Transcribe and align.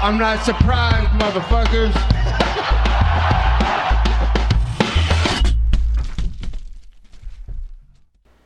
I'm 0.00 0.16
not 0.16 0.44
surprised, 0.44 1.12
motherfuckers. 1.18 1.92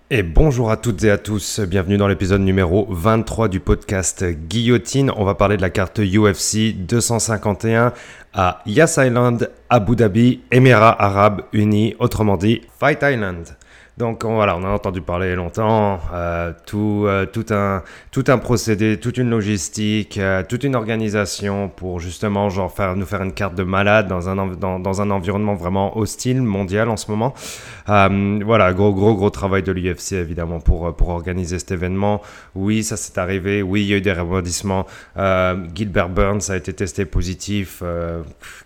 Et 0.08 0.22
bonjour 0.22 0.71
à 0.71 0.78
toutes 0.78 1.04
et 1.04 1.10
à 1.10 1.19
tous, 1.19 1.60
bienvenue 1.60 1.99
dans 1.99 2.08
l'épisode 2.08 2.40
numéro 2.40 2.87
23 2.88 3.49
du 3.49 3.60
podcast 3.60 4.24
Guillotine. 4.24 5.12
On 5.15 5.24
va 5.26 5.35
parler 5.35 5.58
de 5.58 5.62
la 5.62 5.69
carte 5.69 6.01
UFC 6.01 6.74
251 6.74 7.92
à 8.32 8.62
Yas 8.64 8.98
Island, 8.98 9.50
Abu 9.69 9.94
Dhabi, 9.94 10.40
Émirats 10.53 11.03
Arabes 11.03 11.42
Unis, 11.53 11.94
autrement 11.98 12.38
dit 12.38 12.62
Fight 12.80 13.00
Island. 13.03 13.56
Donc 13.99 14.24
voilà, 14.24 14.56
on 14.56 14.65
a 14.65 14.69
entendu 14.69 15.03
parler 15.03 15.35
longtemps, 15.35 16.01
euh, 16.15 16.52
tout, 16.65 17.05
euh, 17.06 17.27
tout, 17.27 17.45
un, 17.51 17.83
tout 18.11 18.24
un 18.29 18.38
procédé, 18.38 18.98
toute 18.98 19.19
une 19.19 19.29
logistique, 19.29 20.16
euh, 20.16 20.42
toute 20.48 20.64
une 20.64 20.74
organisation 20.74 21.69
pour 21.69 22.00
justement 22.00 22.48
genre 22.48 22.73
faire, 22.73 22.97
nous 22.97 23.05
faire 23.05 23.23
une 23.23 23.34
carte 23.34 23.55
de 23.55 23.64
malade 23.64 24.09
dans 24.09 24.30
un, 24.30 24.47
dans, 24.55 24.78
dans 24.78 25.02
un 25.02 25.10
environnement 25.10 25.55
vraiment 25.56 25.98
hostile, 25.98 26.41
mondial 26.41 26.88
en 26.88 26.97
ce 26.97 27.10
moment. 27.10 27.34
voilà, 27.86 28.73
gros, 28.73 28.95
gros, 28.95 29.14
gros 29.14 29.28
travail 29.28 29.62
de 29.62 29.73
l'UFC 29.73 30.12
évidemment 30.12 30.61
pour, 30.61 30.97
pour 30.97 31.11
organiser 31.11 31.59
cet 31.59 31.72
événement. 31.72 32.22
Oui, 32.55 32.84
ça 32.84 32.97
s'est 32.97 33.19
arrivé, 33.19 33.61
oui, 33.61 33.83
il 33.83 33.88
y 33.88 33.92
a 33.92 33.98
eu 33.98 34.00
des 34.00 34.12
rebondissements. 34.12 34.86
Gilbert 35.74 36.09
Burns 36.09 36.48
a 36.48 36.56
été 36.56 36.72
testé 36.72 37.05
positif 37.05 37.83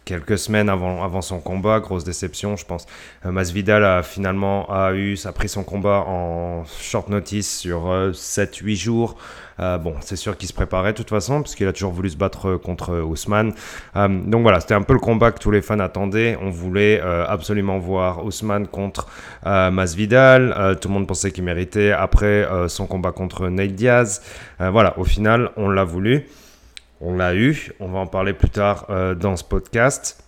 quelques 0.05 0.39
semaines 0.39 0.69
avant, 0.69 1.03
avant 1.03 1.21
son 1.21 1.41
combat, 1.41 1.81
grosse 1.81 2.05
déception, 2.05 2.55
je 2.55 2.65
pense. 2.65 2.87
Masvidal 3.25 3.85
a 3.85 4.03
finalement 4.05 4.71
a 4.71 4.93
eu 4.95 5.16
a 5.25 5.33
pris 5.33 5.49
son 5.49 5.65
combat 5.65 6.05
en 6.07 6.65
short 6.65 7.09
notice 7.09 7.61
sur 7.61 7.87
7-8 8.13 8.73
euh, 8.73 8.75
jours. 8.75 9.17
Euh, 9.61 9.79
bon, 9.79 9.95
c'est 10.01 10.17
sûr 10.17 10.37
qu'il 10.37 10.49
se 10.49 10.53
préparait 10.53 10.93
de 10.93 10.99
toute 10.99 11.09
façon, 11.09 11.41
parce 11.41 11.55
qu'il 11.55 11.67
a 11.67 11.73
toujours 11.73 11.93
voulu 11.93 12.11
se 12.11 12.17
battre 12.17 12.51
euh, 12.51 12.59
contre 12.59 13.01
Ousmane. 13.01 13.55
donc 13.95 14.43
voilà, 14.43 14.61
c'était 14.61 14.75
un 14.75 14.83
peu 14.83 14.93
le 14.93 14.99
combat 14.99 15.33
que 15.33 15.39
tous 15.39 15.51
les 15.51 15.63
fans 15.63 15.79
attendaient. 15.79 16.37
On 16.43 16.51
voulait 16.51 17.01
absolument 17.01 17.79
voir 17.79 18.25
Ousmane 18.25 18.67
contre 18.67 19.07
Masvidal. 19.45 20.77
tout 20.81 20.89
le 20.89 20.95
monde 20.95 21.07
pensait 21.07 21.31
qu'il 21.31 21.45
méritait 21.45 21.93
après 21.93 22.47
son 22.69 22.87
combat 22.87 23.13
contre 23.13 23.49
Nate 23.49 23.73
Diaz. 23.73 24.21
voilà, 24.59 24.99
au 24.99 25.05
final, 25.05 25.51
on 25.57 25.71
l'a 25.71 25.85
voulu. 25.85 26.27
On 27.01 27.15
l'a 27.15 27.35
eu. 27.35 27.73
On 27.81 27.89
va 27.89 28.01
en 28.01 28.07
parler 28.07 28.33
plus 28.33 28.51
tard 28.51 28.87
dans 29.17 29.37
ce 29.37 29.45
podcast. 29.45 30.26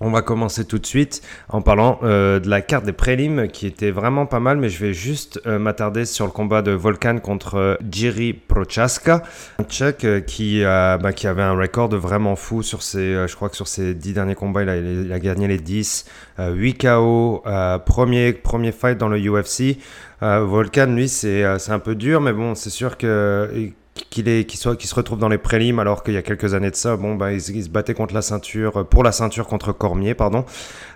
On 0.00 0.10
va 0.10 0.22
commencer 0.22 0.64
tout 0.64 0.78
de 0.78 0.86
suite 0.86 1.22
en 1.48 1.62
parlant 1.62 2.00
euh, 2.02 2.40
de 2.40 2.50
la 2.50 2.62
carte 2.62 2.84
des 2.84 2.92
prélims 2.92 3.46
qui 3.46 3.66
était 3.66 3.92
vraiment 3.92 4.26
pas 4.26 4.40
mal, 4.40 4.56
mais 4.56 4.68
je 4.68 4.84
vais 4.84 4.92
juste 4.92 5.40
euh, 5.46 5.60
m'attarder 5.60 6.04
sur 6.04 6.26
le 6.26 6.32
combat 6.32 6.62
de 6.62 6.72
Volkan 6.72 7.18
contre 7.20 7.54
euh, 7.54 7.76
Jiri 7.88 8.32
Prochaska, 8.32 9.22
un 9.60 9.64
Tchèque 9.64 10.26
qui, 10.26 10.62
bah, 10.62 11.12
qui 11.14 11.28
avait 11.28 11.42
un 11.42 11.56
record 11.56 11.90
vraiment 11.94 12.34
fou 12.34 12.62
sur 12.62 12.82
ses, 12.82 13.26
je 13.28 13.36
crois 13.36 13.48
que 13.48 13.56
sur 13.56 13.68
ses 13.68 13.94
10 13.94 14.14
derniers 14.14 14.34
combats, 14.34 14.64
il 14.64 15.12
a, 15.12 15.18
gagné 15.20 15.46
les 15.46 15.58
10, 15.58 16.06
8 16.38 16.74
KO, 16.78 17.44
premier, 17.86 18.32
premier 18.32 18.72
fight 18.72 18.98
dans 18.98 19.08
le 19.08 19.18
UFC. 19.18 19.78
Volkan, 20.20 20.86
lui, 20.86 21.08
c'est 21.08 21.44
un 21.44 21.78
peu 21.78 21.94
dur, 21.94 22.20
mais 22.20 22.32
bon, 22.32 22.54
c'est 22.54 22.70
sûr 22.70 22.98
que 22.98 23.72
qu'il 23.94 24.28
est 24.28 24.50
soit 24.56 24.80
se 24.80 24.94
retrouve 24.94 25.18
dans 25.18 25.28
les 25.28 25.38
prélims 25.38 25.78
alors 25.78 26.02
qu'il 26.02 26.14
y 26.14 26.16
a 26.16 26.22
quelques 26.22 26.54
années 26.54 26.70
de 26.70 26.76
ça 26.76 26.96
bon 26.96 27.14
bah 27.14 27.32
il, 27.32 27.40
se 27.40 27.68
battait 27.68 27.94
contre 27.94 28.12
la 28.12 28.22
ceinture 28.22 28.86
pour 28.86 29.04
la 29.04 29.12
ceinture 29.12 29.46
contre 29.46 29.72
Cormier 29.72 30.14
pardon. 30.14 30.44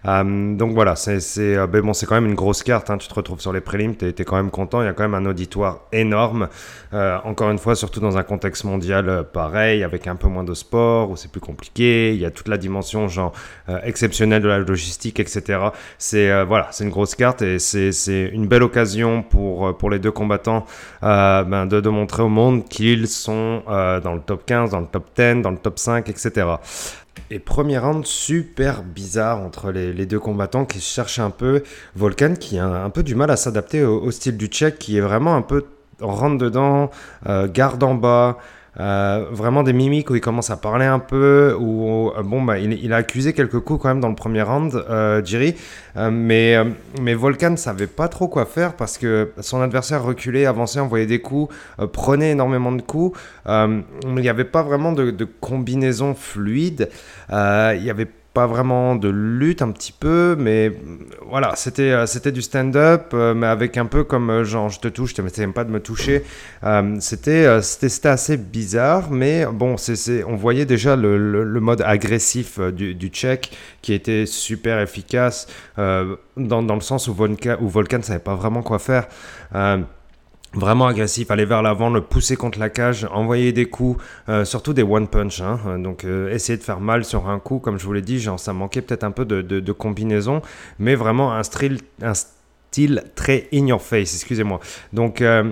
Euh, 0.06 0.56
donc 0.56 0.72
voilà 0.72 0.96
c'est 0.96 1.20
euh, 1.38 1.66
bon 1.66 1.92
c'est 1.92 2.06
quand 2.06 2.16
même 2.16 2.26
une 2.26 2.34
grosse 2.34 2.62
carte 2.62 2.90
hein. 2.90 2.98
tu 2.98 3.08
te 3.08 3.14
retrouves 3.14 3.40
sur 3.40 3.52
les 3.52 3.60
prélims 3.60 3.94
tu 3.96 4.06
es, 4.06 4.12
quand 4.24 4.36
même 4.36 4.50
content. 4.50 4.82
Il 4.82 4.86
y 4.86 4.88
a 4.88 4.92
quand 4.92 5.08
même 5.08 5.14
un 5.14 5.26
auditoire 5.26 5.80
énorme 5.92 6.48
euh, 6.92 7.18
encore 7.24 7.50
une 7.50 7.58
fois 7.58 7.76
surtout 7.76 8.00
dans 8.00 8.18
un 8.18 8.24
contexte 8.24 8.64
mondial 8.64 9.24
pareil 9.32 9.84
avec 9.84 10.06
un 10.08 10.16
peu 10.16 10.28
moins 10.28 10.44
de 10.44 10.54
sport 10.54 11.10
où 11.10 11.16
c'est 11.16 11.30
plus 11.30 11.40
compliqué. 11.40 12.14
Il 12.14 12.20
y 12.20 12.26
a 12.26 12.32
toute 12.32 12.48
la 12.48 12.58
dimension 12.58 13.06
genre 13.06 13.32
exceptionnelle 13.84 14.42
de 14.42 14.48
la 14.48 14.58
logistique 14.58 15.20
etc 15.20 15.60
c'est 15.98 16.44
voilà 16.44 16.68
c'est 16.72 16.84
une 16.84 16.90
grosse 16.90 17.14
carte 17.14 17.42
et 17.42 17.58
c'est 17.60 18.30
une 18.32 18.48
belle 18.48 18.64
occasion 18.64 19.22
pour 19.22 19.76
pour 19.76 19.90
les 19.90 20.00
deux 20.00 20.10
combattants 20.10 20.66
ben, 21.02 21.66
de, 21.66 21.80
de 21.80 21.88
montrer 21.88 22.22
au 22.22 22.28
monde 22.28 22.64
qu'ils 22.68 22.87
ils 22.92 23.08
sont 23.08 23.62
euh, 23.68 24.00
dans 24.00 24.14
le 24.14 24.20
top 24.20 24.44
15, 24.46 24.70
dans 24.70 24.80
le 24.80 24.86
top 24.86 25.06
10, 25.16 25.42
dans 25.42 25.50
le 25.50 25.58
top 25.58 25.78
5, 25.78 26.08
etc. 26.08 26.46
Et 27.30 27.38
premier 27.38 27.78
round 27.78 28.06
super 28.06 28.82
bizarre 28.82 29.40
entre 29.40 29.70
les, 29.70 30.06
deux 30.06 30.20
combattants 30.20 30.64
qui 30.64 30.80
cherchent 30.80 31.18
un 31.18 31.30
peu. 31.30 31.62
Volkan 31.94 32.34
qui 32.34 32.58
a 32.58 32.66
un, 32.66 32.90
peu 32.90 33.02
du 33.02 33.14
mal 33.14 33.30
à 33.30 33.36
s'adapter 33.36 33.84
au, 33.84 34.10
style 34.10 34.36
du 34.36 34.46
tchèque 34.46 34.78
qui 34.78 34.96
est 34.96 35.02
vraiment 35.02 35.36
un 35.36 35.42
peu 35.42 35.64
rentre 36.00 36.38
dedans, 36.38 36.90
euh, 37.26 37.48
garde 37.48 37.82
en 37.82 37.94
bas, 37.94 38.38
euh, 38.80 39.26
vraiment 39.30 39.62
des 39.64 39.72
mimiques 39.72 40.10
où 40.10 40.14
il 40.14 40.20
commence 40.20 40.50
à 40.50 40.56
parler 40.56 40.84
un 40.84 41.00
peu, 41.00 41.56
où 41.58 42.10
euh, 42.10 42.22
bon 42.22 42.42
bah 42.42 42.58
il, 42.58 42.92
a 42.92 42.96
accusé 42.96 43.32
quelques 43.32 43.58
coups 43.58 43.82
quand 43.82 43.88
même 43.88 44.00
dans 44.00 44.08
le 44.08 44.14
premier 44.14 44.42
round, 44.42 44.72
euh, 44.74 45.24
Jiri, 45.24 45.56
mais 46.12 46.56
mais 47.02 47.14
Volkan 47.14 47.56
savait 47.56 47.88
pas 47.88 48.06
trop 48.06 48.28
quoi 48.28 48.44
faire 48.44 48.74
parce 48.74 48.98
que 48.98 49.32
son 49.40 49.60
adversaire 49.60 50.04
reculait, 50.04 50.46
avançait, 50.46 50.78
envoyait 50.78 51.06
des 51.06 51.20
coups, 51.20 51.52
prenait 51.92 52.30
énormément 52.30 52.70
de 52.70 52.82
coups. 52.82 53.18
il 53.48 53.82
n'y 54.14 54.28
avait 54.28 54.44
pas 54.44 54.62
vraiment 54.62 54.92
de, 54.92 55.28
combinaison 55.40 56.14
fluide. 56.14 56.88
il 57.30 57.82
y 57.82 57.90
avait 57.90 58.08
pas 58.38 58.46
vraiment 58.46 58.94
de 58.94 59.08
lutte 59.08 59.62
un 59.62 59.72
petit 59.72 59.90
peu, 59.90 60.36
mais 60.38 60.72
voilà, 61.28 61.56
c'était 61.56 61.90
euh, 61.90 62.06
c'était 62.06 62.30
du 62.30 62.40
stand-up, 62.40 63.10
euh, 63.12 63.34
mais 63.34 63.48
avec 63.48 63.76
un 63.76 63.86
peu 63.86 64.04
comme 64.04 64.30
euh, 64.30 64.44
genre 64.44 64.68
je 64.68 64.78
te 64.78 64.86
touche, 64.86 65.12
tu 65.12 65.22
même 65.22 65.52
pas 65.52 65.64
de 65.64 65.72
me 65.72 65.80
toucher. 65.80 66.22
c'était 67.00 67.60
c'était 67.62 68.08
assez 68.08 68.36
bizarre, 68.36 69.10
mais 69.10 69.44
bon, 69.52 69.76
c'est 69.76 70.22
on 70.22 70.36
voyait 70.36 70.66
déjà 70.66 70.94
le, 70.94 71.42
le, 71.42 71.60
mode 71.60 71.82
agressif 71.82 72.60
du, 72.60 72.94
du 72.94 73.08
tchèque 73.08 73.50
qui 73.82 73.92
était 73.92 74.24
super 74.24 74.78
efficace 74.78 75.48
dans, 75.76 76.62
dans, 76.62 76.74
le 76.76 76.80
sens 76.80 77.08
où 77.08 77.14
Volkan, 77.14 77.56
où 77.60 77.72
savait 78.02 78.20
pas 78.20 78.36
vraiment 78.36 78.62
quoi 78.62 78.78
faire 78.78 79.08
vraiment 80.54 80.86
agressif, 80.86 81.30
aller 81.30 81.44
vers 81.44 81.62
l'avant, 81.62 81.90
le 81.90 82.00
pousser 82.00 82.36
contre 82.36 82.58
la 82.58 82.70
cage, 82.70 83.06
envoyer 83.12 83.52
des 83.52 83.66
coups, 83.66 84.02
euh, 84.28 84.44
surtout 84.44 84.72
des 84.72 84.82
one 84.82 85.08
punch. 85.08 85.40
Hein. 85.40 85.78
donc 85.78 86.04
euh, 86.04 86.32
essayer 86.32 86.58
de 86.58 86.62
faire 86.62 86.80
mal 86.80 87.04
sur 87.04 87.28
un 87.28 87.38
coup, 87.38 87.58
comme 87.58 87.78
je 87.78 87.84
vous 87.84 87.92
l'ai 87.92 88.02
dit, 88.02 88.24
ça 88.36 88.52
manquait 88.52 88.82
peut-être 88.82 89.04
un 89.04 89.10
peu 89.10 89.24
de, 89.24 89.72
combinaison, 89.72 90.42
mais 90.78 90.94
vraiment 90.94 91.32
un 91.34 91.42
style, 91.42 91.78
un 92.02 92.12
très 93.14 93.48
in 93.52 93.66
your 93.66 93.82
face, 93.82 94.14
excusez-moi. 94.14 94.60
Donc 94.92 95.20
euh, 95.20 95.44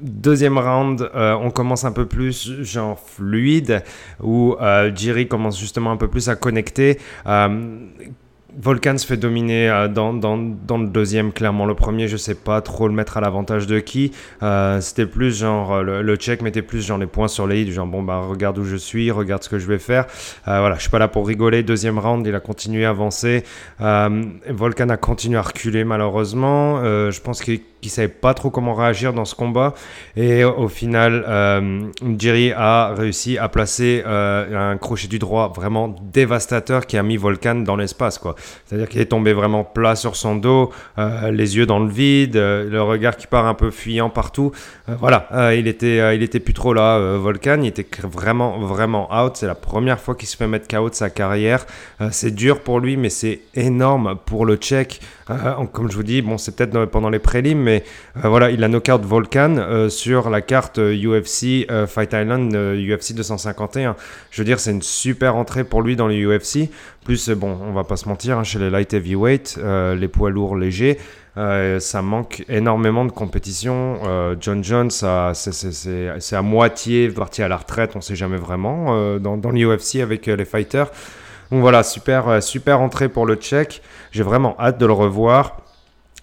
Deuxième 0.00 0.58
round, 0.58 1.08
on 1.14 1.50
commence 1.52 1.84
un 1.84 1.92
peu 1.92 2.06
plus 2.06 2.64
genre 2.64 2.98
fluide, 2.98 3.84
où 4.20 4.56
Jiri 4.96 5.28
commence 5.28 5.60
justement 5.60 5.92
un 5.92 5.96
peu 5.96 6.08
plus 6.08 6.28
à 6.28 6.34
connecter. 6.34 6.98
Volcan 8.60 8.98
se 8.98 9.06
fait 9.06 9.16
dominer 9.16 9.70
euh, 9.70 9.88
dans, 9.88 10.12
dans, 10.12 10.36
le 10.36 10.86
deuxième, 10.86 11.32
clairement. 11.32 11.64
Le 11.64 11.74
premier, 11.74 12.08
je 12.08 12.16
sais 12.16 12.34
pas 12.34 12.60
trop 12.60 12.88
le 12.88 12.94
mettre 12.94 13.16
à 13.16 13.20
l'avantage 13.20 13.66
de 13.66 13.78
qui. 13.78 14.12
Euh, 14.42 14.80
c'était 14.80 15.06
plus 15.06 15.38
genre, 15.38 15.72
euh, 15.72 15.82
le, 15.82 16.02
le, 16.02 16.16
check 16.16 16.42
mettait 16.42 16.62
plus 16.62 16.84
genre 16.86 16.98
les 16.98 17.06
points 17.06 17.28
sur 17.28 17.46
les 17.46 17.62
i, 17.62 17.72
genre 17.72 17.86
bon, 17.86 18.02
bah 18.02 18.18
regarde 18.18 18.58
où 18.58 18.64
je 18.64 18.76
suis, 18.76 19.10
regarde 19.10 19.42
ce 19.42 19.48
que 19.48 19.58
je 19.58 19.66
vais 19.66 19.78
faire. 19.78 20.06
voilà, 20.44 20.74
je 20.76 20.82
suis 20.82 20.90
pas 20.90 20.98
là 20.98 21.08
pour 21.08 21.26
rigoler. 21.26 21.62
Deuxième 21.62 21.98
round, 21.98 22.26
il 22.26 22.34
a 22.34 22.40
continué 22.40 22.84
à 22.84 22.90
avancer. 22.90 23.44
Volcan 23.78 24.88
a 24.88 24.96
continué 24.96 25.38
à 25.38 25.42
reculer, 25.42 25.84
malheureusement. 25.84 26.82
je 26.82 27.20
pense 27.20 27.40
qu'il 27.40 27.60
qui 27.82 27.88
savait 27.88 28.08
pas 28.08 28.32
trop 28.32 28.48
comment 28.48 28.74
réagir 28.74 29.12
dans 29.12 29.24
ce 29.24 29.34
combat. 29.34 29.74
Et 30.16 30.44
au 30.44 30.68
final, 30.68 31.24
euh, 31.28 31.82
Jerry 32.16 32.52
a 32.52 32.94
réussi 32.94 33.36
à 33.38 33.48
placer 33.48 34.04
euh, 34.06 34.72
un 34.72 34.78
crochet 34.78 35.08
du 35.08 35.18
droit 35.18 35.52
vraiment 35.54 35.94
dévastateur 36.12 36.86
qui 36.86 36.96
a 36.96 37.02
mis 37.02 37.16
Volcan 37.16 37.56
dans 37.56 37.76
l'espace. 37.76 38.18
quoi. 38.18 38.36
C'est-à-dire 38.64 38.88
qu'il 38.88 39.00
est 39.00 39.06
tombé 39.06 39.32
vraiment 39.32 39.64
plat 39.64 39.96
sur 39.96 40.14
son 40.14 40.36
dos, 40.36 40.70
euh, 40.98 41.32
les 41.32 41.56
yeux 41.56 41.66
dans 41.66 41.80
le 41.80 41.90
vide, 41.90 42.36
le 42.36 42.82
regard 42.82 43.16
qui 43.16 43.26
part 43.26 43.46
un 43.46 43.54
peu 43.54 43.70
fuyant 43.70 44.08
partout. 44.08 44.52
voilà, 44.86 45.52
il, 45.54 45.66
était, 45.66 46.14
il 46.14 46.22
était 46.22 46.40
plus 46.40 46.54
trop 46.54 46.72
là, 46.72 47.16
Volcan. 47.16 47.58
Il 47.62 47.66
était 47.66 47.86
vraiment, 48.04 48.60
vraiment 48.60 49.08
out. 49.12 49.32
C'est 49.34 49.48
la 49.48 49.56
première 49.56 49.98
fois 49.98 50.14
qu'il 50.14 50.28
se 50.28 50.36
fait 50.36 50.46
mettre 50.46 50.68
KO 50.68 50.88
de 50.88 50.94
sa 50.94 51.10
carrière. 51.10 51.66
c'est 52.12 52.32
dur 52.32 52.60
pour 52.60 52.78
lui, 52.78 52.96
mais 52.96 53.10
c'est 53.10 53.40
énorme 53.54 54.16
pour 54.24 54.46
le 54.46 54.54
Tchèque. 54.54 55.00
comme 55.72 55.90
je 55.90 55.96
vous 55.96 56.02
dis, 56.04 56.22
bon, 56.22 56.38
c'est 56.38 56.54
peut-être 56.54 56.84
pendant 56.84 57.10
les 57.10 57.18
prélims, 57.18 57.58
mais 57.58 57.71
euh, 57.80 58.28
voilà, 58.28 58.50
il 58.50 58.62
a 58.64 58.68
knockout 58.68 59.02
Volcan 59.02 59.56
euh, 59.58 59.88
sur 59.88 60.30
la 60.30 60.40
carte 60.40 60.78
UFC 60.78 61.70
euh, 61.70 61.86
Fight 61.86 62.12
Island 62.12 62.54
UFC 62.54 63.14
251. 63.14 63.96
Je 64.30 64.40
veux 64.40 64.44
dire, 64.44 64.60
c'est 64.60 64.70
une 64.70 64.82
super 64.82 65.36
entrée 65.36 65.64
pour 65.64 65.82
lui 65.82 65.96
dans 65.96 66.08
le 66.08 66.14
UFC. 66.14 66.70
Plus, 67.04 67.30
bon, 67.30 67.58
on 67.62 67.72
va 67.72 67.84
pas 67.84 67.96
se 67.96 68.08
mentir, 68.08 68.38
hein, 68.38 68.44
chez 68.44 68.58
les 68.58 68.70
light 68.70 68.92
heavyweight, 68.94 69.58
les 69.96 70.08
poids 70.08 70.30
lourds 70.30 70.54
légers, 70.54 70.98
ça 71.34 72.00
manque 72.00 72.44
énormément 72.48 73.04
de 73.04 73.10
compétition. 73.10 73.98
John 74.40 74.62
Jones, 74.62 74.92
c'est 74.92 76.36
à 76.36 76.42
moitié 76.42 77.08
parti 77.08 77.42
à 77.42 77.48
la 77.48 77.56
retraite, 77.56 77.96
on 77.96 78.00
sait 78.00 78.14
jamais 78.14 78.36
vraiment, 78.36 79.18
dans, 79.18 79.50
l'UFC 79.50 79.96
avec 79.96 80.26
les 80.26 80.44
fighters. 80.44 80.92
Donc 81.50 81.60
voilà, 81.60 81.82
super 81.82 82.80
entrée 82.80 83.08
pour 83.08 83.26
le 83.26 83.34
Tchèque. 83.34 83.82
J'ai 84.12 84.22
vraiment 84.22 84.54
hâte 84.60 84.78
de 84.78 84.86
le 84.86 84.92
revoir. 84.92 85.61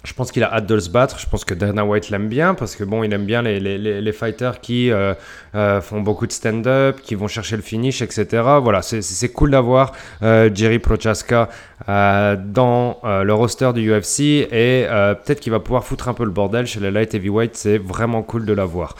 Je 0.05 0.13
pense 0.13 0.31
qu'il 0.31 0.43
a 0.43 0.53
hâte 0.53 0.65
de 0.65 0.79
se 0.79 0.89
battre. 0.89 1.19
Je 1.19 1.27
pense 1.27 1.43
que 1.43 1.53
Dana 1.53 1.83
White 1.83 2.09
l'aime 2.09 2.29
bien 2.29 2.53
parce 2.53 2.75
que 2.75 2.85
bon, 2.85 3.03
il 3.03 3.11
aime 3.11 3.25
bien 3.25 3.41
les, 3.41 3.59
les, 3.59 3.77
les 4.01 4.11
fighters 4.13 4.61
qui 4.61 4.91
euh, 4.91 5.13
euh, 5.55 5.81
font 5.81 5.99
beaucoup 5.99 6.25
de 6.25 6.31
stand-up, 6.31 7.01
qui 7.01 7.15
vont 7.15 7.27
chercher 7.27 7.57
le 7.57 7.61
finish, 7.61 8.01
etc. 8.01 8.25
Voilà, 8.61 8.81
c'est 8.81 9.29
cool 9.29 9.51
d'avoir 9.51 9.91
euh, 10.23 10.49
Jerry 10.53 10.79
Prochaska 10.79 11.49
dans 11.87 12.99
le 13.03 13.31
roster 13.33 13.71
du 13.73 13.91
UFC 13.91 14.19
et 14.19 14.85
peut-être 14.87 15.39
qu'il 15.39 15.51
va 15.51 15.59
pouvoir 15.59 15.83
foutre 15.83 16.07
un 16.07 16.13
peu 16.13 16.23
le 16.23 16.31
bordel 16.31 16.65
chez 16.65 16.79
les 16.79 16.91
light 16.91 17.13
heavyweight. 17.13 17.55
C'est 17.55 17.77
vraiment 17.77 18.21
cool 18.21 18.45
de 18.45 18.53
l'avoir. 18.53 18.95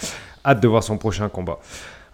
Hâte 0.45 0.59
de 0.59 0.67
voir 0.67 0.83
son 0.83 0.97
prochain 0.97 1.29
combat. 1.29 1.59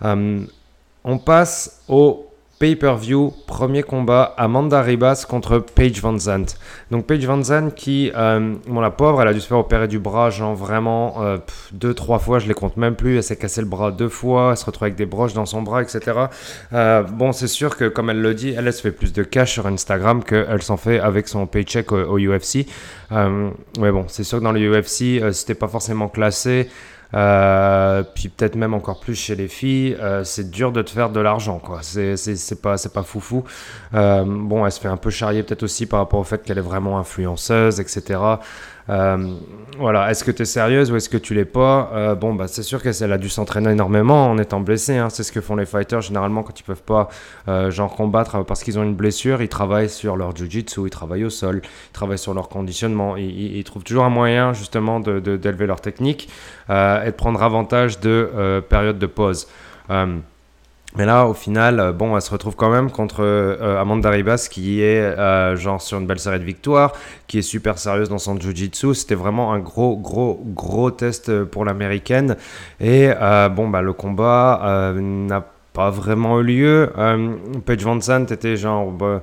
on 0.04 1.18
passe 1.18 1.82
au 1.88 2.25
Pay-per-view, 2.58 3.34
premier 3.48 3.84
combat, 3.84 4.34
Amanda 4.38 4.82
Ribas 4.82 5.26
contre 5.28 5.60
Paige 5.60 6.00
Van 6.00 6.18
Zandt. 6.18 6.58
Donc 6.90 7.06
Paige 7.06 7.26
Van 7.26 7.44
Zandt 7.44 7.76
qui, 7.76 8.14
euh, 8.16 8.56
bon 8.66 8.80
la 8.80 8.92
pauvre, 8.92 9.22
elle 9.22 9.28
a 9.28 9.34
dû 9.34 9.42
se 9.42 9.48
faire 9.48 9.58
opérer 9.58 9.90
du 9.90 10.00
bras, 10.00 10.30
genre 10.30 10.56
vraiment 10.56 11.22
euh, 11.22 11.38
deux, 11.74 11.94
trois 11.94 12.18
fois, 12.18 12.40
je 12.40 12.48
les 12.48 12.54
compte 12.54 12.78
même 12.78 12.96
plus. 12.96 13.18
Elle 13.18 13.24
s'est 13.24 13.36
cassé 13.36 13.60
le 13.60 13.68
bras 13.68 13.92
deux 13.92 14.08
fois, 14.08 14.52
elle 14.52 14.58
se 14.58 14.64
retrouve 14.64 14.86
avec 14.86 14.96
des 14.96 15.06
broches 15.06 15.34
dans 15.34 15.46
son 15.46 15.64
bras, 15.64 15.82
etc. 15.82 16.00
Euh, 16.72 17.04
bon, 17.04 17.34
c'est 17.34 17.48
sûr 17.48 17.76
que 17.76 17.90
comme 17.90 18.10
elle 18.10 18.22
le 18.22 18.34
dit, 18.34 18.56
elle, 18.58 18.72
se 18.72 18.82
fait 18.82 18.92
plus 18.92 19.12
de 19.12 19.24
cash 19.24 19.52
sur 19.52 19.68
Instagram 19.68 20.24
qu'elle 20.24 20.62
s'en 20.62 20.78
fait 20.78 21.02
avec 21.02 21.28
son 21.28 21.48
paycheck 21.48 21.92
au, 21.92 21.98
au 21.98 22.18
UFC. 22.18 22.68
mais 23.12 23.92
bon, 23.92 24.06
c'est 24.08 24.24
sûr 24.24 24.40
que 24.40 24.44
dans 24.46 24.54
le 24.54 24.62
UFC, 24.62 25.22
c'était 25.34 25.56
pas 25.56 25.68
forcément 25.68 26.08
classé. 26.08 26.70
Euh, 27.14 28.04
puis 28.04 28.30
peut-être 28.30 28.56
même 28.56 28.74
encore 28.74 29.00
plus 29.00 29.16
chez 29.16 29.36
les 29.36 29.48
filles, 29.48 29.96
euh, 30.00 30.24
c'est 30.24 30.50
dur 30.50 30.72
de 30.72 30.82
te 30.82 30.90
faire 30.90 31.10
de 31.10 31.20
l'argent, 31.20 31.60
quoi. 31.60 31.80
C'est 31.82 32.62
pas, 32.62 32.76
pas 32.94 33.04
foufou. 33.04 33.44
Euh, 33.94 34.24
bon, 34.26 34.66
elle 34.66 34.72
se 34.72 34.80
fait 34.80 34.88
un 34.88 34.98
peu 34.98 35.10
charrier 35.10 35.44
peut-être 35.44 35.64
aussi 35.64 35.86
par 35.86 36.00
rapport 36.00 36.20
au 36.20 36.24
fait 36.24 36.44
qu'elle 36.44 36.58
est 36.58 36.62
vraiment 36.62 36.98
influenceuse, 36.98 37.80
etc. 37.80 38.20
Euh, 38.90 39.36
voilà, 39.78 40.10
est-ce 40.12 40.24
que 40.24 40.32
tu 40.32 40.44
es 40.44 40.46
sérieuse 40.46 40.92
ou 40.92 40.96
est-ce 40.96 41.10
que 41.10 41.18
tu 41.18 41.34
l'es 41.34 41.46
pas 41.46 41.90
euh, 41.94 42.16
Bon, 42.16 42.34
bah, 42.34 42.48
c'est 42.48 42.64
sûr 42.64 42.82
qu'elle 42.82 43.12
a 43.12 43.18
dû 43.18 43.30
s'entraîner 43.30 43.72
énormément 43.72 44.30
en 44.30 44.38
étant 44.38 44.60
blessée. 44.60 44.98
Hein. 44.98 45.10
C'est 45.10 45.24
ce 45.24 45.32
que 45.32 45.42
font 45.42 45.56
les 45.56 45.66
fighters 45.66 46.02
généralement 46.02 46.44
quand 46.44 46.60
ils 46.60 46.64
peuvent 46.64 46.84
pas 46.84 47.10
euh, 47.48 47.72
genre 47.72 47.94
combattre 47.96 48.44
parce 48.46 48.64
qu'ils 48.64 48.80
ont 48.80 48.84
une 48.84 48.96
blessure. 48.96 49.42
Ils 49.42 49.50
travaillent 49.50 49.90
sur 49.90 50.16
leur 50.16 50.36
jiu-jitsu, 50.36 50.82
ils 50.86 50.90
travaillent 50.90 51.26
au 51.26 51.30
sol, 51.30 51.62
ils 51.64 51.94
travaillent 51.94 52.18
sur 52.18 52.34
leur 52.34 52.48
conditionnement. 52.48 53.18
Ils, 53.18 53.64
trouvent 53.64 53.84
toujours 53.84 54.06
un 54.06 54.10
moyen 54.10 54.54
justement 54.54 55.00
d'élever 55.00 55.38
de, 55.38 55.66
leur 55.66 55.82
technique 55.82 56.30
et 56.70 56.72
de 57.08 57.12
prendre 57.12 57.42
avantage 57.42 58.00
de 58.00 58.62
périodes 58.70 59.00
de 59.00 59.08
pause. 59.08 59.48
Mais 60.98 61.06
là, 61.06 61.26
au 61.28 61.34
final, 61.34 61.80
euh, 61.80 61.92
bon, 61.92 62.16
elle 62.16 62.22
se 62.22 62.32
retrouve 62.32 62.56
quand 62.56 62.70
même 62.70 62.90
contre 62.90 63.22
euh, 63.22 63.82
Amanda 63.82 64.10
Ribas, 64.10 64.48
qui 64.50 64.82
est 64.82 65.02
euh, 65.02 65.56
genre 65.58 65.82
sur 65.82 66.00
une 66.00 66.08
belle 66.08 66.20
série 66.20 66.40
de 66.40 66.46
victoires, 66.46 66.94
qui 67.28 67.40
est 67.40 67.42
super 67.42 67.78
sérieuse 67.78 68.10
dans 68.10 68.18
son 68.18 68.40
jiu-jitsu. 68.40 68.94
C'était 68.96 69.16
vraiment 69.16 69.52
un 69.52 69.60
gros, 69.60 69.98
gros, 69.98 70.42
gros 70.46 70.92
test 70.92 71.44
pour 71.46 71.66
l'américaine. 71.66 72.38
Et 72.80 73.10
bon, 73.52 73.68
bah, 73.70 73.82
le 73.82 73.94
combat 73.94 74.94
n'a 74.96 75.46
pas 75.74 75.90
vraiment 75.90 76.40
eu 76.40 76.44
lieu. 76.44 76.94
Paige 77.66 77.84
Van 77.84 78.00
était 78.00 78.56
genre, 78.56 78.92
bah, 78.92 79.22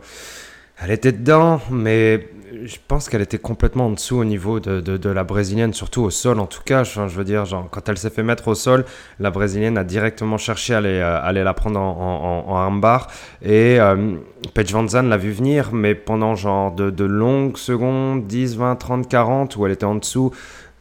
elle 0.80 0.90
était 0.90 1.12
dedans, 1.12 1.60
mais 1.70 2.28
je 2.64 2.76
pense 2.86 3.08
qu'elle 3.08 3.22
était 3.22 3.38
complètement 3.38 3.86
en 3.86 3.90
dessous 3.90 4.16
au 4.16 4.24
niveau 4.24 4.60
de, 4.60 4.80
de, 4.80 5.10
la 5.10 5.24
brésilienne, 5.24 5.72
surtout 5.72 6.02
au 6.02 6.10
sol 6.10 6.38
en 6.38 6.46
tout 6.46 6.62
cas. 6.64 6.84
Je, 6.84 7.00
veux 7.00 7.24
dire, 7.24 7.44
genre, 7.44 7.69
quand 7.70 7.88
elle 7.88 7.98
s'est 7.98 8.10
fait 8.10 8.22
mettre 8.22 8.48
au 8.48 8.54
sol, 8.54 8.84
la 9.19 9.30
brésilienne 9.30 9.78
a 9.78 9.84
directement 9.84 10.38
cherché 10.38 10.74
à 10.74 10.78
aller, 10.78 10.88
euh, 10.88 11.20
aller 11.22 11.42
la 11.42 11.54
prendre 11.54 11.80
en, 11.80 12.44
en, 12.46 12.52
en 12.52 12.56
armbar. 12.56 13.08
Et 13.42 13.80
euh, 13.80 14.16
Paige 14.54 14.74
l'a 14.74 15.16
vu 15.16 15.32
venir, 15.32 15.72
mais 15.72 15.94
pendant 15.94 16.34
genre 16.34 16.72
de, 16.72 16.90
de, 16.90 17.04
longues 17.04 17.56
secondes, 17.56 18.26
10, 18.26 18.56
20, 18.56 18.76
30, 18.76 19.08
40, 19.08 19.56
où 19.56 19.66
elle 19.66 19.72
était 19.72 19.84
en 19.84 19.96
dessous. 19.96 20.32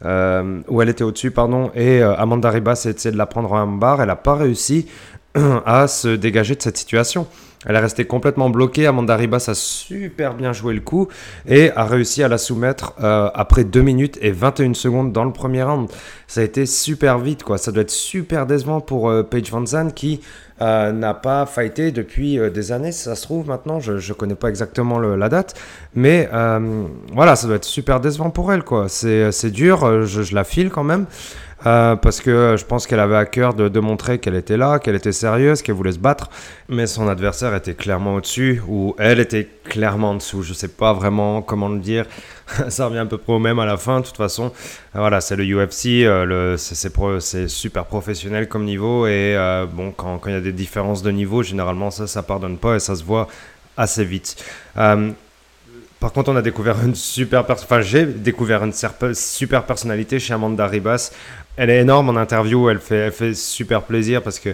Euh, 0.03 0.61
où 0.67 0.81
elle 0.81 0.89
était 0.89 1.03
au-dessus, 1.03 1.29
pardon, 1.29 1.69
et 1.75 2.01
Amanda 2.01 2.49
Ribas 2.49 2.85
a 2.88 2.89
essayé 2.89 3.11
de 3.11 3.17
la 3.17 3.27
prendre 3.27 3.51
en 3.51 3.57
armbar, 3.57 4.01
elle 4.01 4.07
n'a 4.07 4.15
pas 4.15 4.33
réussi 4.33 4.88
à 5.65 5.88
se 5.88 6.07
dégager 6.07 6.55
de 6.55 6.61
cette 6.61 6.77
situation. 6.77 7.27
Elle 7.65 7.75
est 7.75 7.79
restée 7.79 8.05
complètement 8.05 8.49
bloquée. 8.49 8.87
Amanda 8.87 9.15
Ribas 9.15 9.45
a 9.47 9.53
super 9.53 10.33
bien 10.33 10.53
joué 10.53 10.73
le 10.73 10.81
coup 10.81 11.07
et 11.47 11.71
a 11.71 11.85
réussi 11.85 12.23
à 12.23 12.27
la 12.27 12.37
soumettre 12.37 12.93
euh, 13.03 13.29
après 13.33 13.63
2 13.63 13.81
minutes 13.81 14.17
et 14.21 14.31
21 14.31 14.73
secondes 14.73 15.11
dans 15.11 15.25
le 15.25 15.31
premier 15.31 15.63
round. 15.63 15.89
Ça 16.27 16.41
a 16.41 16.43
été 16.43 16.65
super 16.65 17.19
vite, 17.19 17.43
quoi. 17.43 17.57
Ça 17.57 17.71
doit 17.71 17.83
être 17.83 17.91
super 17.91 18.45
décevant 18.45 18.81
pour 18.81 19.09
euh, 19.09 19.21
Paige 19.23 19.51
Van 19.51 19.65
Zandt 19.65 19.93
qui 19.93 20.21
euh, 20.61 20.91
n'a 20.91 21.13
pas 21.13 21.45
fighté 21.45 21.91
depuis 21.91 22.39
des 22.51 22.71
années. 22.71 22.91
Ça 22.91 23.15
se 23.15 23.23
trouve 23.23 23.47
maintenant, 23.47 23.79
je 23.79 23.93
ne 23.93 24.13
connais 24.13 24.35
pas 24.35 24.49
exactement 24.49 24.99
la 24.99 25.29
date, 25.29 25.55
mais 25.95 26.29
voilà, 27.13 27.35
ça 27.35 27.47
doit 27.47 27.55
être 27.55 27.65
super 27.65 27.99
décevant 27.99 28.29
pour 28.29 28.53
elle, 28.53 28.63
quoi. 28.63 28.87
C'est 28.87 29.51
dur, 29.51 30.05
je, 30.05 30.35
la 30.35 30.43
file 30.43 30.69
quand 30.69 30.83
même. 30.83 31.05
Euh, 31.65 31.95
parce 31.95 32.21
que 32.21 32.55
je 32.57 32.65
pense 32.65 32.87
qu'elle 32.87 32.99
avait 32.99 33.15
à 33.15 33.25
cœur 33.25 33.53
de, 33.53 33.69
de 33.69 33.79
montrer 33.79 34.19
qu'elle 34.19 34.35
était 34.35 34.57
là, 34.57 34.79
qu'elle 34.79 34.95
était 34.95 35.11
sérieuse, 35.11 35.61
qu'elle 35.61 35.75
voulait 35.75 35.91
se 35.91 35.99
battre, 35.99 36.29
mais 36.69 36.87
son 36.87 37.07
adversaire 37.07 37.53
était 37.53 37.75
clairement 37.75 38.15
au-dessus, 38.15 38.61
ou 38.67 38.95
elle 38.97 39.19
était 39.19 39.47
clairement 39.65 40.11
en 40.11 40.15
dessous. 40.15 40.41
Je 40.41 40.53
sais 40.53 40.69
pas 40.69 40.93
vraiment 40.93 41.41
comment 41.41 41.69
le 41.69 41.79
dire. 41.79 42.05
Ça 42.69 42.87
revient 42.87 42.99
un 42.99 43.05
peu 43.05 43.17
près 43.17 43.33
au 43.33 43.39
même 43.39 43.59
à 43.59 43.65
la 43.65 43.77
fin. 43.77 43.99
De 43.99 44.05
toute 44.05 44.17
façon, 44.17 44.51
voilà, 44.93 45.21
c'est 45.21 45.35
le 45.35 45.45
UFC, 45.45 46.03
euh, 46.03 46.57
c'est 46.57 47.47
super 47.47 47.85
professionnel 47.85 48.47
comme 48.47 48.65
niveau, 48.65 49.05
et 49.05 49.35
euh, 49.37 49.65
bon, 49.71 49.91
quand 49.91 50.19
il 50.25 50.33
y 50.33 50.35
a 50.35 50.41
des 50.41 50.51
différences 50.51 51.03
de 51.03 51.11
niveau, 51.11 51.43
généralement 51.43 51.91
ça, 51.91 52.07
ça 52.07 52.23
pardonne 52.23 52.57
pas 52.57 52.75
et 52.75 52.79
ça 52.79 52.95
se 52.95 53.03
voit 53.03 53.27
assez 53.77 54.03
vite. 54.03 54.43
Par 56.01 56.11
contre, 56.11 56.31
on 56.31 56.35
a 56.35 56.41
découvert 56.41 56.83
une 56.83 56.95
super, 56.95 57.45
enfin 57.47 57.81
j'ai 57.81 58.07
découvert 58.07 58.63
une 58.63 58.73
super 58.73 59.63
personnalité 59.65 60.17
chez 60.17 60.33
Amanda 60.33 60.65
Ribas 60.65 61.11
elle 61.57 61.69
est 61.69 61.81
énorme 61.81 62.09
en 62.09 62.15
interview, 62.15 62.69
elle 62.69 62.80
fait, 62.80 63.33
super 63.33 63.83
plaisir 63.83 64.21
parce 64.21 64.39
que 64.39 64.50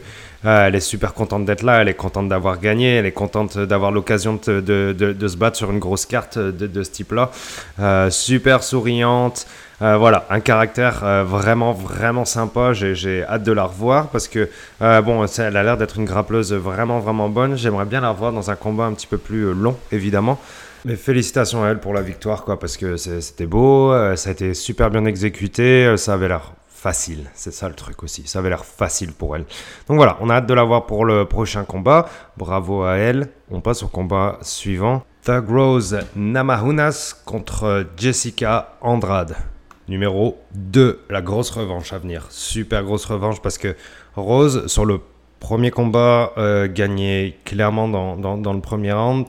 euh, 0.45 0.67
elle 0.67 0.75
est 0.75 0.79
super 0.79 1.13
contente 1.13 1.45
d'être 1.45 1.63
là, 1.63 1.81
elle 1.81 1.87
est 1.87 1.93
contente 1.93 2.27
d'avoir 2.27 2.59
gagné, 2.59 2.95
elle 2.95 3.05
est 3.05 3.11
contente 3.11 3.57
d'avoir 3.57 3.91
l'occasion 3.91 4.39
de, 4.45 4.95
se 5.27 5.37
battre 5.37 5.57
sur 5.57 5.71
une 5.71 5.79
grosse 5.79 6.05
carte 6.05 6.39
de, 6.39 6.83
ce 6.83 6.91
type-là. 6.91 7.31
Euh, 7.79 8.09
super 8.09 8.63
souriante, 8.63 9.47
euh, 9.81 9.95
voilà, 9.97 10.25
un 10.29 10.39
caractère 10.39 11.25
vraiment, 11.25 11.71
vraiment 11.71 12.25
sympa. 12.25 12.73
J'ai 12.73 13.23
hâte 13.23 13.43
de 13.43 13.51
la 13.51 13.65
revoir 13.65 14.07
parce 14.07 14.27
que, 14.27 14.49
bon, 14.79 15.25
elle 15.25 15.57
a 15.57 15.63
l'air 15.63 15.77
d'être 15.77 15.97
une 15.97 16.05
grappleuse 16.05 16.53
vraiment, 16.53 16.99
vraiment 16.99 17.29
bonne. 17.29 17.57
J'aimerais 17.57 17.85
bien 17.85 18.01
la 18.01 18.09
revoir 18.09 18.31
dans 18.31 18.49
un 18.49 18.55
combat 18.55 18.85
un 18.85 18.93
petit 18.93 19.07
peu 19.07 19.19
plus 19.19 19.53
long, 19.53 19.77
évidemment. 19.91 20.39
Mais 20.85 20.95
félicitations 20.95 21.63
à 21.63 21.69
elle 21.69 21.79
pour 21.79 21.93
la 21.93 22.01
victoire, 22.01 22.43
quoi, 22.43 22.59
parce 22.59 22.77
que 22.77 22.97
c'était 22.97 23.45
beau, 23.45 23.93
ça 24.15 24.29
a 24.29 24.33
été 24.33 24.53
super 24.53 24.89
bien 24.89 25.05
exécuté, 25.05 25.95
ça 25.97 26.13
avait 26.13 26.27
l'air 26.27 26.56
facile. 26.77 27.29
C'est 27.33 27.53
ça 27.53 27.67
le 27.67 27.73
truc 27.73 28.03
aussi. 28.03 28.27
Ça 28.27 28.39
avait 28.39 28.49
l'air 28.49 28.63
facile 28.63 29.11
pour 29.11 29.35
elle. 29.35 29.45
Donc 29.87 29.97
voilà, 29.97 30.17
on 30.21 30.29
a 30.29 30.35
hâte 30.35 30.45
de 30.45 30.53
la 30.53 30.63
voir 30.63 30.85
pour 30.85 31.05
le 31.05 31.25
prochain 31.25 31.63
combat. 31.63 32.07
Bravo 32.37 32.83
à 32.83 32.97
elle. 32.97 33.29
On 33.49 33.61
passe 33.61 33.81
au 33.81 33.87
combat 33.87 34.37
suivant. 34.41 35.03
Thug 35.23 35.49
Rose 35.49 35.99
Namahunas 36.15 37.15
contre 37.25 37.87
Jessica 37.97 38.77
Andrade. 38.81 39.35
Numéro 39.87 40.37
2, 40.53 41.05
la 41.09 41.21
grosse 41.21 41.49
revanche 41.49 41.93
à 41.93 41.97
venir. 41.97 42.27
Super 42.29 42.83
grosse 42.83 43.05
revanche 43.05 43.41
parce 43.41 43.57
que 43.57 43.75
Rose, 44.15 44.67
sur 44.67 44.85
le 44.85 44.99
premier 45.39 45.71
combat, 45.71 46.31
euh, 46.37 46.67
gagné 46.71 47.37
clairement 47.45 47.87
dans, 47.87 48.15
dans, 48.15 48.53
le 48.53 48.61
premier 48.61 48.93
round. 48.93 49.25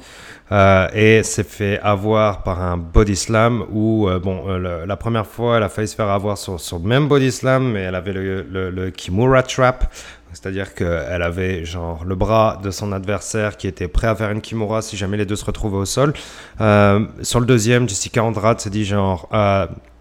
Euh, 0.51 0.89
et 0.95 1.23
s'est 1.25 1.45
fait 1.45 1.79
avoir 1.81 2.43
par 2.43 2.63
un 2.63 2.79
body 2.79 3.17
slam 3.17 3.67
où, 3.71 4.09
euh, 4.09 4.19
bon, 4.19 4.47
la 4.49 4.97
première 4.97 5.27
fois, 5.27 5.59
elle 5.59 5.63
a 5.63 5.69
failli 5.69 5.89
se 5.89 5.95
faire 5.95 6.09
avoir 6.09 6.39
sur, 6.39 6.59
sur 6.59 6.79
le 6.79 6.85
même 6.85 7.07
body 7.07 7.31
slam, 7.31 7.73
mais 7.73 7.81
elle 7.81 7.95
avait 7.95 8.15
le, 8.15 8.43
le, 8.71 8.91
Kimura 8.91 9.43
trap. 9.43 9.93
C'est-à-dire 10.33 10.75
qu'elle 10.75 11.23
avait 11.23 11.65
genre 11.65 12.05
le 12.05 12.15
bras 12.15 12.61
de 12.63 12.71
son 12.71 12.93
adversaire 12.93 13.57
qui 13.57 13.67
était 13.67 13.89
prêt 13.89 14.07
à 14.07 14.15
faire 14.15 14.31
une 14.31 14.41
Kimura 14.41 14.83
si 14.83 14.97
jamais 14.97 15.17
les 15.17 15.27
deux 15.27 15.37
se 15.37 15.45
retrouvaient 15.45 15.79
au 15.79 15.87
sol. 15.87 16.13
sur 16.59 17.41
le 17.41 17.47
deuxième, 17.47 17.89
Jessica 17.89 18.23
Andrade 18.23 18.61
s'est 18.61 18.71
dit 18.71 18.85
genre 18.85 19.29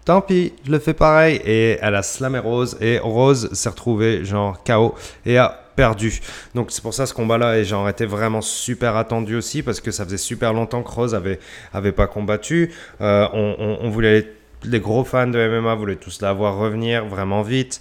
tant 0.08 0.22
pis, 0.22 0.54
je 0.64 0.70
le 0.70 0.78
fais 0.78 0.94
pareil. 0.94 1.38
Et 1.44 1.78
elle 1.82 1.94
a 1.94 2.02
slamé 2.02 2.38
Rose 2.38 2.78
et 2.80 2.98
Rose 2.98 3.50
s'est 3.52 3.68
retrouvée 3.68 4.24
genre 4.24 4.62
KO 4.64 4.94
et 5.26 5.36
a 5.36 5.60
perdu. 5.78 6.18
Donc 6.56 6.72
c'est 6.72 6.82
pour 6.82 6.92
ça 6.92 7.06
ce 7.06 7.14
combat-là 7.14 7.56
et 7.56 7.64
genre 7.64 7.88
été 7.88 8.04
vraiment 8.04 8.40
super 8.40 8.96
attendu 8.96 9.36
aussi 9.36 9.62
parce 9.62 9.80
que 9.80 9.92
ça 9.92 10.04
faisait 10.04 10.16
super 10.16 10.52
longtemps 10.52 10.82
que 10.82 10.90
Rose 10.90 11.14
avait, 11.14 11.38
avait 11.72 11.92
pas 11.92 12.08
combattu. 12.08 12.72
Euh, 13.00 13.28
on, 13.32 13.78
on, 13.80 13.88
voulait 13.88 14.26
les 14.64 14.80
gros 14.80 15.04
fans 15.04 15.28
de 15.28 15.38
MMA 15.38 15.76
voulaient 15.76 15.94
tous 15.94 16.20
la 16.20 16.32
voir 16.32 16.56
revenir 16.58 17.04
vraiment 17.04 17.42
vite. 17.42 17.78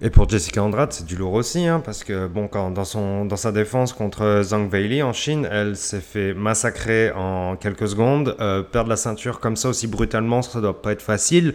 Et 0.00 0.10
pour 0.10 0.28
Jessica 0.28 0.62
Andrade, 0.62 0.92
c'est 0.92 1.04
du 1.04 1.16
lourd 1.16 1.32
aussi, 1.32 1.66
hein, 1.66 1.82
parce 1.84 2.04
que 2.04 2.28
bon, 2.28 2.46
quand, 2.46 2.70
dans, 2.70 2.84
son, 2.84 3.24
dans 3.24 3.36
sa 3.36 3.50
défense 3.50 3.92
contre 3.92 4.42
Zhang 4.44 4.70
Weili 4.70 5.02
en 5.02 5.12
Chine, 5.12 5.48
elle 5.50 5.74
s'est 5.74 6.00
fait 6.00 6.34
massacrer 6.34 7.10
en 7.10 7.56
quelques 7.56 7.88
secondes. 7.88 8.36
Euh, 8.38 8.62
perdre 8.62 8.90
la 8.90 8.96
ceinture 8.96 9.40
comme 9.40 9.56
ça 9.56 9.68
aussi 9.68 9.88
brutalement, 9.88 10.40
ça 10.40 10.60
doit 10.60 10.80
pas 10.80 10.92
être 10.92 11.02
facile. 11.02 11.52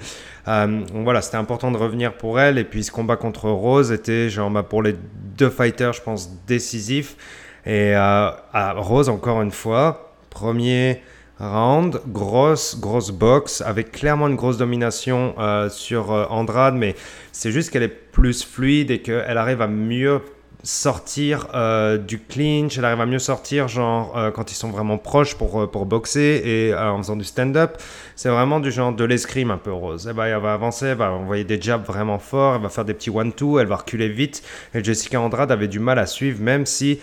Euh, 0.50 0.82
voilà, 0.94 1.22
c'était 1.22 1.38
important 1.38 1.72
de 1.72 1.78
revenir 1.78 2.18
pour 2.18 2.38
elle. 2.38 2.58
Et 2.58 2.66
puis 2.66 2.84
ce 2.84 2.92
combat 2.92 3.16
contre 3.16 3.50
Rose 3.50 3.94
était, 3.94 4.30
genre, 4.30 4.52
bah, 4.52 4.64
pour 4.64 4.84
les 4.84 4.96
deux 5.38 5.50
fighters, 5.50 5.94
je 5.94 6.02
pense, 6.02 6.30
décisif. 6.46 7.16
Et 7.66 7.96
euh, 7.96 8.30
à 8.52 8.74
Rose, 8.74 9.08
encore 9.08 9.42
une 9.42 9.52
fois, 9.52 10.16
premier 10.30 11.02
round, 11.40 12.02
grosse, 12.08 12.80
grosse 12.80 13.12
box, 13.12 13.62
avec 13.62 13.92
clairement 13.92 14.28
une 14.28 14.36
grosse 14.36 14.58
domination 14.58 15.36
euh, 15.40 15.70
sur 15.70 16.12
euh, 16.12 16.26
Andrade, 16.30 16.76
mais 16.76 16.96
c'est 17.32 17.52
juste 17.52 17.72
qu'elle 17.72 17.84
est 17.84 17.88
plus 17.88 18.44
fluide 18.44 18.92
et 18.92 19.02
qu'elle 19.02 19.38
arrive 19.38 19.62
à 19.62 19.68
mieux 19.68 20.22
sortir 20.66 21.48
euh, 21.54 21.98
du 21.98 22.20
clinch, 22.20 22.78
elle 22.78 22.86
arrive 22.86 23.02
à 23.02 23.06
mieux 23.06 23.20
sortir 23.20 23.68
genre 23.68 24.18
quand 24.34 24.50
ils 24.50 24.56
sont 24.56 24.70
vraiment 24.70 24.98
proches 24.98 25.36
pour, 25.36 25.70
pour 25.70 25.86
boxer 25.86 26.42
et 26.46 26.74
en 26.74 27.00
faisant 27.00 27.18
du 27.18 27.26
stand-up. 27.26 27.78
C'est 28.16 28.30
vraiment 28.30 28.62
du 28.62 28.72
genre 28.72 28.94
de 28.94 29.04
l'escrime 29.04 29.52
un 29.52 29.58
peu 29.58 29.74
rose. 29.74 30.08
Eh 30.10 30.14
ben, 30.14 30.24
elle 30.24 30.40
va 30.40 30.54
avancer, 30.54 30.86
elle 30.86 30.98
va 30.98 31.12
envoyer 31.12 31.44
des 31.44 31.60
jabs 31.60 31.84
vraiment 31.86 32.18
forts, 32.18 32.56
elle 32.56 32.62
va 32.62 32.70
faire 32.70 32.86
des 32.86 32.94
petits 32.94 33.10
one-two, 33.10 33.60
elle 33.60 33.68
va 33.68 33.76
reculer 33.76 34.08
vite. 34.08 34.42
Et 34.74 34.82
Jessica 34.82 35.20
Andrade 35.20 35.52
avait 35.52 35.68
du 35.68 35.80
mal 35.80 36.00
à 36.00 36.06
suivre, 36.06 36.42
même 36.42 36.66
si 36.66 37.02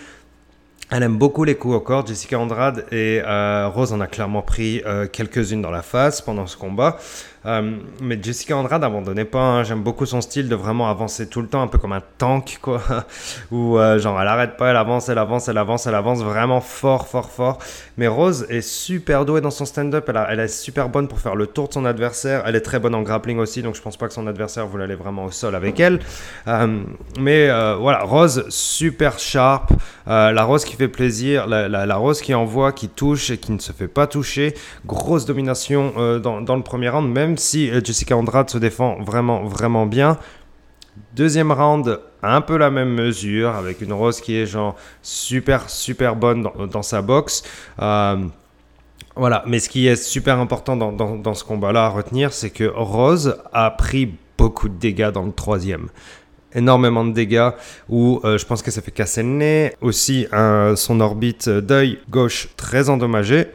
elle 0.91 1.03
aime 1.03 1.17
beaucoup 1.17 1.45
les 1.45 1.55
coups 1.55 1.75
au 1.75 1.79
corps, 1.79 2.05
Jessica 2.05 2.37
Andrade, 2.37 2.85
et 2.91 3.21
euh, 3.25 3.69
Rose 3.69 3.93
en 3.93 4.01
a 4.01 4.07
clairement 4.07 4.41
pris 4.41 4.81
euh, 4.85 5.07
quelques-unes 5.07 5.61
dans 5.61 5.71
la 5.71 5.83
face 5.83 6.21
pendant 6.21 6.47
ce 6.47 6.57
combat. 6.57 6.97
Euh, 7.45 7.77
mais 8.01 8.19
Jessica 8.21 8.55
Andrade 8.55 8.81
n'abandonnait 8.81 9.25
pas. 9.25 9.41
Hein. 9.41 9.63
J'aime 9.63 9.81
beaucoup 9.81 10.05
son 10.05 10.21
style 10.21 10.47
de 10.47 10.55
vraiment 10.55 10.89
avancer 10.89 11.27
tout 11.27 11.41
le 11.41 11.47
temps, 11.47 11.61
un 11.61 11.67
peu 11.67 11.77
comme 11.77 11.93
un 11.93 12.03
tank, 12.17 12.59
quoi. 12.61 12.81
Où 13.51 13.77
euh, 13.77 13.97
genre 13.99 14.21
elle 14.21 14.27
arrête 14.27 14.57
pas, 14.57 14.69
elle 14.69 14.77
avance, 14.77 15.09
elle 15.09 15.17
avance, 15.17 15.47
elle 15.47 15.57
avance, 15.57 15.87
elle 15.87 15.95
avance 15.95 16.21
vraiment 16.21 16.61
fort, 16.61 17.07
fort, 17.07 17.31
fort. 17.31 17.59
Mais 17.97 18.07
Rose 18.07 18.45
est 18.49 18.61
super 18.61 19.25
douée 19.25 19.41
dans 19.41 19.51
son 19.51 19.65
stand-up. 19.65 20.09
Elle, 20.29 20.39
est 20.39 20.47
super 20.47 20.89
bonne 20.89 21.07
pour 21.07 21.19
faire 21.19 21.35
le 21.35 21.47
tour 21.47 21.67
de 21.67 21.73
son 21.73 21.85
adversaire. 21.85 22.43
Elle 22.45 22.55
est 22.55 22.61
très 22.61 22.79
bonne 22.79 22.93
en 22.93 23.01
grappling 23.01 23.39
aussi, 23.39 23.61
donc 23.61 23.75
je 23.75 23.81
pense 23.81 23.97
pas 23.97 24.07
que 24.07 24.13
son 24.13 24.27
adversaire 24.27 24.67
voulait 24.67 24.83
aller 24.83 24.95
vraiment 24.95 25.25
au 25.25 25.31
sol 25.31 25.55
avec 25.55 25.79
elle. 25.79 25.99
Euh, 26.47 26.83
mais 27.19 27.47
voilà, 27.75 28.03
Rose 28.03 28.45
super 28.49 29.19
sharp. 29.19 29.71
la 30.05 30.43
Rose 30.43 30.63
qui 30.63 30.75
fait 30.75 30.87
plaisir, 30.87 31.47
la, 31.47 31.95
Rose 31.95 32.21
qui 32.21 32.33
envoie, 32.33 32.71
qui 32.71 32.87
touche 32.87 33.31
et 33.31 33.37
qui 33.37 33.51
ne 33.51 33.59
se 33.59 33.71
fait 33.71 33.87
pas 33.87 34.07
toucher. 34.07 34.53
Grosse 34.85 35.25
domination 35.25 36.19
dans 36.19 36.55
le 36.55 36.63
premier 36.63 36.89
round, 36.89 37.11
même 37.11 37.30
si 37.37 37.69
euh, 37.69 37.81
Jessica 37.83 38.15
Andrade 38.15 38.49
se 38.49 38.57
défend 38.57 39.01
vraiment, 39.01 39.43
vraiment 39.43 39.85
bien. 39.85 40.17
Deuxième 41.15 41.51
round, 41.51 41.99
un 42.21 42.41
peu 42.41 42.57
la 42.57 42.69
même 42.69 42.93
mesure, 42.93 43.55
avec 43.55 43.81
une 43.81 43.93
Rose 43.93 44.21
qui 44.21 44.35
est 44.35 44.45
genre 44.45 44.75
super, 45.01 45.69
super 45.69 46.15
bonne 46.15 46.47
dans, 46.71 46.81
sa 46.81 47.01
boxe. 47.01 47.43
Euh, 47.81 48.17
voilà, 49.15 49.43
mais 49.47 49.59
ce 49.59 49.69
qui 49.69 49.87
est 49.87 49.95
super 49.95 50.39
important 50.39 50.75
dans, 50.75 51.33
ce 51.33 51.43
combat-là 51.43 51.85
à 51.85 51.89
retenir, 51.89 52.33
c'est 52.33 52.49
que 52.49 52.65
Rose 52.65 53.37
a 53.53 53.71
pris 53.71 54.13
beaucoup 54.37 54.69
de 54.69 54.75
dégâts 54.75 55.09
dans 55.09 55.23
le 55.23 55.31
troisième 55.31 55.87
énormément 56.53 57.05
de 57.05 57.13
dégâts 57.13 57.51
où 57.87 58.19
euh, 58.25 58.37
je 58.37 58.45
pense 58.45 58.61
que 58.61 58.71
ça 58.71 58.81
fait 58.81 58.91
casser 58.91 59.23
le 59.23 59.29
nez. 59.29 59.73
Aussi, 59.79 60.27
son 60.75 60.99
orbite 60.99 61.47
d'œil 61.47 61.99
gauche 62.09 62.49
très 62.57 62.89
endommagée. 62.89 63.47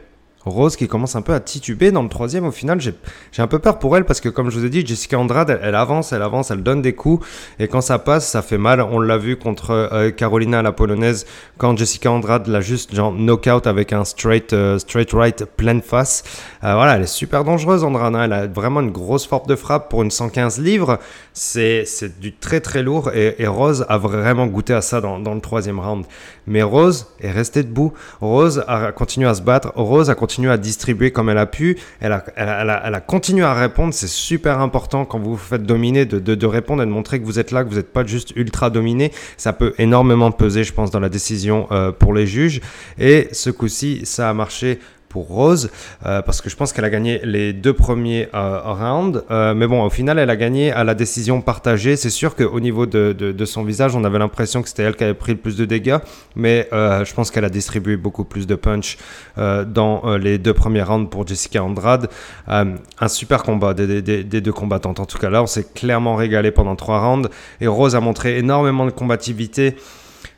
Rose 0.49 0.75
qui 0.75 0.87
commence 0.87 1.15
un 1.15 1.21
peu 1.21 1.33
à 1.33 1.39
tituber 1.39 1.91
dans 1.91 2.03
le 2.03 2.09
troisième. 2.09 2.45
Au 2.45 2.51
final, 2.51 2.79
j'ai 2.81 2.93
un 3.37 3.47
peu 3.47 3.59
peur 3.59 3.79
pour 3.79 3.95
elle 3.97 4.05
parce 4.05 4.21
que, 4.21 4.29
comme 4.29 4.49
je 4.49 4.59
vous 4.59 4.65
ai 4.65 4.69
dit, 4.69 4.85
Jessica 4.85 5.19
Andrade, 5.19 5.59
elle, 5.61 5.75
avance, 5.75 6.13
elle 6.13 6.21
avance, 6.21 6.51
elle 6.51 6.63
donne 6.63 6.81
des 6.81 6.93
coups. 6.93 7.25
Et 7.59 7.67
quand 7.67 7.81
ça 7.81 7.99
passe, 7.99 8.27
ça 8.27 8.41
fait 8.41 8.57
mal. 8.57 8.81
On 8.81 8.99
l'a 8.99 9.17
vu 9.17 9.37
contre 9.37 9.71
euh, 9.71 10.11
Carolina, 10.11 10.61
la 10.61 10.71
polonaise, 10.71 11.25
quand 11.57 11.77
Jessica 11.77 12.11
Andrade 12.11 12.47
l'a 12.47 12.61
juste 12.61 12.93
genre 12.95 13.13
knockout 13.13 13.67
avec 13.67 13.93
un 13.93 14.05
straight, 14.05 14.53
euh, 14.53 14.79
straight 14.79 15.11
right 15.13 15.45
pleine 15.45 15.81
face. 15.81 16.23
Euh, 16.63 16.73
voilà, 16.73 16.95
elle 16.95 17.03
est 17.03 17.07
super 17.07 17.43
dangereuse, 17.43 17.83
Andrade. 17.83 18.15
Hein. 18.15 18.23
Elle 18.23 18.33
a 18.33 18.47
vraiment 18.47 18.81
une 18.81 18.91
grosse 18.91 19.25
force 19.25 19.47
de 19.47 19.55
frappe 19.55 19.89
pour 19.89 20.03
une 20.03 20.11
115 20.11 20.59
livres. 20.59 20.99
C'est 21.33 21.85
du 22.19 22.33
très 22.33 22.59
très 22.59 22.83
lourd. 22.83 23.11
Et, 23.13 23.47
Rose 23.47 23.85
a 23.87 23.97
vraiment 23.97 24.47
goûté 24.47 24.73
à 24.73 24.81
ça 24.81 24.99
dans, 24.99 25.19
dans 25.19 25.33
le 25.33 25.41
troisième 25.41 25.79
round. 25.79 26.05
Mais 26.47 26.63
Rose 26.63 27.07
est 27.19 27.31
restée 27.31 27.63
debout. 27.63 27.93
Rose 28.21 28.63
a 28.67 28.91
continué 28.91 29.27
à 29.27 29.35
se 29.35 29.41
battre. 29.41 29.71
Rose 29.75 30.09
a 30.09 30.15
continué 30.15 30.51
à 30.51 30.57
distribuer 30.57 31.11
comme 31.11 31.29
elle 31.29 31.37
a 31.37 31.45
pu. 31.45 31.77
Elle 31.99 32.13
a, 32.13 33.01
continué 33.01 33.43
à 33.43 33.53
répondre. 33.53 33.93
C'est 33.93 34.07
super 34.07 34.59
important 34.59 35.05
quand 35.05 35.19
vous 35.19 35.31
vous 35.31 35.37
faites 35.37 35.63
dominer 35.63 36.05
de, 36.05 36.19
de, 36.19 36.45
répondre 36.45 36.81
et 36.81 36.85
de 36.85 36.91
montrer 36.91 37.19
que 37.19 37.25
vous 37.25 37.39
êtes 37.39 37.51
là, 37.51 37.63
que 37.63 37.69
vous 37.69 37.75
n'êtes 37.75 37.91
pas 37.91 38.05
juste 38.05 38.33
ultra 38.35 38.69
dominé. 38.69 39.11
Ça 39.35 39.53
peut 39.53 39.73
énormément 39.77 40.31
peser, 40.31 40.63
je 40.63 40.73
pense, 40.73 40.89
dans 40.89 40.99
la 40.99 41.09
décision 41.09 41.67
euh, 41.71 41.91
pour 41.91 42.13
les 42.13 42.25
juges. 42.25 42.61
Et 42.97 43.27
ce 43.31 43.49
coup-ci, 43.49 44.05
ça 44.05 44.29
a 44.29 44.33
marché 44.33 44.79
pour 45.09 45.27
Rose, 45.27 45.69
euh, 46.05 46.21
parce 46.21 46.41
que 46.41 46.49
je 46.49 46.55
pense 46.55 46.73
qu'elle 46.73 46.85
a 46.85 46.89
gagné 46.89 47.19
les 47.23 47.53
deux 47.53 47.73
premiers 47.73 48.27
euh, 48.33 48.59
rounds. 48.61 49.23
Euh, 49.31 49.53
mais 49.53 49.67
bon, 49.67 49.83
au 49.83 49.89
final, 49.89 50.19
elle 50.19 50.29
a 50.29 50.35
gagné 50.35 50.71
à 50.71 50.83
la 50.83 50.95
décision 50.95 51.41
partagée. 51.41 51.95
C'est 51.95 52.09
sûr 52.09 52.35
qu'au 52.35 52.59
niveau 52.59 52.85
de, 52.85 53.13
de, 53.13 53.45
son 53.45 53.63
visage, 53.63 53.95
on 53.95 54.03
avait 54.03 54.19
l'impression 54.19 54.61
que 54.61 54.69
c'était 54.69 54.83
elle 54.83 54.95
qui 54.95 55.03
avait 55.03 55.13
pris 55.13 55.31
le 55.33 55.37
plus 55.37 55.55
de 55.55 55.65
dégâts, 55.65 55.97
mais 56.35 56.67
je 56.71 57.13
pense 57.13 57.31
qu'elle 57.31 57.45
a 57.45 57.49
distribué 57.49 57.97
beaucoup 57.97 58.23
plus 58.23 58.45
de 58.47 58.55
punch 58.55 58.97
dans 59.37 60.17
les 60.17 60.37
deux 60.37 60.53
premiers 60.53 60.83
rounds 60.83 61.09
pour 61.09 61.25
Jessica 61.25 61.63
Andrade. 61.63 62.09
un 62.47 63.07
super 63.07 63.43
combat 63.43 63.73
des, 63.73 64.01
des, 64.01 64.23
des, 64.23 64.41
deux 64.41 64.51
combattantes. 64.51 64.99
En 64.99 65.05
tout 65.05 65.17
cas, 65.17 65.29
là, 65.29 65.41
on 65.41 65.47
s'est 65.47 65.67
clairement 65.73 66.15
régalé 66.15 66.51
pendant 66.51 66.75
trois 66.75 66.99
rounds, 66.99 67.29
et 67.61 67.67
Rose 67.67 67.95
a 67.95 67.99
montré 67.99 68.37
énormément 68.37 68.85
de 68.85 68.91
combativité. 68.91 69.75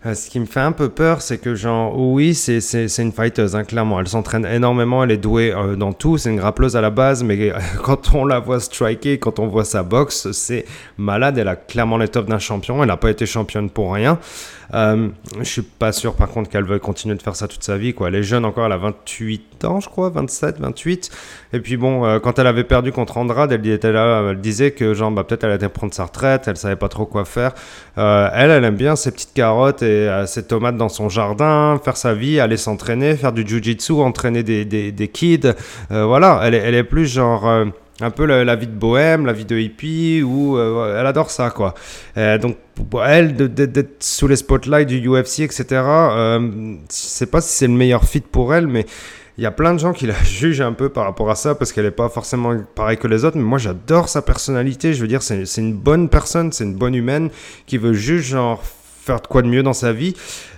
Euh, 0.05 0.13
ce 0.13 0.29
qui 0.29 0.39
me 0.39 0.45
fait 0.45 0.61
un 0.61 0.71
peu 0.71 0.87
peur, 0.87 1.21
c'est 1.21 1.39
que, 1.39 1.55
genre, 1.55 1.99
oui, 1.99 2.33
c'est 2.33 2.97
une 2.99 3.11
fighteuse, 3.11 3.55
hein, 3.55 3.65
clairement. 3.65 3.99
Elle 3.99 4.07
s'entraîne 4.07 4.45
énormément, 4.45 5.03
elle 5.03 5.11
est 5.11 5.17
douée 5.17 5.51
euh, 5.51 5.75
dans 5.75 5.91
tout. 5.91 6.17
C'est 6.17 6.29
une 6.29 6.37
grappleuse 6.37 6.77
à 6.77 6.81
la 6.81 6.89
base, 6.89 7.21
mais 7.21 7.51
quand 7.83 8.15
on 8.15 8.25
la 8.25 8.39
voit 8.39 8.61
striker, 8.61 9.19
quand 9.19 9.39
on 9.39 9.47
voit 9.47 9.65
sa 9.65 9.83
boxe, 9.83 10.31
c'est 10.31 10.63
malade. 10.97 11.37
Elle 11.37 11.49
a 11.49 11.57
clairement 11.57 11.97
l'étoffe 11.97 12.27
d'un 12.27 12.39
champion. 12.39 12.81
Elle 12.81 12.87
n'a 12.87 12.97
pas 12.97 13.11
été 13.11 13.25
championne 13.25 13.69
pour 13.69 13.93
rien. 13.93 14.19
Euh, 14.73 15.09
je 15.39 15.43
suis 15.43 15.61
pas 15.61 15.91
sûr, 15.91 16.13
par 16.15 16.29
contre, 16.29 16.49
qu'elle 16.49 16.65
veuille 16.65 16.79
continuer 16.79 17.15
de 17.15 17.21
faire 17.21 17.35
ça 17.35 17.47
toute 17.47 17.63
sa 17.63 17.77
vie, 17.77 17.93
quoi. 17.93 18.09
Elle 18.09 18.15
est 18.15 18.23
jeune 18.23 18.45
encore, 18.45 18.65
elle 18.65 18.71
a 18.71 18.77
28 18.77 19.65
ans, 19.65 19.79
je 19.79 19.89
crois, 19.89 20.09
27, 20.09 20.59
28. 20.59 21.09
Et 21.53 21.59
puis 21.59 21.77
bon, 21.77 22.05
euh, 22.05 22.19
quand 22.19 22.39
elle 22.39 22.47
avait 22.47 22.63
perdu 22.63 22.91
contre 22.91 23.17
Andrade, 23.17 23.51
elle, 23.51 23.65
était 23.67 23.91
là, 23.91 24.29
elle 24.29 24.39
disait 24.39 24.71
que, 24.71 24.93
genre, 24.93 25.11
bah, 25.11 25.23
peut-être 25.23 25.43
elle 25.43 25.51
allait 25.51 25.69
prendre 25.69 25.93
sa 25.93 26.05
retraite, 26.05 26.47
elle 26.47 26.57
savait 26.57 26.75
pas 26.75 26.89
trop 26.89 27.05
quoi 27.05 27.25
faire. 27.25 27.53
elle, 27.97 28.51
elle 28.51 28.63
aime 28.63 28.75
bien 28.75 28.95
ses 28.95 29.11
petites 29.11 29.33
carottes 29.33 29.81
et 29.81 30.07
euh, 30.09 30.25
ses 30.25 30.43
tomates 30.43 30.77
dans 30.77 30.89
son 30.89 31.09
jardin, 31.09 31.79
faire 31.83 31.97
sa 31.97 32.13
vie, 32.13 32.39
aller 32.39 32.57
s'entraîner, 32.57 33.15
faire 33.15 33.31
du 33.31 33.47
jujitsu, 33.47 33.93
entraîner 33.93 34.43
des, 34.43 34.65
des, 34.65 34.91
des 34.91 35.07
kids. 35.07 35.53
Euh, 35.91 36.05
voilà, 36.05 36.41
elle 36.43 36.55
est, 36.55 36.57
elle 36.57 36.75
est, 36.75 36.83
plus 36.83 37.07
genre 37.07 37.47
euh, 37.47 37.65
un 38.01 38.11
peu 38.11 38.25
la, 38.25 38.55
vie 38.55 38.67
de 38.67 38.71
bohème, 38.71 39.25
la 39.25 39.33
vie 39.33 39.45
de 39.45 39.57
hippie, 39.57 40.21
où 40.23 40.57
elle 40.59 41.05
adore 41.05 41.31
ça, 41.31 41.49
quoi. 41.49 41.73
donc, 42.41 42.57
pour 42.89 43.03
elle, 43.03 43.35
d'être 43.35 44.01
sous 44.03 44.27
les 44.27 44.37
spotlights 44.37 44.87
du 44.87 45.07
UFC, 45.07 45.41
etc., 45.41 45.65
je 45.69 46.77
sais 46.89 47.25
pas 47.25 47.41
si 47.41 47.55
c'est 47.55 47.67
le 47.67 47.73
meilleur 47.73 48.03
fit 48.03 48.21
pour 48.21 48.53
elle, 48.53 48.67
mais 48.67 48.85
il 49.39 49.43
y 49.43 49.45
a 49.45 49.51
plein 49.51 49.73
de 49.73 49.79
gens 49.79 49.93
qui 49.93 50.05
la 50.05 50.21
jugent 50.23 50.59
un 50.59 50.73
peu 50.73 50.89
par 50.89 51.05
rapport 51.05 51.29
à 51.31 51.35
ça 51.35 51.55
parce 51.55 51.71
qu'elle 51.71 51.85
n'est 51.85 51.91
pas 51.91 52.09
forcément 52.09 52.57
pareille 52.75 52.97
que 52.97 53.07
les 53.07 53.23
autres. 53.23 53.37
Mais 53.37 53.43
moi, 53.43 53.57
j'adore 53.57 54.09
sa 54.09 54.21
personnalité. 54.21 54.93
Je 54.93 54.99
veux 54.99 55.07
dire, 55.07 55.23
c'est 55.23 55.45
une 55.57 55.73
bonne 55.73 56.09
personne, 56.09 56.51
c'est 56.51 56.65
une 56.65 56.75
bonne 56.75 56.93
humaine 56.93 57.29
qui 57.65 57.77
veut 57.77 57.93
juste 57.93 58.25
genre 58.25 58.61
faire 59.09 59.21
de 59.21 59.27
quoi 59.27 59.41
de 59.41 59.47
mieux 59.47 59.63
dans 59.63 59.73
sa 59.73 59.91
vie. 59.91 60.13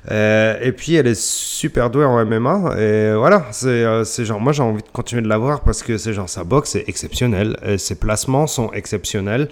Euh, 0.10 0.58
et 0.62 0.72
puis 0.72 0.96
elle 0.96 1.08
est 1.08 1.20
super 1.20 1.90
douée 1.90 2.06
en 2.06 2.26
MMA. 2.26 2.76
Et 2.78 3.14
voilà, 3.16 3.46
euh, 3.64 4.04
c'est 4.04 4.26
genre, 4.26 4.42
moi 4.42 4.52
j'ai 4.52 4.64
envie 4.64 4.82
de 4.82 4.88
continuer 4.92 5.22
de 5.22 5.30
la 5.30 5.38
voir 5.38 5.62
parce 5.62 5.84
que 5.84 5.98
c'est 5.98 6.14
genre 6.14 6.30
sa 6.30 6.44
boxe 6.44 6.76
est 6.76 6.88
exceptionnelle, 6.88 7.58
ses 7.78 7.96
placements 7.96 8.48
sont 8.48 8.72
exceptionnels. 8.74 9.48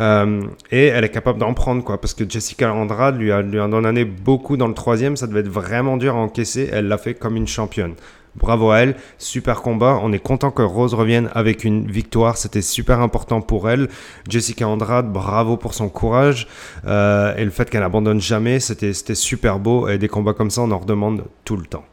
Euh, 0.00 0.42
et 0.70 0.86
elle 0.86 1.04
est 1.04 1.10
capable 1.10 1.40
d'en 1.40 1.54
prendre 1.54 1.82
quoi 1.82 2.00
parce 2.00 2.14
que 2.14 2.28
Jessica 2.28 2.72
Andrade 2.72 3.18
lui 3.18 3.32
a, 3.32 3.42
lui 3.42 3.58
a 3.58 3.66
donné 3.66 4.04
beaucoup 4.04 4.56
dans 4.56 4.68
le 4.68 4.74
troisième 4.74 5.16
ça 5.16 5.26
devait 5.26 5.40
être 5.40 5.48
vraiment 5.48 5.96
dur 5.96 6.14
à 6.14 6.18
encaisser 6.18 6.68
elle 6.72 6.86
l'a 6.86 6.98
fait 6.98 7.14
comme 7.14 7.34
une 7.34 7.48
championne 7.48 7.94
Bravo 8.38 8.70
à 8.70 8.78
elle, 8.78 8.94
super 9.18 9.62
combat. 9.62 9.98
On 10.02 10.12
est 10.12 10.18
content 10.20 10.50
que 10.50 10.62
Rose 10.62 10.94
revienne 10.94 11.28
avec 11.34 11.64
une 11.64 11.90
victoire. 11.90 12.36
C'était 12.36 12.62
super 12.62 13.00
important 13.00 13.40
pour 13.40 13.68
elle. 13.68 13.88
Jessica 14.28 14.68
Andrade, 14.68 15.12
bravo 15.12 15.56
pour 15.56 15.74
son 15.74 15.88
courage 15.88 16.46
euh, 16.86 17.34
et 17.36 17.44
le 17.44 17.50
fait 17.50 17.68
qu'elle 17.68 17.80
n'abandonne 17.80 18.20
jamais. 18.20 18.60
C'était 18.60 18.92
super 18.92 19.58
beau 19.58 19.88
et 19.88 19.98
des 19.98 20.08
combats 20.08 20.34
comme 20.34 20.50
ça, 20.50 20.62
on 20.62 20.70
en 20.70 20.78
redemande 20.78 21.24
tout 21.44 21.56
le 21.56 21.66
temps. 21.66 21.84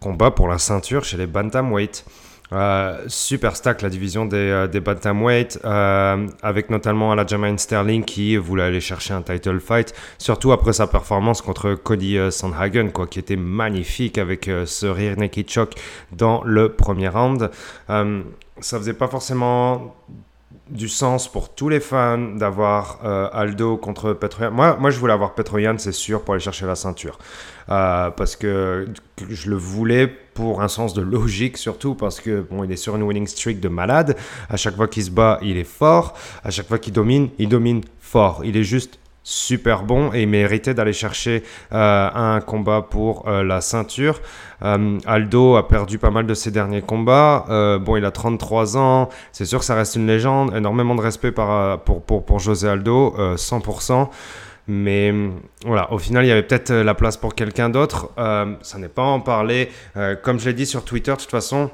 Combat 0.00 0.32
pour 0.32 0.48
la 0.48 0.58
ceinture 0.58 1.04
chez 1.04 1.16
les 1.16 1.26
bantamweight. 1.26 2.04
Euh, 2.52 3.02
super 3.08 3.56
stack 3.56 3.80
la 3.80 3.88
division 3.88 4.26
des, 4.26 4.36
euh, 4.36 4.66
des 4.66 4.80
bantamweight 4.80 5.60
euh, 5.64 6.26
avec 6.42 6.68
notamment 6.68 7.12
Aljamain 7.12 7.56
Sterling 7.56 8.04
qui 8.04 8.36
voulait 8.36 8.64
aller 8.64 8.82
chercher 8.82 9.14
un 9.14 9.22
title 9.22 9.60
fight 9.60 9.94
surtout 10.18 10.52
après 10.52 10.74
sa 10.74 10.86
performance 10.86 11.40
contre 11.40 11.74
Cody 11.74 12.18
Sandhagen 12.30 12.90
quoi 12.90 13.06
qui 13.06 13.18
était 13.18 13.36
magnifique 13.36 14.18
avec 14.18 14.50
ce 14.66 14.84
rire 14.84 15.16
naked 15.16 15.48
choke 15.48 15.72
dans 16.12 16.42
le 16.44 16.68
premier 16.68 17.08
round 17.08 17.50
ça 17.88 18.78
faisait 18.78 18.92
pas 18.92 19.08
forcément 19.08 19.96
du 20.68 20.88
sens 20.88 21.30
pour 21.30 21.54
tous 21.54 21.70
les 21.70 21.80
fans 21.80 22.18
d'avoir 22.18 23.04
Aldo 23.34 23.76
contre 23.76 24.14
Petroyan. 24.14 24.50
Moi, 24.50 24.78
moi, 24.80 24.90
je 24.90 24.98
voulais 24.98 25.12
avoir 25.12 25.34
Petroyan, 25.34 25.76
c'est 25.76 25.92
sûr, 25.92 26.22
pour 26.22 26.32
aller 26.32 26.42
chercher 26.42 26.64
la 26.64 26.74
ceinture. 26.74 27.18
Parce 27.66 28.34
que 28.36 28.88
je 29.28 29.50
le 29.50 29.56
voulais 29.56 30.16
pour 30.34 30.62
un 30.62 30.68
sens 30.68 30.94
de 30.94 31.02
logique 31.02 31.56
surtout 31.56 31.94
parce 31.94 32.20
que 32.20 32.40
bon 32.40 32.64
il 32.64 32.72
est 32.72 32.76
sur 32.76 32.96
une 32.96 33.02
winning 33.02 33.26
streak 33.26 33.60
de 33.60 33.68
malade 33.68 34.16
à 34.48 34.56
chaque 34.56 34.76
fois 34.76 34.88
qu'il 34.88 35.04
se 35.04 35.10
bat 35.10 35.38
il 35.42 35.56
est 35.56 35.64
fort 35.64 36.14
à 36.42 36.50
chaque 36.50 36.68
fois 36.68 36.78
qu'il 36.78 36.92
domine 36.92 37.28
il 37.38 37.48
domine 37.48 37.82
fort 38.00 38.42
il 38.44 38.56
est 38.56 38.64
juste 38.64 38.98
super 39.24 39.82
bon 39.84 40.12
et 40.12 40.22
il 40.22 40.28
méritait 40.28 40.74
d'aller 40.74 40.92
chercher 40.92 41.42
euh, 41.72 42.08
un 42.14 42.40
combat 42.40 42.82
pour 42.82 43.26
euh, 43.26 43.42
la 43.42 43.60
ceinture. 43.60 44.20
Euh, 44.62 44.98
Aldo 45.06 45.56
a 45.56 45.66
perdu 45.66 45.98
pas 45.98 46.10
mal 46.10 46.26
de 46.26 46.34
ses 46.34 46.50
derniers 46.50 46.82
combats. 46.82 47.46
bon, 47.80 47.96
il 47.96 48.04
a 48.04 48.10
33 48.10 48.76
ans. 48.76 49.08
C'est 49.32 49.46
sûr 49.46 49.58
que 49.58 49.64
ça 49.64 49.74
reste 49.74 49.96
une 49.96 50.06
légende. 50.06 50.54
Énormément 50.54 50.94
de 50.94 51.00
respect 51.00 51.32
pour 51.32 52.38
José 52.38 52.68
Aldo, 52.68 53.14
100%. 53.36 54.08
Mais 54.66 55.12
voilà, 55.64 55.92
au 55.92 55.98
final, 55.98 56.24
il 56.24 56.28
y 56.28 56.32
avait 56.32 56.42
peut-être 56.42 56.72
la 56.72 56.94
place 56.94 57.16
pour 57.16 57.34
quelqu'un 57.34 57.68
d'autre. 57.68 58.10
ça 58.16 58.78
n'est 58.78 58.88
pas 58.88 59.02
en 59.02 59.20
parler. 59.20 59.68
comme 60.22 60.38
je 60.40 60.46
l'ai 60.46 60.54
dit 60.54 60.66
sur 60.66 60.84
Twitter, 60.84 61.12
de 61.12 61.16
toute 61.16 61.30
façon, 61.30 61.70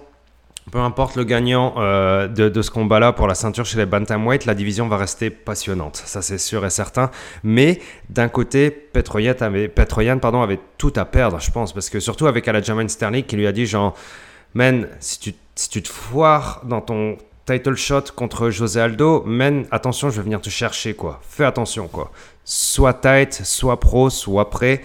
peu 0.70 0.78
importe 0.78 1.16
le 1.16 1.25
gagnant 1.25 1.75
euh, 1.78 2.28
de, 2.28 2.62
ce 2.62 2.70
combat-là 2.70 3.12
pour 3.12 3.26
la 3.26 3.35
ceinture 3.35 3.66
chez 3.66 3.78
les 3.78 3.87
bantamweight, 3.87 4.44
la 4.44 4.54
division 4.54 4.88
va 4.88 4.97
rester 4.97 5.30
passionnante, 5.30 5.97
ça 5.97 6.23
c'est 6.23 6.38
sûr 6.38 6.64
et 6.64 6.70
certain. 6.70 7.11
Mais 7.42 7.80
d'un 8.09 8.28
côté, 8.28 8.70
Petroyan 8.70 9.35
avait, 9.40 9.68
pardon, 9.68 10.42
avait 10.42 10.61
tout 10.78 10.92
à 10.97 11.04
perdre, 11.04 11.40
je 11.40 11.50
pense, 11.50 11.73
parce 11.73 11.90
que 11.90 11.99
surtout 11.99 12.26
avec 12.26 12.47
Aljamain 12.47 12.88
Sterling 12.88 13.25
qui 13.25 13.37
lui 13.37 13.47
a 13.47 13.52
dit 13.52 13.66
genre, 13.66 13.94
man, 14.54 14.87
si 15.00 15.18
tu, 15.18 15.35
si 15.54 15.68
tu 15.68 15.82
te 15.82 15.88
foires 15.88 16.62
dans 16.64 16.80
ton 16.80 17.16
title 17.50 17.75
shot 17.75 18.12
contre 18.14 18.50
José 18.50 18.80
Aldo, 18.80 19.25
man, 19.26 19.66
attention, 19.73 20.09
je 20.09 20.19
vais 20.19 20.23
venir 20.23 20.40
te 20.40 20.50
chercher 20.50 20.95
quoi. 20.95 21.19
Fais 21.28 21.45
attention 21.45 21.88
quoi. 21.88 22.12
Soit 22.45 22.95
tight, 22.95 23.33
soit 23.45 23.80
pro, 23.80 24.09
soit 24.09 24.50
prêt. 24.50 24.83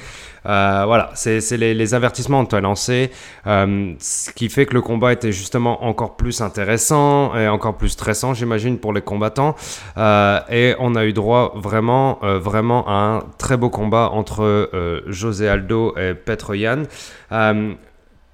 Euh, 0.48 0.84
voilà, 0.86 1.12
c'est 1.14 1.40
les, 1.58 1.94
avertissements 1.94 2.44
que 2.44 2.50
tu 2.50 2.56
as 2.56 2.62
lancés, 2.62 3.12
euh, 3.48 3.94
ce 4.00 4.32
qui 4.32 4.50
fait 4.50 4.66
que 4.66 4.74
le 4.76 4.82
combat 4.82 5.14
était 5.14 5.32
justement 5.32 5.84
encore 5.86 6.18
plus 6.18 6.42
intéressant 6.42 7.36
et 7.36 7.48
encore 7.48 7.78
plus 7.78 7.90
stressant, 7.90 8.34
j'imagine, 8.34 8.80
pour 8.80 8.94
les 8.94 9.02
combattants. 9.02 9.56
Euh, 9.98 10.40
et 10.50 10.76
on 10.80 10.96
a 10.96 11.06
eu 11.06 11.14
droit 11.14 11.54
vraiment, 11.56 12.20
vraiment 12.22 12.88
à 12.88 12.94
un 12.94 13.20
très 13.38 13.58
beau 13.58 13.70
combat 13.70 14.10
entre 14.12 14.70
José 15.08 15.48
Aldo 15.48 15.96
et 15.98 16.14
Petroyan. 16.16 16.84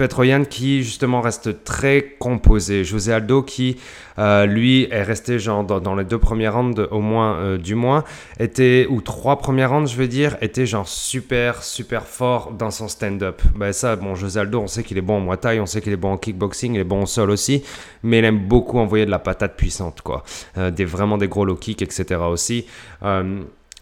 Petroyan 0.02 0.46
qui 0.46 0.82
justement 0.82 1.22
reste 1.22 1.64
très 1.64 2.16
composé. 2.18 2.84
José 2.84 3.14
Aldo 3.14 3.44
qui 3.44 3.78
euh, 4.18 4.48
lui 4.48 4.88
est 4.90 5.04
resté 5.04 5.38
genre 5.38 5.64
dans, 5.64 5.94
les 5.94 6.06
deux 6.06 6.18
premières 6.18 6.56
rounds 6.56 6.88
au 6.90 7.02
moins 7.02 7.36
euh, 7.36 7.60
du 7.60 7.76
moins 7.76 8.04
était 8.40 8.88
ou 8.90 9.02
trois 9.02 9.38
premières 9.38 9.70
rounds 9.70 9.92
je 9.92 9.96
veux 9.96 10.08
dire 10.08 10.38
était 10.42 10.66
genre 10.66 10.88
super 10.88 11.62
super 11.62 12.08
fort 12.08 12.52
dans 12.52 12.72
son 12.72 12.88
stand-up. 12.88 13.44
Ben 13.56 13.74
ça 13.74 13.96
bon 13.96 14.16
José 14.16 14.40
Aldo 14.40 14.62
on 14.62 14.66
sait 14.66 14.82
qu'il 14.82 14.98
est 14.98 15.02
bon 15.02 15.18
en 15.18 15.22
muay 15.22 15.38
thai, 15.38 15.60
on 15.60 15.68
sait 15.68 15.82
qu'il 15.82 15.94
est 15.94 15.98
bon 15.98 16.14
en 16.14 16.18
kickboxing, 16.18 16.74
il 16.74 16.80
est 16.80 16.84
bon 16.84 17.04
au 17.04 17.06
sol 17.06 17.30
aussi, 17.30 17.64
mais 18.02 18.18
il 18.18 18.26
aime 18.26 18.48
beaucoup 18.48 18.80
envoyer 18.80 19.06
de 19.06 19.12
la 19.12 19.20
patate 19.20 19.56
puissante 19.56 20.02
quoi, 20.02 20.24
euh, 20.58 20.72
des 20.72 20.84
vraiment 20.84 21.20
des 21.20 21.28
gros 21.28 21.46
low 21.46 21.58
kicks 21.58 21.84
etc 21.84 22.22
aussi. 22.28 22.66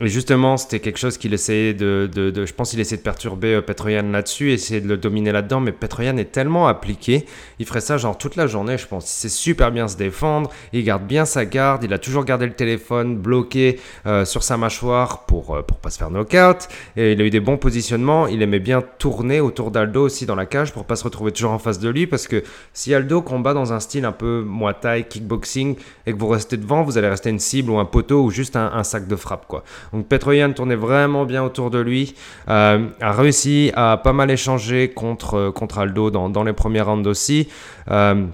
Et 0.01 0.08
justement, 0.08 0.56
c'était 0.56 0.79
quelque 0.79 0.98
chose 0.98 1.18
qu'il 1.18 1.34
essayait 1.34 1.74
de, 1.74 2.10
de, 2.13 2.46
Je 2.46 2.53
pense 2.53 2.70
qu'il 2.70 2.79
essayait 2.79 3.00
de 3.00 3.03
perturber 3.03 3.56
euh, 3.56 3.62
Petroyan 3.62 4.03
là-dessus, 4.03 4.53
essayer 4.53 4.79
de 4.79 4.88
le 4.88 4.96
dominer 4.96 5.34
là-dedans, 5.34 5.60
mais 5.60 5.74
Petroyan 5.74 6.15
est 6.15 6.32
tellement 6.32 6.70
appliqué, 6.70 7.25
il 7.60 7.65
ferait 7.65 7.82
ça 7.82 7.98
genre 7.98 8.18
toute 8.18 8.38
la 8.38 8.48
journée, 8.48 8.77
je 8.77 8.88
pense. 8.88 9.12
Il 9.12 9.15
sait 9.15 9.29
super 9.29 9.74
bien 9.74 9.89
se 9.89 9.98
défendre, 9.98 10.51
il 10.72 10.86
garde 10.86 11.03
bien 11.03 11.25
sa 11.25 11.44
garde, 11.46 11.84
il 11.84 11.94
a 11.94 12.00
toujours 12.00 12.24
gardé 12.24 12.46
le 12.46 12.53
téléphone 12.53 13.18
bloqué 13.18 13.77
euh, 14.06 14.24
sur 14.24 14.41
sa 14.41 14.56
mâchoire 14.56 15.25
pour, 15.25 15.53
euh, 15.53 15.63
pour 15.63 15.79
pas 15.79 15.89
se 15.89 15.98
faire 15.98 16.10
knockout, 16.10 16.70
et 16.96 17.12
il 17.12 17.22
a 17.22 17.25
eu 17.25 17.29
des 17.29 17.41
bons 17.41 17.58
positionnements, 17.58 18.27
il 18.27 18.41
aimait 18.41 18.60
bien 18.60 18.82
tourner 19.00 19.41
autour 19.41 19.70
d'Aldo 19.70 20.06
aussi 20.06 20.25
dans 20.25 20.36
la 20.36 20.46
cage 20.46 20.72
pour 20.72 20.86
pas 20.86 20.96
se 20.96 21.03
retrouver 21.03 21.34
toujours 21.34 21.51
en 21.51 21.60
face 21.60 21.79
de 21.79 21.89
lui, 21.89 22.08
parce 22.08 22.27
que 22.27 22.41
si 22.72 22.94
Aldo 22.94 23.22
combat 23.22 23.53
dans 23.53 23.74
un 23.74 23.82
style 23.82 24.06
un 24.06 24.13
peu 24.13 24.46
Muay 24.48 24.75
Thai, 24.79 25.03
kickboxing, 25.10 25.75
et 26.06 26.13
que 26.13 26.18
vous 26.18 26.29
restez 26.29 26.56
devant, 26.56 26.84
vous 26.84 26.98
allez 26.98 27.10
rester 27.10 27.29
une 27.29 27.39
cible 27.39 27.70
ou 27.70 27.79
un 27.79 27.86
poteau 27.86 28.24
ou 28.24 28.32
juste 28.32 28.56
un 28.56 28.84
sac 28.86 29.06
de 29.06 29.18
frappe, 29.18 29.46
quoi. 29.46 29.65
Donc 29.93 30.08
Petroyan 30.08 30.51
tournait 30.53 30.75
vraiment 30.75 31.25
bien 31.25 31.43
autour 31.43 31.72
de 31.72 31.79
lui, 31.79 32.15
euh, 32.50 32.88
a 33.01 33.12
réussi 33.12 33.72
à 33.75 33.98
pas 33.98 34.13
mal 34.13 34.31
échanger 34.31 34.89
contre, 34.89 35.51
contre 35.51 35.79
Aldo 35.79 36.12
dans, 36.12 36.43
les 36.43 36.53
premières 36.53 36.88
rounds 36.88 37.08
aussi. 37.10 37.48
Euh, 37.89 38.25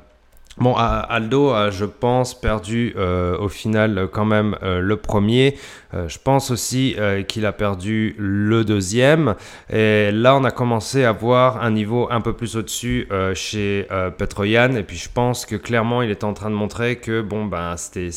Bon, 0.57 0.74
Aldo 0.74 1.50
a, 1.50 1.69
je 1.69 1.83
pense, 1.83 2.33
perdu 2.33 2.93
euh, 2.95 3.38
au 3.38 3.50
final 3.50 4.07
quand 4.09 4.24
même 4.24 4.55
euh, 4.63 4.79
le 4.79 4.95
premier. 4.95 5.57
Euh, 5.93 6.07
je 6.07 6.17
pense 6.17 6.50
aussi 6.50 6.95
qu'il 7.27 7.45
a 7.45 7.51
perdu 7.51 8.15
le 8.17 8.63
deuxième. 8.63 9.35
Et 9.69 10.12
là, 10.13 10.35
on 10.35 10.45
a 10.45 10.51
commencé 10.51 11.03
à 11.03 11.12
voir 11.12 11.62
un 11.62 11.71
niveau 11.71 12.08
un 12.10 12.21
peu 12.21 12.32
plus 12.34 12.56
au-dessus 12.56 13.08
chez 13.34 13.88
Petroyan. 14.17 14.75
Et 14.75 14.84
puis, 14.84 14.97
je 14.97 15.10
pense 15.10 15.45
que 15.45 15.56
clairement, 15.56 16.01
il 16.01 16.10
était 16.10 16.23
en 16.25 16.34
train 16.34 16.49
de 16.49 16.56
montrer 16.56 16.97
que, 16.97 17.21
bon, 17.21 17.45
ben, 17.45 17.75
c'était, 17.77 18.10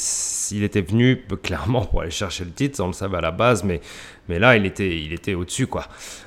il 0.53 0.63
était 0.63 0.81
venu 0.81 1.25
clairement 1.43 1.85
pour 1.87 2.03
aller 2.03 2.11
chercher 2.11 2.45
le 2.45 2.53
titre. 2.53 2.83
On 2.83 2.89
le 2.89 2.93
savait 2.93 3.19
à 3.19 3.21
la 3.21 3.33
base, 3.33 3.65
mais 3.65 3.81
mais 4.29 4.39
là, 4.39 4.57
il 4.57 4.67
était, 4.67 4.99
il 4.99 5.13
était 5.13 5.35
au-dessus, 5.35 5.67
quoi. 5.67 5.85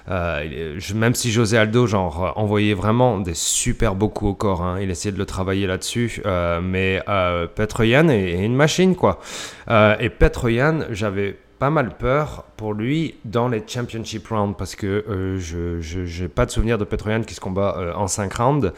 Euh, 0.10 0.80
même 0.96 1.16
si 1.16 1.32
José 1.32 1.58
Aldo, 1.58 1.88
genre, 1.88 2.34
envoyait 2.36 2.74
vraiment 2.74 3.20
des 3.20 3.34
super 3.34 3.96
beaux 3.96 4.10
coups 4.10 4.32
au 4.32 4.34
corps, 4.34 4.62
hein. 4.62 4.80
il 4.82 4.90
essayait 4.90 5.12
de 5.12 5.20
le 5.20 5.26
travailler 5.26 5.68
là-dessus. 5.68 6.22
Euh, 6.26 6.62
mais 6.62 7.02
euh, 7.08 7.48
Petroyan 7.48 8.10
est, 8.10 8.44
une 8.44 8.56
machine, 8.56 8.96
quoi. 8.96 9.20
Euh, 9.70 9.96
et 10.00 10.10
Petroyan, 10.10 10.82
j'avais 10.90 11.38
pas 11.60 11.70
mal 11.70 11.96
peur 11.96 12.46
pour 12.58 12.74
lui 12.74 13.16
dans 13.24 13.48
les 13.48 13.64
championship 13.68 14.28
rounds 14.30 14.56
parce 14.58 14.76
que 14.76 15.06
je 15.38 16.22
n'ai 16.24 16.28
pas 16.28 16.48
de 16.48 16.52
souvenir 16.52 16.80
de 16.80 16.86
Petroyan 16.86 17.22
qui 17.22 17.36
se 17.36 17.40
combat 17.40 17.94
en 17.96 18.08
5 18.08 18.34
rounds. 18.34 18.74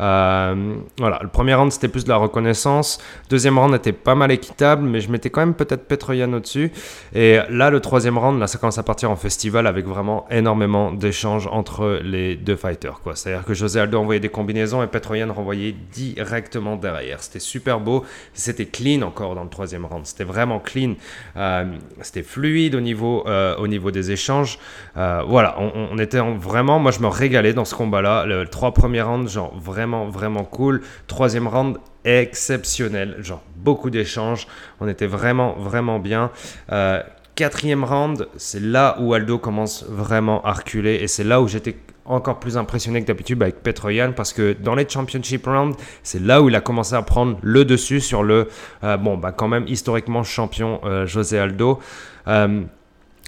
Euh, 0.00 0.74
voilà, 0.98 1.18
le 1.22 1.28
premier 1.28 1.54
round 1.54 1.72
c'était 1.72 1.88
plus 1.88 2.04
de 2.04 2.08
la 2.08 2.16
reconnaissance. 2.16 2.98
Deuxième 3.30 3.58
round 3.58 3.74
était 3.74 3.92
pas 3.92 4.14
mal 4.14 4.30
équitable, 4.30 4.82
mais 4.82 5.00
je 5.00 5.10
mettais 5.10 5.30
quand 5.30 5.40
même 5.40 5.54
peut-être 5.54 5.86
Petroyan 5.86 6.32
au-dessus. 6.32 6.72
Et 7.14 7.38
là, 7.50 7.70
le 7.70 7.80
troisième 7.80 8.18
round, 8.18 8.38
là, 8.40 8.46
ça 8.46 8.58
commence 8.58 8.78
à 8.78 8.82
partir 8.82 9.10
en 9.10 9.16
festival 9.16 9.66
avec 9.66 9.86
vraiment 9.86 10.26
énormément 10.30 10.92
d'échanges 10.92 11.48
entre 11.50 12.00
les 12.02 12.36
deux 12.36 12.56
fighters. 12.56 13.00
C'est-à-dire 13.14 13.44
que 13.44 13.54
José 13.54 13.80
Aldo 13.80 13.98
envoyait 13.98 14.20
des 14.20 14.28
combinaisons 14.28 14.82
et 14.82 14.86
Petroyan 14.86 15.32
renvoyait 15.32 15.74
directement 15.92 16.76
derrière. 16.76 17.22
C'était 17.22 17.40
super 17.40 17.80
beau. 17.80 18.04
C'était 18.34 18.66
clean 18.66 19.02
encore 19.02 19.34
dans 19.34 19.44
le 19.44 19.50
troisième 19.50 19.84
round. 19.84 20.06
C'était 20.06 20.24
vraiment 20.24 20.58
clean. 20.58 20.94
Euh, 21.36 21.64
c'était 22.00 22.22
fluide 22.22 22.74
au 22.74 22.80
niveau, 22.80 23.24
euh, 23.26 23.56
au 23.56 23.68
niveau 23.68 23.90
des 23.90 24.10
échanges. 24.10 24.58
voilà, 24.94 25.56
on, 25.58 25.98
était 25.98 26.20
vraiment, 26.20 26.78
moi 26.78 26.90
je 26.90 27.00
me 27.00 27.06
régalais 27.06 27.52
dans 27.52 27.64
ce 27.64 27.74
combat-là. 27.74 28.26
Le, 28.26 28.46
trois 28.46 28.72
premiers 28.72 29.02
rounds, 29.02 29.30
genre 29.30 29.52
vraiment 29.56 29.81
vraiment, 29.82 30.06
vraiment 30.08 30.44
cool. 30.44 30.82
Troisième 31.06 31.48
round, 31.48 31.78
exceptionnel. 32.04 33.16
Genre, 33.20 33.42
beaucoup 33.56 33.90
d'échanges. 33.90 34.46
On 34.80 34.88
était 34.88 35.06
vraiment, 35.06 35.54
vraiment 35.54 35.98
bien. 35.98 36.30
Euh, 36.70 37.02
quatrième 37.34 37.84
round, 37.84 38.28
c'est 38.36 38.62
là 38.62 38.96
où 39.00 39.14
Aldo 39.14 39.38
commence 39.38 39.84
vraiment 39.88 40.40
à 40.42 40.52
reculer. 40.52 40.94
Et 41.02 41.08
c'est 41.08 41.24
là 41.24 41.40
où 41.40 41.48
j'étais 41.48 41.76
encore 42.04 42.38
plus 42.38 42.56
impressionné 42.56 43.00
que 43.00 43.06
d'habitude 43.06 43.42
avec 43.42 43.62
Petroyan 43.62 44.12
parce 44.12 44.32
que 44.32 44.52
dans 44.52 44.74
les 44.74 44.88
championship 44.88 45.46
rounds, 45.46 45.76
c'est 46.02 46.20
là 46.20 46.42
où 46.42 46.48
il 46.48 46.54
a 46.54 46.60
commencé 46.60 46.94
à 46.94 47.02
prendre 47.02 47.38
le 47.42 47.64
dessus 47.64 48.00
sur 48.00 48.22
le, 48.22 48.48
euh, 48.84 48.96
bon, 48.96 49.16
bah 49.16 49.32
quand 49.32 49.48
même 49.48 49.64
historiquement 49.68 50.24
champion 50.24 50.80
euh, 50.84 51.06
José 51.06 51.38
Aldo 51.38 51.80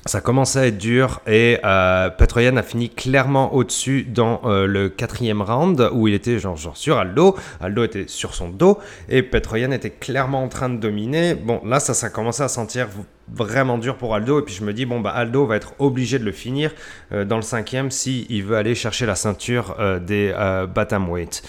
ça 0.06 0.20
commençait 0.20 0.58
à 0.58 0.66
être 0.66 0.78
dur 0.78 1.20
et 1.26 1.58
euh, 1.64 2.10
a 2.10 2.62
fini 2.62 2.90
clairement 2.90 3.54
au-dessus 3.54 4.02
dans 4.04 4.42
euh, 4.44 4.66
le 4.66 4.88
quatrième 4.90 5.40
round 5.40 5.88
où 5.92 6.08
il 6.08 6.14
était 6.14 6.38
genre, 6.38 6.58
sur 6.76 6.98
Aldo. 6.98 7.36
Aldo 7.60 7.84
était 7.84 8.04
sur 8.06 8.34
son 8.34 8.50
dos 8.50 8.78
et 9.08 9.22
Petroyan 9.22 9.70
était 9.70 9.90
clairement 9.90 10.42
en 10.42 10.48
train 10.48 10.68
de 10.68 10.76
dominer. 10.76 11.34
Bon, 11.34 11.60
là, 11.64 11.80
ça, 11.80 11.94
ça 11.94 12.10
commençait 12.10 12.42
à 12.42 12.48
sentir 12.48 12.88
vraiment 13.32 13.78
dur 13.78 13.96
pour 13.96 14.14
Aldo 14.14 14.40
et 14.40 14.42
puis 14.42 14.54
je 14.54 14.62
me 14.62 14.74
dis 14.74 14.84
bon 14.84 15.00
bah 15.00 15.10
Aldo 15.10 15.46
va 15.46 15.56
être 15.56 15.72
obligé 15.78 16.18
de 16.18 16.24
le 16.24 16.32
finir 16.32 16.72
euh, 17.12 17.24
dans 17.24 17.36
le 17.36 17.42
cinquième 17.42 17.90
si 17.90 18.26
il 18.28 18.44
veut 18.44 18.56
aller 18.58 18.74
chercher 18.74 19.06
la 19.06 19.14
ceinture 19.14 19.76
euh, 19.78 19.98
des 19.98 20.34
bantamweight. 20.74 21.42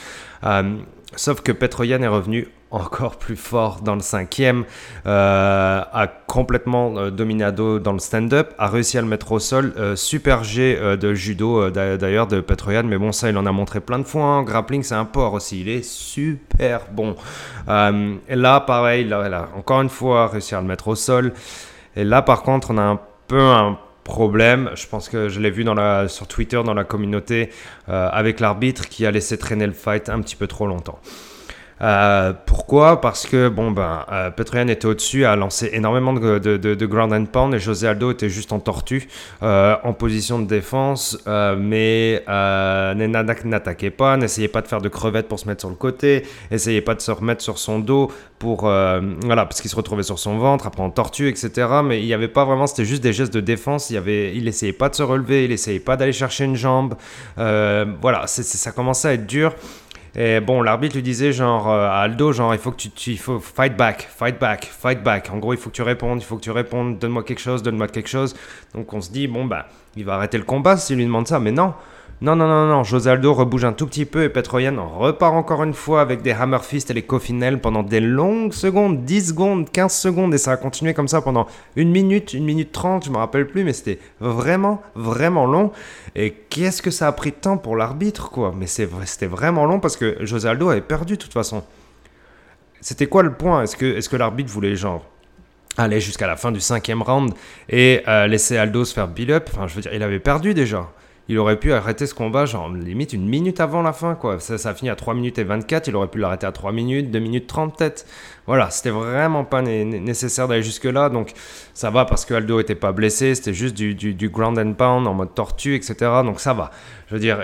Sauf 1.16 1.42
que 1.42 1.52
Petroyan 1.52 2.02
est 2.02 2.08
revenu 2.08 2.48
encore 2.72 3.18
plus 3.18 3.38
fort 3.38 3.80
dans 3.82 3.96
le 3.96 4.02
cinquième, 4.02 4.66
euh, 5.06 5.82
a 5.82 6.08
complètement 6.08 6.98
euh, 6.98 7.10
dominé 7.10 7.44
Ado 7.46 7.80
dans 7.80 7.94
le 7.94 8.00
stand-up, 8.00 8.54
a 8.58 8.68
réussi 8.68 8.98
à 8.98 9.02
le 9.02 9.08
mettre 9.08 9.32
au 9.32 9.40
sol. 9.40 9.74
Euh, 9.78 9.96
super 9.96 10.44
G 10.44 10.78
de 11.00 11.14
judo 11.14 11.70
d'ailleurs 11.70 12.28
de 12.28 12.42
Petroyan, 12.42 12.84
mais 12.84 12.98
bon, 12.98 13.12
ça 13.12 13.30
il 13.30 13.38
en 13.38 13.46
a 13.46 13.52
montré 13.52 13.80
plein 13.80 14.00
de 14.00 14.04
fois. 14.04 14.24
Hein. 14.24 14.44
Grappling, 14.44 14.84
c'est 14.84 14.96
un 14.96 15.06
port 15.06 15.34
aussi, 15.34 15.62
il 15.62 15.70
est 15.70 15.84
super 15.84 16.82
bon. 16.92 17.16
et 17.68 18.36
là, 18.36 18.60
pareil, 18.60 19.06
là, 19.06 19.50
encore 19.56 19.82
une 19.82 19.90
fois 19.90 20.28
réussi 20.28 20.54
à 20.56 20.62
le 20.62 20.68
mettre 20.68 20.88
au 20.90 20.96
sol. 20.96 21.34
Et 21.96 22.04
là, 22.04 22.22
par 22.22 22.44
contre, 22.44 22.72
on 22.72 22.78
a 22.78 22.84
un 22.84 23.00
peu 23.28 23.40
un 23.40 23.80
problème. 24.06 24.72
Je 24.76 24.88
pense 24.88 25.10
que 25.10 25.28
je 25.28 25.42
l'ai 25.42 25.52
vu 25.52 25.66
dans 25.66 25.74
la, 25.74 26.08
sur 26.08 26.28
Twitter, 26.28 26.62
dans 26.64 26.74
la 26.74 26.86
communauté, 26.86 27.50
avec 27.88 28.40
l'arbitre 28.40 28.88
qui 28.88 29.06
a 29.06 29.12
laissé 29.12 29.38
traîner 29.38 29.68
le 29.68 29.74
fight 29.74 30.08
un 30.08 30.22
petit 30.22 30.38
peu 30.38 30.48
trop 30.48 30.68
longtemps. 30.68 31.00
Euh, 31.82 32.34
pourquoi? 32.46 33.02
Parce 33.02 33.28
que 33.28 33.50
bon 33.50 33.72
ben 33.72 34.06
euh, 34.12 34.32
Petroyan 34.32 34.68
était 34.70 34.86
au-dessus, 34.86 35.26
a 35.26 35.36
lancé 35.36 35.70
énormément 35.74 36.14
de, 36.14 36.86
ground 36.86 37.12
and 37.12 37.26
pound 37.26 37.54
et 37.54 37.60
José 37.60 37.88
Aldo 37.88 38.12
était 38.12 38.30
juste 38.30 38.54
en 38.54 38.60
tortue, 38.60 39.10
euh, 39.44 39.76
en 39.84 39.94
position 39.94 40.40
de 40.40 40.48
défense, 40.48 41.18
mais 41.26 42.24
n'attaquait 42.28 43.90
pas, 43.90 44.16
n'essayait 44.18 44.48
pas 44.48 44.62
de 44.62 44.68
faire 44.68 44.82
de 44.82 44.90
crevettes 44.90 45.28
pour 45.28 45.40
se 45.40 45.48
mettre 45.48 45.62
sur 45.62 45.70
le 45.70 45.76
côté, 45.76 46.24
essayait 46.50 46.82
pas 46.82 46.96
de 46.96 47.02
se 47.02 47.12
remettre 47.12 47.42
sur 47.42 47.58
son 47.58 47.80
dos 47.80 48.12
pour 48.40 48.62
voilà 48.62 49.46
parce 49.46 49.62
qu'il 49.62 49.70
se 49.70 49.76
retrouvait 49.76 50.04
sur 50.04 50.20
son 50.20 50.38
ventre 50.38 50.68
après 50.68 50.82
en 50.82 50.90
tortue 50.90 51.28
etc. 51.28 51.68
Mais 51.84 52.02
il 52.02 52.06
n'y 52.06 52.14
avait 52.14 52.28
pas 52.28 52.46
vraiment, 52.46 52.68
c'était 52.68 52.86
juste 52.86 53.04
des 53.04 53.14
gestes 53.14 53.34
de 53.34 53.42
défense. 53.42 53.90
Il 53.90 53.94
y 53.94 53.98
avait, 53.98 54.36
il 54.36 54.48
essayait 54.48 54.74
pas 54.74 54.90
de 54.90 54.96
se 54.96 55.04
relever, 55.04 55.46
il 55.46 55.52
essayait 55.52 55.80
pas 55.80 55.98
d'aller 55.98 56.14
chercher 56.14 56.46
une 56.46 56.56
jambe. 56.56 56.96
voilà, 57.36 58.28
ça 58.28 58.72
commençait 58.72 59.10
à 59.10 59.14
être 59.14 59.26
dur. 59.26 59.54
Et 60.18 60.40
bon, 60.40 60.62
l'arbitre 60.62 60.96
lui 60.96 61.04
disait 61.04 61.34
genre 61.34 61.70
euh, 61.70 61.88
à 61.88 62.00
Aldo, 62.00 62.32
genre 62.32 62.54
il 62.54 62.60
faut 62.60 62.72
que 62.72 62.78
tu, 62.78 62.90
il 63.12 63.20
faut 63.20 63.40
fight 63.40 63.76
back, 63.76 64.08
fight 64.10 64.40
back, 64.40 64.66
fight 64.66 65.04
back. 65.04 65.30
En 65.32 65.40
gros, 65.40 65.54
il 65.54 65.60
faut 65.60 65.70
que 65.70 65.76
tu 65.76 65.82
répondes, 65.82 66.22
il 66.22 66.26
faut 66.26 66.38
que 66.38 66.42
tu 66.42 66.52
répondes, 66.52 67.00
donne-moi 67.00 67.24
quelque 67.24 67.42
chose, 67.42 67.62
donne-moi 67.62 67.90
quelque 67.90 68.08
chose. 68.08 68.34
Donc 68.74 68.94
on 68.94 69.02
se 69.02 69.12
dit 69.12 69.28
bon 69.28 69.44
bah 69.46 69.68
il 69.98 70.06
va 70.06 70.16
arrêter 70.16 70.38
le 70.38 70.46
combat 70.46 70.78
s'il 70.78 70.98
lui 70.98 71.06
demande 71.06 71.28
ça, 71.28 71.40
mais 71.40 71.52
non. 71.52 71.74
Non, 72.22 72.38
non, 72.38 72.48
non, 72.48 72.68
non, 72.68 72.84
José 72.86 73.10
Aldo 73.10 73.34
rebouge 73.34 73.66
un 73.66 73.74
tout 73.74 73.86
petit 73.88 74.06
peu 74.06 74.24
et 74.24 74.30
Petroyan 74.30 74.88
repart 74.98 75.34
encore 75.36 75.64
une 75.64 75.74
fois 75.74 76.00
avec 76.00 76.22
des 76.22 76.32
hammer 76.32 76.60
fist 76.64 76.90
et 76.90 76.94
les 76.94 77.02
coffinelles 77.02 77.60
pendant 77.60 77.84
des 77.84 78.00
longues 78.00 78.54
secondes, 78.54 79.04
10 79.04 79.28
secondes, 79.30 79.70
15 79.70 79.94
secondes 79.94 80.34
et 80.34 80.38
ça 80.38 80.54
a 80.54 80.58
continué 80.58 80.94
comme 80.94 81.10
ça 81.10 81.22
pendant 81.22 81.46
une 81.76 81.92
minute, 81.92 82.34
une 82.34 82.46
minute 82.46 82.72
trente, 82.72 83.04
je 83.04 83.12
me 83.12 83.18
rappelle 83.18 83.48
plus, 83.48 83.66
mais 83.66 83.74
c'était 83.74 84.00
vraiment, 84.22 84.82
vraiment 84.96 85.46
long. 85.46 85.74
Et 86.16 86.32
qu'est-ce 86.50 86.82
que 86.82 86.90
ça 86.90 87.10
a 87.10 87.12
pris 87.12 87.32
de 87.32 87.36
temps 87.36 87.58
pour 87.58 87.76
l'arbitre, 87.76 88.30
quoi? 88.30 88.54
Mais 88.58 88.68
c'était 88.68 89.28
vraiment 89.28 89.66
long 89.66 89.82
parce 89.82 89.98
que 89.98 90.16
José 90.22 90.48
Aldo 90.48 90.70
avait 90.70 90.80
perdu 90.80 91.18
de 91.18 91.22
toute 91.22 91.34
façon. 91.34 91.64
C'était 92.80 93.08
quoi 93.08 93.24
le 93.24 93.34
point? 93.34 93.64
Est-ce 93.64 93.76
que, 93.76 93.98
est 93.98 94.08
que 94.08 94.16
l'arbitre 94.16 94.52
voulait 94.54 94.78
genre 94.78 95.04
aller 95.76 96.00
jusqu'à 96.00 96.28
la 96.28 96.38
fin 96.38 96.54
du 96.54 96.62
cinquième 96.62 97.02
round 97.02 97.34
et 97.68 98.04
euh, 98.08 98.28
laisser 98.28 98.56
Aldo 98.56 98.86
se 98.86 98.94
faire 98.94 99.10
build 99.10 99.32
up 99.32 99.50
Enfin, 99.52 99.68
je 99.68 99.76
veux 99.76 99.82
dire, 99.82 99.94
il 99.94 100.02
avait 100.02 100.20
perdu 100.20 100.54
déjà 100.54 100.88
il 101.28 101.38
aurait 101.40 101.60
pu 101.60 101.74
arrêter 101.74 102.06
ce 102.06 102.14
combat, 102.14 102.46
genre 102.46 102.70
limite 102.72 103.14
une 103.14 103.28
minute 103.28 103.60
avant 103.60 103.82
la 103.82 103.94
fin, 103.94 104.16
quoi. 104.16 104.40
Ça, 104.40 104.58
ça 104.58 104.70
a 104.70 104.74
fini 104.74 104.90
à 104.90 104.96
3 104.96 105.14
minutes 105.14 105.40
et 105.40 105.44
24, 105.44 105.88
il 105.88 105.96
aurait 105.96 106.08
pu 106.08 106.20
l'arrêter 106.20 106.46
à 106.46 106.52
3 106.52 106.72
minutes, 106.72 107.12
2 107.12 107.20
minutes 107.20 107.48
30 107.48 107.78
peut-être. 107.78 108.06
Voilà, 108.48 108.70
c'était 108.70 108.92
vraiment 108.92 109.44
pas 109.44 109.62
nécessaire 109.62 110.48
d'aller 110.48 110.62
jusque-là, 110.62 111.10
donc 111.10 111.32
ça 111.74 111.90
va 111.90 112.06
parce 112.06 112.26
que 112.26 112.34
Aldo 112.36 112.60
était 112.60 112.76
pas 112.76 112.92
blessé, 112.92 113.34
c'était 113.34 113.56
juste 113.56 113.76
du, 113.76 114.30
ground 114.30 114.60
and 114.60 114.74
pound 114.74 115.08
en 115.08 115.14
mode 115.16 115.34
tortue, 115.34 115.76
etc. 115.76 115.96
Donc 116.24 116.40
ça 116.40 116.54
va. 116.54 116.70
Je 117.08 117.16
veux 117.16 117.20
dire, 117.20 117.42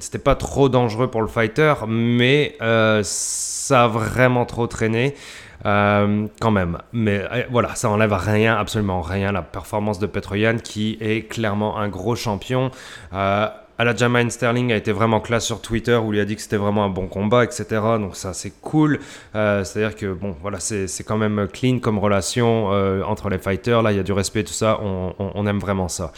c'était 0.00 0.18
pas 0.18 0.36
trop 0.36 0.68
dangereux 0.68 1.10
pour 1.10 1.20
le 1.20 1.28
fighter, 1.28 1.74
mais 1.86 2.56
euh, 2.62 3.02
ça 3.04 3.84
a 3.84 3.88
vraiment 3.88 4.46
trop 4.46 4.66
traîné. 4.66 5.14
Euh, 5.66 6.28
quand 6.40 6.52
même. 6.52 6.78
Mais 6.92 7.20
euh, 7.32 7.42
voilà, 7.50 7.74
ça 7.74 7.90
enlève 7.90 8.12
rien, 8.12 8.56
absolument 8.56 9.02
rien, 9.02 9.32
la 9.32 9.42
performance 9.42 9.98
de 9.98 10.06
Petroyan 10.06 10.58
qui 10.58 10.96
est 11.00 11.28
clairement 11.28 11.78
un 11.78 11.88
gros 11.88 12.14
champion. 12.14 12.70
Aljamain 13.78 14.28
Sterling 14.28 14.72
a 14.72 14.76
été 14.76 14.92
vraiment 14.92 15.20
classe 15.20 15.46
sur 15.46 15.60
Twitter 15.60 15.96
où 15.96 16.12
il 16.12 16.20
a 16.20 16.24
dit 16.24 16.36
que 16.36 16.42
c'était 16.42 16.56
vraiment 16.56 16.84
un 16.84 16.88
bon 16.88 17.06
combat, 17.06 17.44
etc. 17.44 17.64
Donc 17.98 18.16
ça 18.16 18.34
c'est 18.34 18.52
cool. 18.60 19.00
Euh, 19.34 19.64
c'est-à-dire 19.64 19.96
que 19.96 20.12
bon, 20.12 20.36
voilà, 20.42 20.58
c'est 20.60 21.04
quand 21.04 21.16
même 21.16 21.48
clean 21.52 21.78
comme 21.78 21.98
relation 21.98 22.66
entre 23.06 23.28
les 23.28 23.38
fighters. 23.38 23.82
Là, 23.82 23.92
il 23.92 23.96
y 23.96 24.00
a 24.00 24.02
du 24.02 24.12
respect, 24.12 24.44
tout 24.44 24.52
ça. 24.52 24.80
On, 24.80 25.46
aime 25.46 25.58
vraiment 25.58 25.88
ça. 25.88 26.12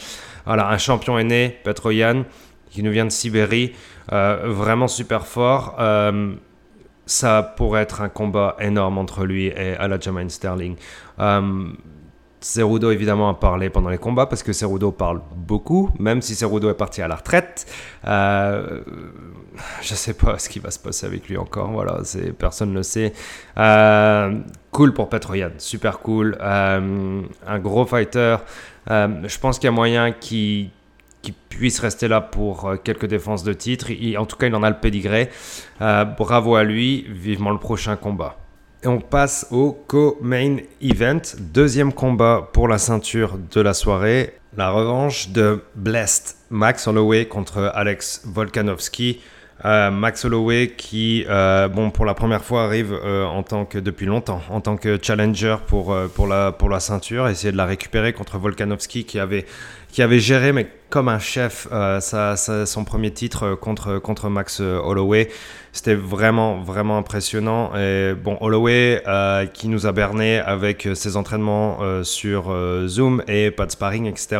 Voilà, 0.45 0.69
un 0.69 0.77
champion 0.77 1.17
est 1.19 1.23
né, 1.23 1.59
Petroyan, 1.63 2.25
qui 2.71 2.83
nous 2.83 2.91
vient 2.91 3.05
de 3.05 3.11
Sibérie, 3.11 3.73
vraiment 4.09 4.87
super 4.87 5.27
fort 5.27 5.77
ça 7.05 7.43
pourrait 7.43 7.81
être 7.81 8.01
un 8.01 8.09
combat 8.09 8.55
énorme 8.59 8.97
entre 8.97 9.25
lui 9.25 9.47
et 9.47 9.75
Aljamain 9.75 10.29
Sterling. 10.29 10.75
Euh, 12.41 12.61
Cerudo 12.61 12.91
évidemment 12.91 13.29
a 13.29 13.33
parlé 13.33 13.69
pendant 13.69 13.89
les 13.89 13.97
combats 13.97 14.25
parce 14.25 14.43
que 14.43 14.53
Cerudo 14.53 14.91
parle 14.91 15.21
beaucoup, 15.35 15.89
même 15.99 16.21
si 16.21 16.35
Cerudo 16.35 16.69
est 16.69 16.75
parti 16.75 17.01
à 17.01 17.07
la 17.07 17.15
retraite. 17.15 17.65
Euh, 18.07 18.81
je 19.81 19.93
sais 19.93 20.13
pas 20.13 20.37
ce 20.39 20.49
qui 20.49 20.59
va 20.59 20.71
se 20.71 20.79
passer 20.79 21.05
avec 21.05 21.27
lui 21.27 21.37
encore, 21.37 21.71
voilà, 21.71 21.99
personne 22.37 22.71
ne 22.71 22.77
le 22.77 22.83
sait. 22.83 23.13
Euh, 23.57 24.39
cool 24.71 24.93
pour 24.93 25.09
Petroyan, 25.09 25.51
super 25.57 25.99
cool, 25.99 26.37
euh, 26.41 27.21
un 27.47 27.59
gros 27.59 27.85
fighter. 27.85 28.37
je 28.87 29.39
pense 29.39 29.59
qu'il 29.59 29.67
y 29.67 29.69
a 29.69 29.75
moyen 29.75 30.11
qu'il 30.11 30.71
qui 31.21 31.31
puisse 31.31 31.79
rester 31.79 32.07
là 32.07 32.21
pour 32.21 32.65
euh, 32.65 32.75
quelques 32.77 33.05
défenses 33.05 33.43
de 33.43 33.53
titre. 33.53 33.87
en 34.17 34.25
tout 34.25 34.37
cas, 34.37 34.47
il 34.47 34.55
en 34.55 34.63
a 34.63 34.69
le 34.69 34.77
pédigré. 34.77 35.29
Euh, 35.81 36.05
bravo 36.05 36.55
à 36.55 36.63
lui, 36.63 37.05
vivement 37.09 37.51
le 37.51 37.59
prochain 37.59 37.95
combat. 37.95 38.37
Et 38.83 38.87
on 38.87 38.99
passe 38.99 39.45
au 39.51 39.77
co-main 39.87 40.57
event, 40.81 41.21
deuxième 41.37 41.93
combat 41.93 42.49
pour 42.51 42.67
la 42.67 42.79
ceinture 42.79 43.37
de 43.53 43.61
la 43.61 43.75
soirée. 43.75 44.33
La 44.57 44.71
revanche 44.71 45.29
de 45.29 45.63
Blessed 45.75 46.35
Max 46.49 46.87
Holloway 46.87 47.27
contre 47.27 47.71
Alex 47.75 48.23
Volkanovski. 48.25 49.21
Euh, 49.63 49.91
Max 49.91 50.25
Holloway 50.25 50.73
qui, 50.75 51.25
bon, 51.73 51.91
pour 51.91 52.05
la 52.05 52.13
première 52.13 52.43
fois 52.43 52.63
arrive 52.63 52.97
que 53.69 53.77
depuis 53.77 54.05
longtemps, 54.05 54.41
en 54.49 54.61
tant 54.61 54.77
que 54.77 54.97
challenger 55.01 55.57
pour, 55.67 55.95
pour, 56.15 56.27
la, 56.27 56.51
pour 56.51 56.69
la 56.69 56.79
ceinture, 56.79 57.27
essayer 57.27 57.51
de 57.51 57.57
la 57.57 57.65
récupérer 57.65 58.13
contre 58.13 58.37
Volkanovski 58.37 59.05
qui 59.05 59.19
avait 59.19 59.45
qui 59.91 60.01
avait 60.01 60.19
géré, 60.19 60.53
mais 60.53 60.67
comme 60.89 61.09
un 61.09 61.19
chef, 61.19 61.67
euh, 61.71 61.99
son 61.99 62.85
premier 62.85 63.11
titre 63.11 63.55
contre, 63.55 63.99
contre 63.99 64.29
Max 64.29 64.59
euh, 64.61 64.79
Holloway. 64.81 65.29
C'était 65.73 65.95
vraiment, 65.95 66.61
vraiment 66.61 66.97
impressionnant. 66.97 67.71
Et 67.77 68.13
bon, 68.13 68.37
Holloway 68.41 69.03
euh, 69.07 69.45
qui 69.45 69.67
nous 69.67 69.85
a 69.85 69.91
berné 69.91 70.39
avec 70.39 70.87
ses 70.95 71.15
entraînements 71.15 72.03
sur 72.03 72.53
Zoom 72.87 73.23
et 73.27 73.51
pas 73.51 73.65
de 73.65 73.71
sparring, 73.71 74.05
etc. 74.07 74.39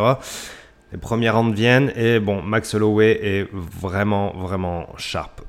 Les 0.92 0.98
premiers 0.98 1.30
rounds 1.30 1.56
viennent 1.56 1.92
et 1.96 2.20
bon, 2.20 2.42
Max 2.42 2.74
Holloway 2.74 3.20
est 3.24 3.48
vraiment, 3.54 4.34
vraiment 4.36 4.88
sharp. 4.98 5.42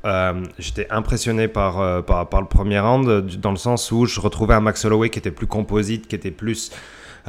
J'étais 0.59 0.87
impressionné 0.91 1.49
par, 1.49 2.05
par, 2.05 2.29
par, 2.29 2.41
le 2.41 2.47
premier 2.47 2.79
round 2.79 3.27
dans 3.41 3.51
le 3.51 3.57
sens 3.57 3.91
où 3.91 4.07
je 4.07 4.21
retrouvais 4.21 4.55
un 4.55 4.61
Max 4.61 4.85
Holloway 4.85 5.11
qui 5.11 5.19
était 5.19 5.33
plus 5.33 5.49
composite, 5.49 6.07
qui 6.07 6.15
était 6.15 6.31
plus 6.31 6.71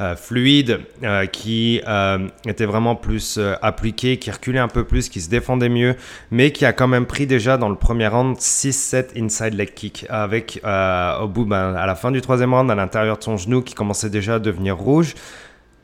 euh, 0.00 0.16
fluide, 0.16 0.80
euh, 1.04 1.26
qui 1.26 1.80
euh, 1.86 2.26
était 2.48 2.64
vraiment 2.64 2.96
plus 2.96 3.38
appliqué, 3.62 4.18
qui 4.18 4.28
reculait 4.28 4.58
un 4.58 4.66
peu 4.66 4.82
plus, 4.82 5.08
qui 5.08 5.20
se 5.20 5.30
défendait 5.30 5.68
mieux, 5.68 5.94
mais 6.32 6.50
qui 6.50 6.64
a 6.64 6.72
quand 6.72 6.88
même 6.88 7.06
pris 7.06 7.28
déjà 7.28 7.58
dans 7.58 7.68
le 7.68 7.76
premier 7.76 8.08
round 8.08 8.36
6-7 8.36 9.10
inside 9.16 9.54
leg 9.54 9.72
kick, 9.72 10.04
avec 10.08 10.60
au 10.64 11.28
bout, 11.28 11.44
ben, 11.44 11.76
à 11.76 11.86
la 11.86 11.94
fin 11.94 12.10
du 12.10 12.20
troisième 12.20 12.52
round, 12.52 12.68
à 12.72 12.74
l'intérieur 12.74 13.18
de 13.18 13.22
son 13.22 13.36
genou 13.36 13.62
qui 13.62 13.74
commençait 13.74 14.10
déjà 14.10 14.36
à 14.36 14.38
devenir 14.40 14.76
rouge. 14.76 15.14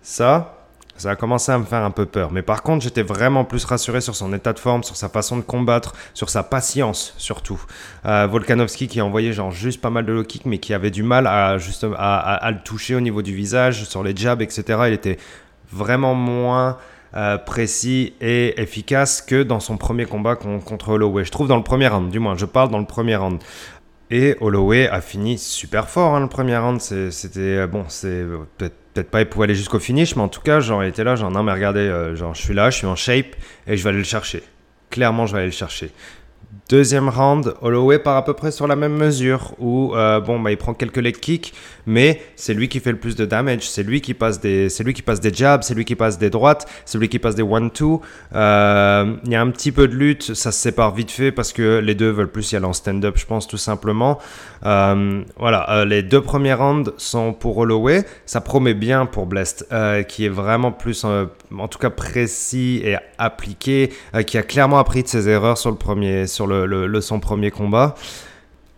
Ça, 0.02 0.59
ça 1.00 1.12
a 1.12 1.16
commencé 1.16 1.50
à 1.50 1.58
me 1.58 1.64
faire 1.64 1.82
un 1.82 1.90
peu 1.90 2.04
peur. 2.04 2.30
Mais 2.30 2.42
par 2.42 2.62
contre, 2.62 2.84
j'étais 2.84 3.02
vraiment 3.02 3.44
plus 3.44 3.64
rassuré 3.64 4.00
sur 4.00 4.14
son 4.14 4.32
état 4.34 4.52
de 4.52 4.58
forme, 4.58 4.82
sur 4.82 4.96
sa 4.96 5.08
façon 5.08 5.38
de 5.38 5.42
combattre, 5.42 5.94
sur 6.12 6.28
sa 6.28 6.42
patience 6.42 7.14
surtout. 7.16 7.60
Euh, 8.04 8.26
Volkanovski 8.26 8.86
qui 8.86 9.00
envoyait 9.00 9.32
genre 9.32 9.50
juste 9.50 9.80
pas 9.80 9.90
mal 9.90 10.04
de 10.04 10.12
low 10.12 10.24
kick, 10.24 10.44
mais 10.44 10.58
qui 10.58 10.74
avait 10.74 10.90
du 10.90 11.02
mal 11.02 11.26
à, 11.26 11.56
juste, 11.58 11.86
à, 11.96 12.50
le 12.50 12.62
toucher 12.62 12.94
au 12.94 13.00
niveau 13.00 13.22
du 13.22 13.34
visage, 13.34 13.84
sur 13.84 14.02
les 14.02 14.14
jabs, 14.14 14.42
etc. 14.42 14.62
Il 14.88 14.92
était 14.92 15.18
vraiment 15.72 16.14
moins 16.14 16.76
euh, 17.16 17.38
précis 17.38 18.12
et 18.20 18.60
efficace 18.60 19.22
que 19.22 19.42
dans 19.42 19.60
son 19.60 19.76
premier 19.78 20.04
combat 20.04 20.36
contre 20.36 20.90
Holloway. 20.90 21.24
Je 21.24 21.30
trouve 21.30 21.48
dans 21.48 21.56
le 21.56 21.62
premier 21.62 21.88
round, 21.88 22.10
du 22.10 22.18
moins, 22.18 22.36
je 22.36 22.46
parle 22.46 22.70
dans 22.70 22.78
le 22.78 22.86
premier 22.86 23.16
round. 23.16 23.40
Et 24.10 24.36
Holloway 24.40 24.88
a 24.88 25.00
fini 25.00 25.38
super 25.38 25.88
fort 25.88 26.14
hein, 26.16 26.20
le 26.20 26.28
premier 26.28 26.58
round. 26.58 26.80
C'était 26.80 27.40
euh, 27.40 27.66
bon, 27.66 27.84
c'est 27.88 28.24
peut-être 28.58 28.79
peut-être 28.94 29.10
pas 29.10 29.24
pour 29.24 29.42
aller 29.42 29.54
jusqu'au 29.54 29.78
finish, 29.78 30.16
mais 30.16 30.22
en 30.22 30.28
tout 30.28 30.40
cas, 30.40 30.60
j'en 30.60 30.82
étais 30.82 31.04
là, 31.04 31.16
genre, 31.16 31.30
non, 31.30 31.42
mais 31.42 31.52
regardez, 31.52 31.80
euh, 31.80 32.16
genre, 32.16 32.34
je 32.34 32.42
suis 32.42 32.54
là, 32.54 32.70
je 32.70 32.78
suis 32.78 32.86
en 32.86 32.96
shape 32.96 33.36
et 33.66 33.76
je 33.76 33.82
vais 33.82 33.90
aller 33.90 33.98
le 33.98 34.04
chercher. 34.04 34.42
Clairement, 34.90 35.26
je 35.26 35.32
vais 35.32 35.38
aller 35.38 35.48
le 35.48 35.54
chercher. 35.54 35.90
Deuxième 36.68 37.08
round, 37.08 37.54
Holloway 37.62 38.00
part 38.00 38.16
à 38.16 38.24
peu 38.24 38.32
près 38.32 38.50
sur 38.50 38.66
la 38.66 38.74
même 38.74 38.96
mesure 38.96 39.54
où 39.58 39.94
euh, 39.94 40.20
bon 40.20 40.38
bah 40.40 40.50
il 40.50 40.56
prend 40.56 40.74
quelques 40.74 40.98
leg 40.98 41.16
kicks, 41.16 41.52
mais 41.86 42.20
c'est 42.34 42.54
lui 42.54 42.68
qui 42.68 42.80
fait 42.80 42.90
le 42.90 42.98
plus 42.98 43.14
de 43.14 43.24
damage, 43.24 43.68
c'est 43.68 43.82
lui 43.84 44.00
qui 44.00 44.14
passe 44.14 44.40
des, 44.40 44.68
c'est 44.68 44.82
lui 44.82 44.92
qui 44.92 45.02
passe 45.02 45.20
des 45.20 45.32
jabs, 45.32 45.62
c'est 45.62 45.74
lui 45.74 45.84
qui 45.84 45.94
passe 45.94 46.18
des 46.18 46.30
droites, 46.30 46.66
c'est 46.84 46.98
lui 46.98 47.08
qui 47.08 47.20
passe 47.20 47.36
des 47.36 47.42
one 47.42 47.70
two. 47.70 48.00
Euh, 48.34 49.16
il 49.24 49.32
y 49.32 49.36
a 49.36 49.40
un 49.40 49.50
petit 49.50 49.70
peu 49.70 49.86
de 49.86 49.94
lutte, 49.94 50.34
ça 50.34 50.50
se 50.50 50.60
sépare 50.60 50.92
vite 50.92 51.12
fait 51.12 51.30
parce 51.30 51.52
que 51.52 51.78
les 51.78 51.94
deux 51.94 52.10
veulent 52.10 52.30
plus 52.30 52.50
y 52.50 52.56
aller 52.56 52.66
en 52.66 52.72
stand-up, 52.72 53.16
je 53.16 53.26
pense 53.26 53.46
tout 53.46 53.56
simplement. 53.56 54.18
Euh, 54.64 55.22
voilà, 55.38 55.84
les 55.84 56.02
deux 56.02 56.20
premiers 56.20 56.54
rounds 56.54 56.92
sont 56.96 57.32
pour 57.32 57.58
Holloway, 57.58 58.04
ça 58.26 58.40
promet 58.40 58.74
bien 58.74 59.06
pour 59.06 59.26
Blessed, 59.26 59.66
qui 60.08 60.24
est 60.24 60.28
vraiment 60.28 60.72
plus 60.72 61.04
en 61.04 61.68
tout 61.68 61.78
cas 61.78 61.90
précis 61.90 62.80
et 62.84 62.96
appliqué, 63.18 63.92
qui 64.26 64.38
a 64.38 64.42
clairement 64.42 64.78
appris 64.78 65.02
de 65.02 65.08
ses 65.08 65.28
erreurs 65.28 65.58
sur 65.58 65.70
le 65.70 65.76
premier 65.76 66.26
le, 66.46 67.00
son 67.00 67.20
premier 67.20 67.50
combat. 67.50 67.94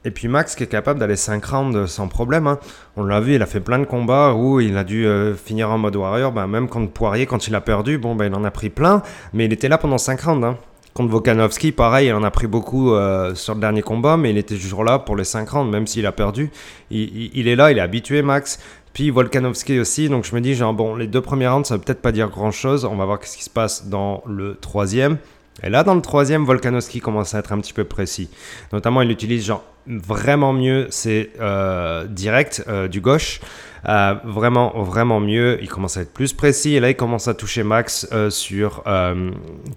Et 0.04 0.10
puis 0.10 0.26
Max 0.26 0.56
qui 0.56 0.64
est 0.64 0.68
capable 0.68 0.98
d'aller 0.98 1.16
5 1.16 1.44
rounds 1.44 1.86
sans 1.86 2.08
problème. 2.08 2.46
Hein. 2.46 2.58
On 2.96 3.04
l'a 3.04 3.20
vu, 3.20 3.36
il 3.36 3.42
a 3.42 3.46
fait 3.46 3.60
plein 3.60 3.78
de 3.78 3.84
combats 3.84 4.34
où 4.34 4.58
il 4.60 4.76
a 4.76 4.82
dû 4.82 5.06
euh, 5.06 5.34
finir 5.34 5.70
en 5.70 5.78
mode 5.78 5.94
warrior. 5.94 6.32
Ben, 6.32 6.46
même 6.48 6.68
contre 6.68 6.92
Poirier, 6.92 7.26
quand 7.26 7.46
il 7.46 7.54
a 7.54 7.60
perdu, 7.60 7.98
bon, 7.98 8.16
ben, 8.16 8.26
il 8.26 8.34
en 8.34 8.42
a 8.42 8.50
pris 8.50 8.68
plein. 8.68 9.02
Mais 9.32 9.44
il 9.44 9.52
était 9.52 9.68
là 9.68 9.78
pendant 9.78 9.98
5 9.98 10.20
rounds. 10.20 10.44
Hein. 10.44 10.56
Contre 10.94 11.10
Volkanovski, 11.10 11.72
pareil, 11.72 12.08
il 12.08 12.12
en 12.12 12.22
a 12.22 12.30
pris 12.30 12.46
beaucoup 12.46 12.92
euh, 12.92 13.34
sur 13.34 13.54
le 13.54 13.60
dernier 13.60 13.80
combat, 13.80 14.18
mais 14.18 14.30
il 14.30 14.36
était 14.36 14.56
toujours 14.56 14.84
là 14.84 14.98
pour 14.98 15.16
les 15.16 15.24
5 15.24 15.48
rounds, 15.48 15.70
même 15.70 15.86
s'il 15.86 16.04
a 16.04 16.12
perdu. 16.12 16.50
Il, 16.90 17.48
est 17.48 17.56
là, 17.56 17.72
il 17.72 17.78
est 17.78 17.80
habitué, 17.80 18.20
Max. 18.20 18.58
Puis 18.92 19.08
Volkanovski 19.08 19.78
aussi, 19.78 20.10
donc 20.10 20.26
je 20.26 20.34
me 20.34 20.42
dis, 20.42 20.54
genre, 20.54 20.74
bon, 20.74 20.94
les 20.94 21.06
deux 21.06 21.22
premiers 21.22 21.48
rounds, 21.48 21.66
ça 21.66 21.76
va 21.76 21.82
peut-être 21.82 22.02
pas 22.02 22.12
dire 22.12 22.28
grand-chose. 22.28 22.84
On 22.84 22.96
va 22.96 23.06
voir 23.06 23.20
ce 23.22 23.38
qui 23.38 23.44
se 23.44 23.48
passe 23.48 23.86
dans 23.88 24.22
le 24.26 24.56
troisième. 24.60 25.16
Et 25.62 25.70
là, 25.70 25.84
dans 25.84 25.94
le 25.94 26.00
troisième, 26.00 26.44
Volkanovski 26.44 27.00
commence 27.00 27.34
à 27.34 27.40
être 27.40 27.52
un 27.52 27.60
petit 27.60 27.72
peu 27.72 27.84
précis. 27.84 28.30
Notamment, 28.72 29.02
il 29.02 29.10
utilise 29.10 29.44
genre 29.44 29.64
vraiment 29.86 30.52
mieux 30.52 30.86
ses 30.90 31.30
euh, 31.40 32.06
directs 32.06 32.62
euh, 32.68 32.88
du 32.88 33.00
gauche. 33.00 33.40
Euh, 33.88 34.14
vraiment, 34.24 34.72
vraiment 34.82 35.20
mieux. 35.20 35.58
Il 35.60 35.68
commence 35.68 35.96
à 35.96 36.02
être 36.02 36.12
plus 36.12 36.32
précis. 36.32 36.74
Et 36.74 36.80
là, 36.80 36.90
il 36.90 36.96
commence 36.96 37.28
à 37.28 37.34
toucher 37.34 37.64
Max 37.64 38.08
euh, 38.12 38.30
sur 38.30 38.84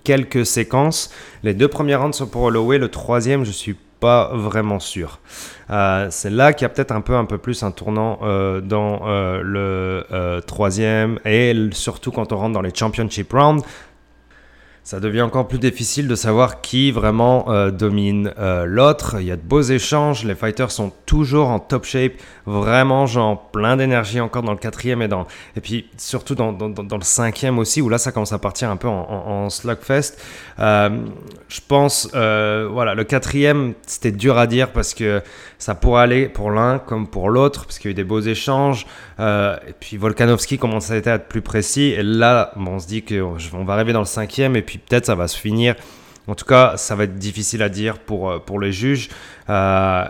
quelques 0.03 0.45
séquences. 0.45 1.11
Les 1.43 1.53
deux 1.53 1.67
premières 1.67 2.01
rounds 2.01 2.15
sont 2.15 2.27
pour 2.27 2.43
Holloway. 2.43 2.77
Le 2.77 2.89
troisième, 2.89 3.43
je 3.45 3.51
suis 3.51 3.75
pas 3.99 4.31
vraiment 4.33 4.79
sûr. 4.79 5.19
c'est 6.09 6.29
là 6.29 6.53
qu'il 6.53 6.63
y 6.63 6.65
a 6.65 6.69
peut-être 6.69 6.91
un 6.91 7.01
peu, 7.01 7.15
un 7.15 7.25
peu 7.25 7.37
plus 7.37 7.63
un 7.63 7.71
tournant 7.71 8.19
dans 8.61 8.99
le 9.41 10.41
troisième 10.45 11.17
et 11.25 11.55
surtout 11.71 12.11
quand 12.11 12.33
on 12.33 12.37
rentre 12.37 12.53
dans 12.53 12.61
les 12.61 12.75
championship 12.75 13.31
rounds 13.31 13.63
ça 14.85 14.99
devient 14.99 15.23
encore 15.23 15.47
plus 15.47 15.57
difficile 15.57 16.07
de 16.07 16.13
savoir 16.13 16.61
qui 16.61 16.91
vraiment 16.91 17.49
euh, 17.49 17.71
domine 17.71 18.31
euh, 18.37 18.65
l'autre. 18.65 19.15
Il 19.19 19.25
y 19.25 19.31
a 19.31 19.35
de 19.35 19.41
beaux 19.41 19.63
échanges, 19.63 20.23
les 20.23 20.35
fighters 20.35 20.69
sont 20.69 20.91
toujours 21.07 21.49
en 21.49 21.59
top 21.59 21.85
shape, 21.85 22.13
vraiment 22.45 23.07
genre 23.07 23.49
plein 23.49 23.77
d'énergie 23.77 24.19
encore 24.19 24.43
dans 24.43 24.51
le 24.51 24.59
quatrième 24.59 25.01
et 25.01 25.07
dans 25.07 25.25
et 25.55 25.61
puis 25.61 25.89
surtout 25.97 26.35
dans, 26.35 26.53
dans, 26.53 26.97
le 26.97 27.03
cinquième 27.03 27.57
aussi 27.57 27.81
où 27.81 27.89
là 27.89 27.97
ça 27.97 28.11
commence 28.11 28.31
à 28.31 28.37
partir 28.37 28.69
un 28.69 28.77
peu 28.77 28.87
en, 28.87 29.09
en, 29.09 29.49
slugfest. 29.49 30.19
Euh, 30.59 30.99
je 31.47 31.59
pense 31.67 32.09
voilà 32.11 32.95
le 32.95 33.03
quatrième 33.03 33.73
c'était 33.85 34.11
dur 34.11 34.37
à 34.37 34.47
dire 34.47 34.71
parce 34.71 34.93
que 34.93 35.21
ça 35.57 35.75
pourrait 35.75 36.03
aller 36.03 36.29
pour 36.29 36.51
l'un 36.51 36.79
comme 36.79 37.07
pour 37.07 37.29
l'autre 37.29 37.65
parce 37.65 37.79
qu'il 37.79 37.89
y 37.89 37.91
a 37.91 37.93
eu 37.93 37.95
des 37.95 38.03
beaux 38.03 38.21
échanges 38.21 38.85
et 39.19 39.73
puis 39.79 39.97
Volkanovski 39.97 40.57
commence 40.57 40.91
à 40.91 40.97
être 40.97 41.27
plus 41.27 41.41
précis 41.41 41.93
et 41.97 42.03
là 42.03 42.51
on 42.55 42.79
se 42.79 42.87
dit 42.87 43.03
que 43.03 43.21
on 43.21 43.63
va 43.63 43.73
arriver 43.73 43.93
dans 43.93 43.99
le 43.99 44.05
cinquième 44.05 44.55
et 44.55 44.61
puis 44.61 44.79
peut-être 44.79 45.05
ça 45.05 45.15
va 45.15 45.27
se 45.27 45.37
finir. 45.37 45.75
En 46.27 46.35
tout 46.35 46.45
cas, 46.45 46.77
ça 46.77 46.95
va 46.95 47.03
être 47.03 47.15
difficile 47.15 47.61
à 47.61 47.69
dire 47.69 47.99
pour, 47.99 48.31
euh, 48.31 48.59
les 48.59 48.71
juges. 48.71 49.09
Euh, 49.49 50.05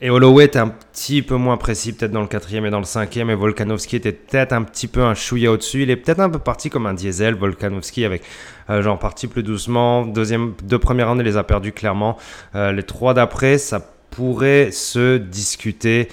et 0.00 0.10
Holloway 0.10 0.44
était 0.44 0.58
un 0.58 0.68
petit 0.68 1.22
peu 1.22 1.34
moins 1.36 1.56
précis, 1.56 1.92
peut-être 1.92 2.12
dans 2.12 2.20
le 2.20 2.28
quatrième 2.28 2.64
et 2.66 2.70
dans 2.70 2.78
le 2.78 2.84
cinquième. 2.84 3.30
Et 3.30 3.34
Volkanovski 3.34 3.96
était 3.96 4.12
peut-être 4.12 4.52
un 4.52 4.62
petit 4.62 4.86
peu 4.86 5.02
un 5.02 5.14
chouïa 5.14 5.50
au-dessus. 5.50 5.82
Il 5.82 5.90
est 5.90 5.96
peut-être 5.96 6.20
un 6.20 6.30
peu 6.30 6.38
parti 6.38 6.70
comme 6.70 6.86
un 6.86 6.94
diesel, 6.94 7.34
Volkanovski, 7.34 8.04
avec 8.04 8.22
euh, 8.70 8.80
genre 8.82 8.98
parti 8.98 9.26
plus 9.26 9.42
doucement. 9.42 10.06
Deuxième, 10.06 10.54
deux 10.62 10.78
premières 10.78 11.08
années, 11.08 11.22
il 11.22 11.26
les 11.26 11.36
a 11.36 11.44
perdus 11.44 11.72
clairement. 11.72 12.16
les 12.54 12.82
trois 12.84 13.14
d'après, 13.14 13.58
ça 13.58 13.80
pourrait 14.10 14.70
se 14.70 15.16
discuter. 15.16 16.08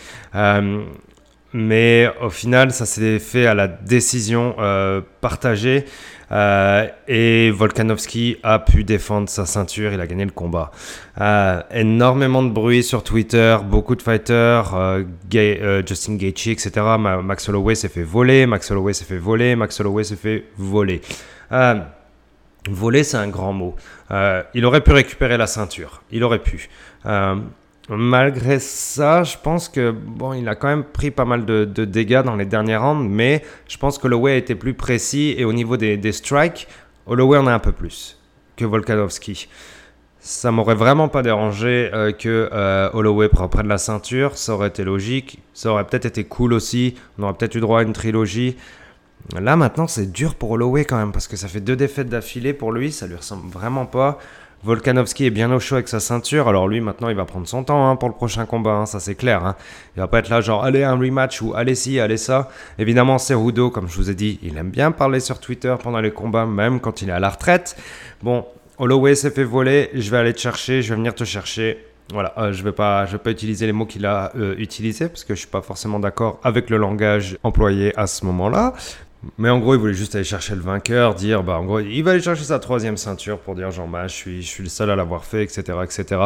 mais 1.53 2.09
au 2.21 2.29
final, 2.29 2.71
ça 2.71 2.85
s'est 2.85 3.19
fait 3.19 3.45
à 3.45 3.53
la 3.53 3.67
décision 3.67 4.55
partagée. 5.21 5.85
Euh, 6.35 6.87
et 7.07 7.49
Volkanovski 7.51 8.37
a 8.43 8.59
pu 8.59 8.83
défendre 8.83 9.29
sa 9.29 9.45
ceinture, 9.45 9.93
il 9.93 10.01
a 10.01 10.07
gagné 10.07 10.25
le 10.25 10.31
combat. 10.31 10.71
Euh, 11.21 11.61
énormément 11.71 12.43
de 12.43 12.49
bruit 12.49 12.83
sur 12.83 13.03
Twitter, 13.03 13.57
beaucoup 13.63 13.95
de 13.95 14.01
fighters, 14.01 14.75
euh, 14.75 15.83
Justin 15.87 16.15
Gaethje, 16.15 16.49
etc. 16.49 16.71
Max 16.99 17.47
Holloway 17.47 17.75
s'est 17.75 17.87
fait 17.87 18.03
voler, 18.03 18.45
Max 18.47 18.69
Holloway 18.69 18.93
s'est 18.93 19.05
fait 19.05 19.17
voler, 19.17 19.55
Max 19.55 19.79
Holloway 19.79 20.03
s'est 20.03 20.17
fait 20.17 20.45
voler. 20.57 21.01
voler, 22.69 23.03
c'est 23.03 23.17
un 23.17 23.29
grand 23.29 23.53
mot. 23.53 23.75
il 24.53 24.65
aurait 24.65 24.81
pu 24.81 24.91
récupérer 24.91 25.37
la 25.37 25.47
ceinture, 25.47 26.01
il 26.11 26.23
aurait 26.23 26.43
pu. 26.43 26.69
Malgré 27.87 28.57
ça, 28.59 29.21
je 29.23 29.37
pense 29.37 29.69
que 29.69 29.91
bon, 29.91 30.33
il 30.33 30.47
a 30.49 30.55
quand 30.55 30.67
même 30.67 30.83
pris 30.83 31.11
pas 31.11 31.25
mal 31.25 31.45
de, 31.45 31.65
dégâts 31.65 32.23
dans 32.23 32.35
les 32.35 32.45
dernières 32.45 32.81
rounds, 32.81 33.07
mais 33.07 33.43
je 33.67 33.77
pense 33.77 33.99
que 33.99 34.07
Holloway 34.07 34.31
a 34.31 34.35
été 34.37 34.55
plus 34.55 34.73
précis 34.73 35.35
et 35.37 35.45
au 35.45 35.53
niveau 35.53 35.77
des, 35.77 36.11
strikes, 36.11 36.67
Holloway 37.05 37.37
en 37.37 37.45
a 37.45 37.53
un 37.53 37.59
peu 37.59 37.71
plus 37.71 38.19
que 38.55 38.65
Volkanovski. 38.65 39.47
Ça 40.19 40.51
m'aurait 40.51 40.73
vraiment 40.73 41.09
pas 41.09 41.21
dérangé 41.21 41.91
euh, 41.93 42.11
que 42.11 42.49
euh, 42.51 42.89
Holloway 42.93 43.29
prenne 43.29 43.67
la 43.67 43.77
ceinture, 43.77 44.35
ça 44.35 44.55
aurait 44.55 44.69
été 44.69 44.83
logique, 44.83 45.37
ça 45.53 45.69
aurait 45.71 45.85
peut-être 45.85 46.05
été 46.05 46.23
cool 46.23 46.53
aussi, 46.53 46.95
on 47.19 47.23
aurait 47.23 47.33
peut-être 47.33 47.53
eu 47.53 47.59
droit 47.59 47.81
à 47.81 47.83
une 47.83 47.93
trilogie. 47.93 48.57
Là 49.39 49.55
maintenant 49.55 49.85
c'est 49.85 50.11
dur 50.11 50.33
pour 50.33 50.49
Holloway 50.51 50.85
quand 50.85 50.97
même 50.97 51.11
parce 51.11 51.27
que 51.27 51.35
ça 51.35 51.47
fait 51.47 51.61
deux 51.61 51.75
défaites 51.75 52.09
d'affilée 52.09 52.53
pour 52.53 52.71
lui, 52.71 52.91
ça 52.91 53.05
lui 53.05 53.15
ressemble 53.15 53.47
vraiment 53.47 53.85
pas. 53.85 54.17
Volkanovski 54.65 55.25
est 55.27 55.29
bien 55.29 55.51
au 55.51 55.59
chaud 55.59 55.75
avec 55.75 55.87
sa 55.87 55.99
ceinture. 55.99 56.47
Alors 56.47 56.67
lui, 56.67 56.81
maintenant, 56.81 57.09
il 57.09 57.15
va 57.15 57.25
prendre 57.25 57.47
son 57.47 57.63
temps 57.63 57.87
hein, 57.87 57.95
pour 57.95 58.09
le 58.09 58.15
prochain 58.15 58.47
combat. 58.47 58.71
Hein, 58.71 58.85
ça, 58.87 58.99
c'est 58.99 59.13
clair. 59.13 59.45
Hein. 59.45 59.55
Il 59.95 59.99
va 59.99 60.07
pas 60.07 60.17
être 60.17 60.29
là 60.29 60.41
genre, 60.41 60.63
allez, 60.63 60.83
un 60.83 60.97
rematch 60.97 61.39
ou 61.43 61.53
allez 61.53 61.75
ci, 61.75 61.99
allez 61.99 62.17
ça. 62.17 62.49
Évidemment, 62.79 63.19
Cerudo, 63.19 63.69
comme 63.69 63.87
je 63.87 63.95
vous 63.95 64.09
ai 64.09 64.15
dit, 64.15 64.39
il 64.41 64.57
aime 64.57 64.71
bien 64.71 64.91
parler 64.91 65.19
sur 65.19 65.39
Twitter 65.39 65.75
pendant 65.83 66.01
les 66.01 66.09
combats, 66.09 66.47
même 66.47 66.79
quand 66.79 67.03
il 67.03 67.09
est 67.09 67.13
à 67.13 67.19
la 67.19 67.29
retraite. 67.29 67.77
Bon, 68.23 68.43
Holloway 68.79 69.13
s'est 69.13 69.29
fait 69.29 69.43
voler. 69.43 69.91
Je 69.93 70.09
vais 70.09 70.17
aller 70.17 70.33
te 70.33 70.39
chercher. 70.39 70.81
Je 70.81 70.89
vais 70.89 70.95
venir 70.95 71.13
te 71.13 71.25
chercher. 71.25 71.77
Voilà, 72.11 72.33
euh, 72.37 72.51
je 72.51 72.59
ne 72.59 72.65
vais, 72.65 72.71
pas, 72.71 73.05
vais 73.05 73.31
utiliser 73.31 73.65
les 73.65 73.71
mots 73.71 73.85
qu'il 73.85 74.05
a 74.05 74.31
euh, 74.35 74.53
utilisés 74.57 75.09
parce 75.09 75.23
que 75.23 75.29
je 75.29 75.39
ne 75.39 75.41
suis 75.41 75.47
pas 75.47 75.61
forcément 75.61 75.99
d'accord 75.99 76.39
avec 76.43 76.69
le 76.69 76.77
langage 76.77 77.37
employé 77.41 77.97
à 77.97 78.05
ce 78.05 78.25
moment-là. 78.25 78.73
Mais 79.37 79.49
en 79.49 79.59
gros, 79.59 79.73
il 79.73 79.79
voulait 79.79 79.93
juste 79.93 80.15
aller 80.15 80.23
chercher 80.23 80.55
le 80.55 80.61
vainqueur, 80.61 81.15
dire, 81.15 81.43
bah, 81.43 81.57
en 81.57 81.65
gros, 81.65 81.79
il 81.79 82.01
va 82.03 82.11
aller 82.11 82.21
chercher 82.21 82.43
sa 82.43 82.59
troisième 82.59 82.97
ceinture 82.97 83.39
pour 83.39 83.55
dire, 83.55 83.71
genre, 83.71 83.87
bah, 83.87 84.07
je 84.07 84.13
suis, 84.13 84.41
je 84.41 84.47
suis 84.47 84.63
le 84.63 84.69
seul 84.69 84.89
à 84.91 84.95
l'avoir 84.95 85.25
fait, 85.25 85.43
etc., 85.43 85.63
etc. 85.83 86.21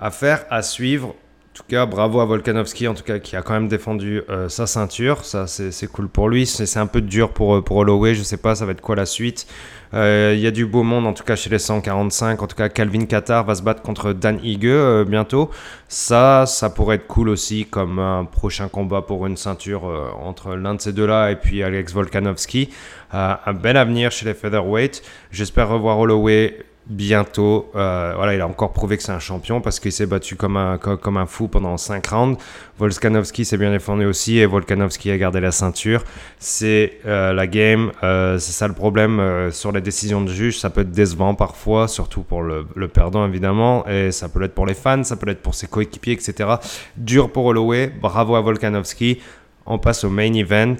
Affaire 0.00 0.46
à 0.50 0.62
suivre. 0.62 1.14
En 1.58 1.64
tout 1.64 1.70
cas, 1.70 1.86
bravo 1.86 2.20
à 2.20 2.24
Volkanovski, 2.24 2.86
en 2.86 2.94
tout 2.94 3.02
cas, 3.02 3.18
qui 3.18 3.34
a 3.34 3.42
quand 3.42 3.54
même 3.54 3.66
défendu 3.66 4.22
euh, 4.30 4.48
sa 4.48 4.68
ceinture. 4.68 5.24
Ça, 5.24 5.48
c'est 5.48 5.90
cool 5.90 6.08
pour 6.08 6.28
lui. 6.28 6.46
C'est 6.46 6.78
un 6.78 6.86
peu 6.86 7.00
dur 7.00 7.32
pour, 7.32 7.56
euh, 7.56 7.62
pour 7.62 7.78
Holloway. 7.78 8.14
Je 8.14 8.22
sais 8.22 8.36
pas, 8.36 8.54
ça 8.54 8.64
va 8.64 8.70
être 8.72 8.80
quoi 8.80 8.94
la 8.94 9.06
suite. 9.06 9.44
Euh, 9.92 10.34
il 10.36 10.40
y 10.40 10.46
a 10.46 10.52
du 10.52 10.66
beau 10.66 10.84
monde, 10.84 11.04
en 11.04 11.12
tout 11.14 11.24
cas, 11.24 11.34
chez 11.34 11.50
les 11.50 11.58
145. 11.58 12.40
En 12.40 12.46
tout 12.46 12.54
cas, 12.54 12.68
Calvin 12.68 13.06
Qatar 13.06 13.44
va 13.44 13.56
se 13.56 13.62
battre 13.62 13.82
contre 13.82 14.12
Dan 14.12 14.38
Ige 14.44 15.04
bientôt. 15.08 15.50
Ça, 15.88 16.46
ça 16.46 16.70
pourrait 16.70 16.94
être 16.94 17.08
cool 17.08 17.28
aussi 17.28 17.66
comme 17.66 17.98
un 17.98 18.24
prochain 18.24 18.68
combat 18.68 19.02
pour 19.02 19.26
une 19.26 19.36
ceinture 19.36 19.82
entre 20.22 20.54
l'un 20.54 20.76
de 20.76 20.80
ces 20.80 20.92
deux-là 20.92 21.32
et 21.32 21.36
puis 21.36 21.64
Alex 21.64 21.92
Volkanovski. 21.92 22.70
un 23.10 23.52
bel 23.52 23.76
avenir 23.76 24.12
chez 24.12 24.26
les 24.26 24.34
featherweight. 24.34 25.02
J'espère 25.32 25.70
revoir 25.70 25.98
Holloway 25.98 26.67
bientôt. 26.88 27.70
Euh, 27.76 28.12
voilà, 28.16 28.34
il 28.34 28.40
a 28.40 28.46
encore 28.46 28.72
prouvé 28.72 28.96
que 28.96 29.02
c'est 29.02 29.12
un 29.12 29.18
champion 29.18 29.60
parce 29.60 29.78
qu'il 29.78 29.92
s'est 29.92 30.06
battu 30.06 30.36
comme 30.36 30.56
un, 30.56 30.78
comme 30.78 31.16
un 31.16 31.26
fou 31.26 31.48
pendant 31.48 31.76
5 31.76 32.06
rounds. 32.06 32.42
Volkanovski 32.78 33.44
s'est 33.44 33.58
bien 33.58 33.70
défendu 33.70 34.06
aussi 34.06 34.38
et 34.38 34.46
Volkanovski 34.46 35.10
a 35.10 35.18
gardé 35.18 35.40
la 35.40 35.52
ceinture. 35.52 36.04
C'est 36.38 36.98
euh, 37.06 37.32
la 37.32 37.46
game, 37.46 37.92
euh, 38.02 38.38
c'est 38.38 38.52
ça 38.52 38.68
le 38.68 38.74
problème 38.74 39.50
sur 39.50 39.72
les 39.72 39.80
décisions 39.80 40.22
de 40.22 40.32
juge. 40.32 40.58
Ça 40.58 40.70
peut 40.70 40.80
être 40.80 40.90
décevant 40.90 41.34
parfois, 41.34 41.88
surtout 41.88 42.22
pour 42.22 42.42
le, 42.42 42.64
perdant 42.88 43.26
évidemment, 43.26 43.86
et 43.86 44.10
ça 44.10 44.28
peut 44.28 44.40
l'être 44.40 44.54
pour 44.54 44.66
les 44.66 44.74
fans, 44.74 45.04
ça 45.04 45.16
peut 45.16 45.26
l'être 45.26 45.42
pour 45.42 45.54
ses 45.54 45.66
coéquipiers, 45.66 46.14
etc. 46.14 46.54
Dur 46.96 47.30
pour 47.30 47.44
Holloway, 47.44 47.92
bravo 48.00 48.34
à 48.34 48.40
Volkanovski. 48.40 49.20
On 49.66 49.78
passe 49.78 50.04
au 50.04 50.10
main 50.10 50.32
event. 50.32 50.76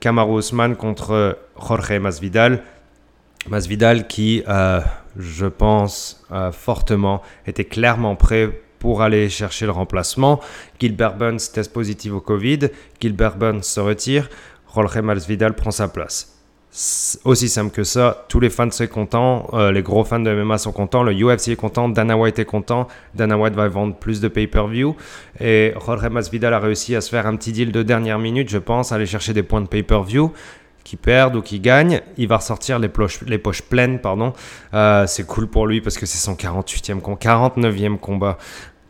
Kamaru 0.00 0.38
Usman 0.38 0.74
contre 0.74 1.38
Jorge 1.56 1.98
Masvidal. 2.00 2.62
Masvidal 3.48 4.06
qui 4.06 4.42
je 5.16 5.46
pense 5.46 6.24
euh, 6.32 6.52
fortement, 6.52 7.22
était 7.46 7.64
clairement 7.64 8.16
prêt 8.16 8.62
pour 8.78 9.02
aller 9.02 9.28
chercher 9.28 9.66
le 9.66 9.72
remplacement. 9.72 10.40
Gilbert 10.80 11.16
Burns 11.16 11.40
teste 11.52 11.72
positif 11.72 12.12
au 12.12 12.20
Covid. 12.20 12.70
Gilbert 13.00 13.36
Burns 13.36 13.62
se 13.62 13.80
retire. 13.80 14.28
Jorge 14.74 14.98
Masvidal 14.98 15.54
prend 15.54 15.70
sa 15.70 15.88
place. 15.88 16.40
Aussi 17.24 17.48
simple 17.48 17.72
que 17.72 17.82
ça, 17.82 18.26
tous 18.28 18.38
les 18.38 18.48
fans 18.48 18.70
sont 18.70 18.86
contents, 18.86 19.50
euh, 19.54 19.72
les 19.72 19.82
gros 19.82 20.04
fans 20.04 20.20
de 20.20 20.32
MMA 20.32 20.56
sont 20.56 20.70
contents, 20.70 21.02
le 21.02 21.12
UFC 21.12 21.48
est 21.48 21.56
content, 21.56 21.88
Dana 21.88 22.16
White 22.16 22.38
est 22.38 22.44
content, 22.44 22.86
Dana 23.12 23.36
White 23.36 23.54
va 23.54 23.66
vendre 23.66 23.96
plus 23.96 24.20
de 24.20 24.28
pay-per-view 24.28 24.94
et 25.40 25.74
Jorge 25.84 26.06
Masvidal 26.06 26.54
a 26.54 26.60
réussi 26.60 26.94
à 26.94 27.00
se 27.00 27.10
faire 27.10 27.26
un 27.26 27.34
petit 27.34 27.50
deal 27.50 27.72
de 27.72 27.82
dernière 27.82 28.20
minute, 28.20 28.48
je 28.48 28.58
pense, 28.58 28.92
aller 28.92 29.06
chercher 29.06 29.32
des 29.32 29.42
points 29.42 29.62
de 29.62 29.66
pay-per-view 29.66 30.32
qui 30.84 30.96
perdent 30.96 31.36
ou 31.36 31.42
qui 31.42 31.60
gagnent, 31.60 32.00
il 32.16 32.28
va 32.28 32.38
ressortir 32.38 32.78
les 32.78 32.88
poches, 32.88 33.62
pleines. 33.62 34.00
pardon. 34.00 34.32
Euh, 34.74 35.06
c'est 35.06 35.26
cool 35.26 35.46
pour 35.46 35.66
lui 35.66 35.80
parce 35.80 35.98
que 35.98 36.06
c'est 36.06 36.18
son 36.18 36.34
48e, 36.34 37.00
49e 37.00 37.98
combat. 37.98 38.38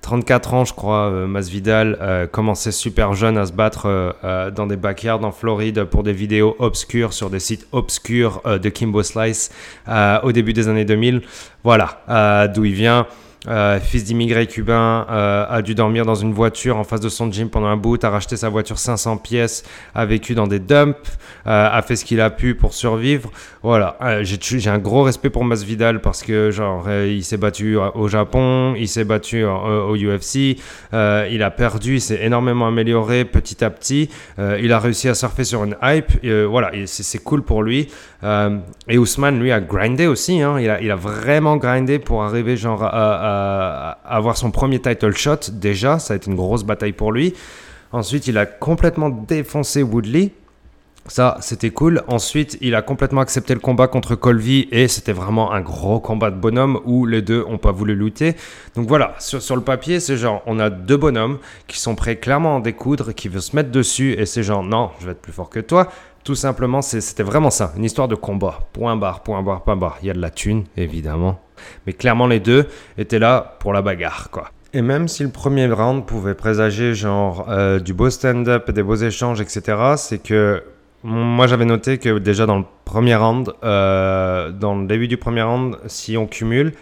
34 0.02 0.54
ans, 0.54 0.64
je 0.64 0.72
crois, 0.72 1.10
euh, 1.10 1.26
Masvidal 1.26 1.98
euh, 2.00 2.26
commençait 2.26 2.72
super 2.72 3.12
jeune 3.14 3.36
à 3.36 3.46
se 3.46 3.52
battre 3.52 3.82
euh, 3.86 4.50
dans 4.50 4.66
des 4.66 4.76
backyards 4.76 5.24
en 5.24 5.32
Floride 5.32 5.84
pour 5.84 6.02
des 6.02 6.12
vidéos 6.12 6.56
obscures 6.58 7.12
sur 7.12 7.30
des 7.30 7.40
sites 7.40 7.66
obscurs 7.72 8.42
de 8.44 8.68
Kimbo 8.68 9.02
Slice 9.02 9.50
au 10.22 10.32
début 10.32 10.52
des 10.52 10.68
années 10.68 10.84
2000. 10.84 11.22
Voilà 11.64 12.48
d'où 12.48 12.64
il 12.64 12.74
vient. 12.74 13.06
Euh, 13.48 13.80
fils 13.80 14.04
d'immigré 14.04 14.46
cubain, 14.46 15.06
euh, 15.10 15.46
a 15.48 15.62
dû 15.62 15.74
dormir 15.74 16.04
dans 16.04 16.14
une 16.14 16.34
voiture 16.34 16.76
en 16.76 16.84
face 16.84 17.00
de 17.00 17.08
son 17.08 17.32
gym 17.32 17.48
pendant 17.48 17.68
un 17.68 17.78
bout, 17.78 18.02
a 18.04 18.10
racheté 18.10 18.36
sa 18.36 18.50
voiture 18.50 18.78
500 18.78 19.16
pièces, 19.16 19.62
a 19.94 20.04
vécu 20.04 20.34
dans 20.34 20.46
des 20.46 20.58
dumps, 20.58 20.94
euh, 21.46 21.68
a 21.72 21.80
fait 21.80 21.96
ce 21.96 22.04
qu'il 22.04 22.20
a 22.20 22.28
pu 22.28 22.54
pour 22.54 22.74
survivre. 22.74 23.30
Voilà, 23.62 23.96
j'ai 24.22 24.68
un 24.68 24.78
gros 24.78 25.02
respect 25.02 25.30
pour 25.30 25.44
Masvidal 25.44 26.02
parce 26.02 26.22
que 26.22 26.50
genre 26.50 26.90
il 26.90 27.24
s'est 27.24 27.36
battu 27.36 27.76
au 27.76 28.08
Japon, 28.08 28.74
il 28.76 28.88
s'est 28.88 29.04
battu 29.04 29.44
au 29.44 29.96
UFC, 29.96 30.58
il 30.92 31.42
a 31.42 31.50
perdu, 31.50 31.96
il 31.96 32.00
s'est 32.00 32.20
énormément 32.22 32.66
amélioré 32.66 33.24
petit 33.24 33.62
à 33.64 33.70
petit, 33.70 34.08
il 34.38 34.72
a 34.72 34.78
réussi 34.78 35.08
à 35.08 35.14
surfer 35.14 35.44
sur 35.44 35.64
une 35.64 35.76
hype. 35.82 36.24
voilà, 36.46 36.72
c'est 36.86 37.22
cool 37.22 37.42
pour 37.42 37.62
lui. 37.62 37.88
Et 38.22 38.98
Ousmane 38.98 39.40
lui 39.40 39.50
a 39.50 39.60
grindé 39.60 40.06
aussi, 40.06 40.42
hein, 40.42 40.58
il, 40.60 40.90
a, 40.90 40.96
vraiment 40.96 41.56
grindé 41.56 41.98
pour 41.98 42.22
arriver 42.22 42.56
à 42.64 43.98
avoir 44.04 44.36
son 44.36 44.50
premier 44.50 44.78
title 44.80 45.16
shot 45.16 45.50
déjà, 45.52 45.98
ça 45.98 46.14
a 46.14 46.16
été 46.16 46.30
une 46.30 46.36
grosse 46.36 46.64
bataille 46.64 46.92
pour 46.92 47.12
lui. 47.12 47.34
Ensuite, 47.92 48.28
il 48.28 48.38
a 48.38 48.46
complètement 48.46 49.10
défoncé 49.10 49.82
Woodley. 49.82 50.32
Ça, 51.06 51.38
c'était 51.40 51.70
cool. 51.70 52.04
Ensuite, 52.06 52.56
il 52.60 52.74
a 52.76 52.82
complètement 52.82 53.20
accepté 53.20 53.54
le 53.54 53.58
combat 53.58 53.88
contre 53.88 54.14
Colby 54.14 54.68
et 54.70 54.86
c'était 54.86 55.12
vraiment 55.12 55.50
un 55.52 55.60
gros 55.60 55.98
combat 55.98 56.30
de 56.30 56.36
bonhomme 56.36 56.78
où 56.84 57.04
les 57.04 57.20
deux 57.20 57.42
ont 57.48 57.58
pas 57.58 57.72
voulu 57.72 57.96
lutter. 57.96 58.36
Donc 58.76 58.86
voilà, 58.86 59.16
sur, 59.18 59.56
le 59.56 59.62
papier, 59.62 59.98
c'est 59.98 60.16
genre, 60.16 60.42
on 60.46 60.60
a 60.60 60.70
deux 60.70 60.96
bonhommes 60.96 61.38
qui 61.66 61.80
sont 61.80 61.96
prêts 61.96 62.16
clairement 62.16 62.54
à 62.54 62.56
en 62.58 62.60
découdre, 62.60 63.12
qui 63.12 63.28
veulent 63.28 63.42
se 63.42 63.56
mettre 63.56 63.70
dessus 63.70 64.12
et 64.12 64.26
c'est 64.26 64.44
genre, 64.44 64.62
non, 64.62 64.90
je 65.00 65.06
vais 65.06 65.12
être 65.12 65.22
plus 65.22 65.32
fort 65.32 65.50
que 65.50 65.58
toi. 65.58 65.88
Tout 66.24 66.34
simplement, 66.34 66.82
c'était 66.82 67.22
vraiment 67.22 67.50
ça, 67.50 67.72
une 67.76 67.84
histoire 67.84 68.08
de 68.08 68.14
combat. 68.14 68.60
Point 68.72 68.96
barre, 68.96 69.22
point 69.22 69.42
barre, 69.42 69.62
point 69.62 69.76
barre. 69.76 69.98
Il 70.02 70.08
y 70.08 70.10
a 70.10 70.14
de 70.14 70.20
la 70.20 70.30
thune, 70.30 70.64
évidemment. 70.76 71.40
Mais 71.86 71.92
clairement, 71.94 72.26
les 72.26 72.40
deux 72.40 72.66
étaient 72.98 73.18
là 73.18 73.56
pour 73.60 73.72
la 73.72 73.82
bagarre, 73.82 74.28
quoi. 74.30 74.50
Et 74.72 74.82
même 74.82 75.08
si 75.08 75.24
le 75.24 75.30
premier 75.30 75.66
round 75.66 76.06
pouvait 76.06 76.34
présager 76.34 76.94
genre 76.94 77.46
euh, 77.48 77.80
du 77.80 77.92
beau 77.92 78.08
stand-up, 78.08 78.70
des 78.70 78.84
beaux 78.84 78.94
échanges, 78.94 79.40
etc., 79.40 79.76
c'est 79.96 80.22
que 80.22 80.62
moi 81.02 81.46
j'avais 81.48 81.64
noté 81.64 81.98
que 81.98 82.18
déjà 82.18 82.46
dans 82.46 82.58
le 82.58 82.64
premier 82.84 83.16
round, 83.16 83.52
euh, 83.64 84.50
dans 84.50 84.76
le 84.76 84.86
début 84.86 85.08
du 85.08 85.16
premier 85.16 85.42
round, 85.42 85.76
si 85.86 86.16
on 86.16 86.26
cumule, 86.28 86.72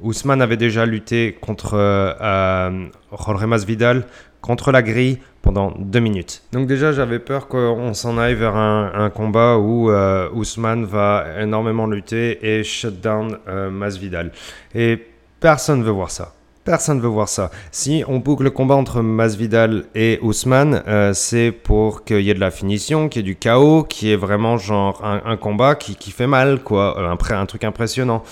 Ousmane 0.00 0.40
avait 0.40 0.56
déjà 0.56 0.86
lutté 0.86 1.36
contre 1.38 1.74
euh, 1.74 2.86
Jorge 3.10 3.44
Masvidal 3.44 4.06
contre 4.44 4.72
la 4.72 4.82
grille 4.82 5.20
pendant 5.40 5.72
deux 5.78 6.00
minutes. 6.00 6.42
Donc 6.52 6.66
déjà, 6.66 6.92
j'avais 6.92 7.18
peur 7.18 7.48
qu'on 7.48 7.94
s'en 7.94 8.18
aille 8.18 8.34
vers 8.34 8.56
un, 8.56 9.08
combat 9.08 9.56
où 9.56 9.90
euh, 9.90 10.28
Ousmane 10.34 10.84
va 10.84 11.24
énormément 11.40 11.86
lutter 11.86 12.38
et 12.42 12.62
shut 12.62 13.00
down 13.00 13.38
euh, 13.48 13.70
Masvidal. 13.70 14.32
Et 14.74 14.98
personne 15.40 15.78
ne 15.78 15.84
veut 15.84 15.92
voir 15.92 16.10
ça. 16.10 16.34
Personne 16.62 16.98
ne 16.98 17.02
veut 17.02 17.08
voir 17.08 17.30
ça. 17.30 17.50
Si 17.70 18.04
on 18.06 18.18
boucle 18.18 18.44
le 18.44 18.50
combat 18.50 18.74
entre 18.74 19.00
Masvidal 19.00 19.86
et 19.94 20.18
Ousmane, 20.20 20.82
euh, 20.88 21.14
c'est 21.14 21.50
pour 21.50 22.04
qu'il 22.04 22.20
y 22.20 22.28
ait 22.28 22.34
de 22.34 22.40
la 22.40 22.50
finition, 22.50 23.08
qu'il 23.08 23.22
y 23.22 23.24
ait 23.24 23.32
du 23.32 23.36
chaos, 23.36 23.82
qu'il 23.84 24.08
y 24.08 24.12
ait 24.12 24.16
vraiment 24.16 24.58
genre 24.58 25.02
un, 25.02 25.36
combat 25.38 25.74
qui, 25.74 25.96
qui, 25.96 26.10
fait 26.10 26.26
mal, 26.26 26.62
quoi. 26.62 26.98
Un, 27.00 27.46
truc 27.46 27.64
impressionnant. 27.64 28.22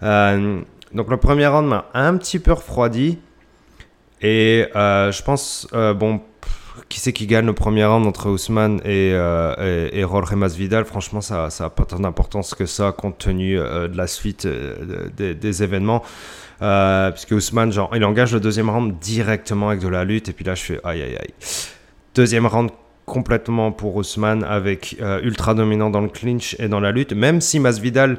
donc 0.00 1.10
le 1.10 1.16
premier 1.18 1.46
round 1.46 1.68
m'a 1.68 1.90
un 1.92 2.16
petit 2.16 2.38
peu 2.38 2.52
refroidi. 2.52 3.18
Et 4.20 4.66
euh, 4.74 5.12
je 5.12 5.22
pense, 5.22 5.68
euh, 5.74 5.94
bon, 5.94 6.20
qui 6.88 7.00
c'est 7.00 7.12
qui 7.12 7.26
gagne 7.26 7.46
le 7.46 7.52
premier 7.52 7.84
round 7.84 8.06
entre 8.06 8.30
Ousmane 8.30 8.80
et, 8.84 9.12
euh, 9.12 9.88
et, 9.92 10.02
Jorge 10.02 10.34
Masvidal 10.34 10.84
Franchement, 10.84 11.20
ça 11.20 11.48
n'a 11.60 11.70
pas 11.70 11.84
tant 11.84 11.98
d'importance 11.98 12.54
que 12.54 12.66
ça, 12.66 12.92
compte 12.92 13.18
tenu 13.18 13.56
de 13.56 13.96
la 13.96 14.06
suite 14.06 14.46
des 14.46 15.62
événements. 15.62 16.02
puisque 16.58 17.32
Ousmane, 17.32 17.72
genre, 17.72 17.90
il 17.94 18.04
engage 18.04 18.32
le 18.32 18.40
deuxième 18.40 18.70
round 18.70 18.98
directement 18.98 19.68
avec 19.68 19.80
de 19.80 19.88
la 19.88 20.04
lutte. 20.04 20.28
Et 20.28 20.32
puis 20.32 20.44
là, 20.44 20.54
je 20.54 20.62
fais 20.62 20.80
aïe 20.84 21.02
aïe 21.02 21.16
aïe. 21.16 21.34
Deuxième 22.14 22.46
round 22.46 22.70
complètement 23.06 23.72
pour 23.72 23.96
Ousmane 23.96 24.44
avec 24.44 24.96
ultra 25.22 25.54
dominant 25.54 25.90
dans 25.90 26.00
le 26.00 26.08
clinch 26.08 26.56
et 26.58 26.68
dans 26.68 26.80
la 26.80 26.92
lutte. 26.92 27.12
Même 27.12 27.40
si 27.40 27.60
Masvidal 27.60 28.18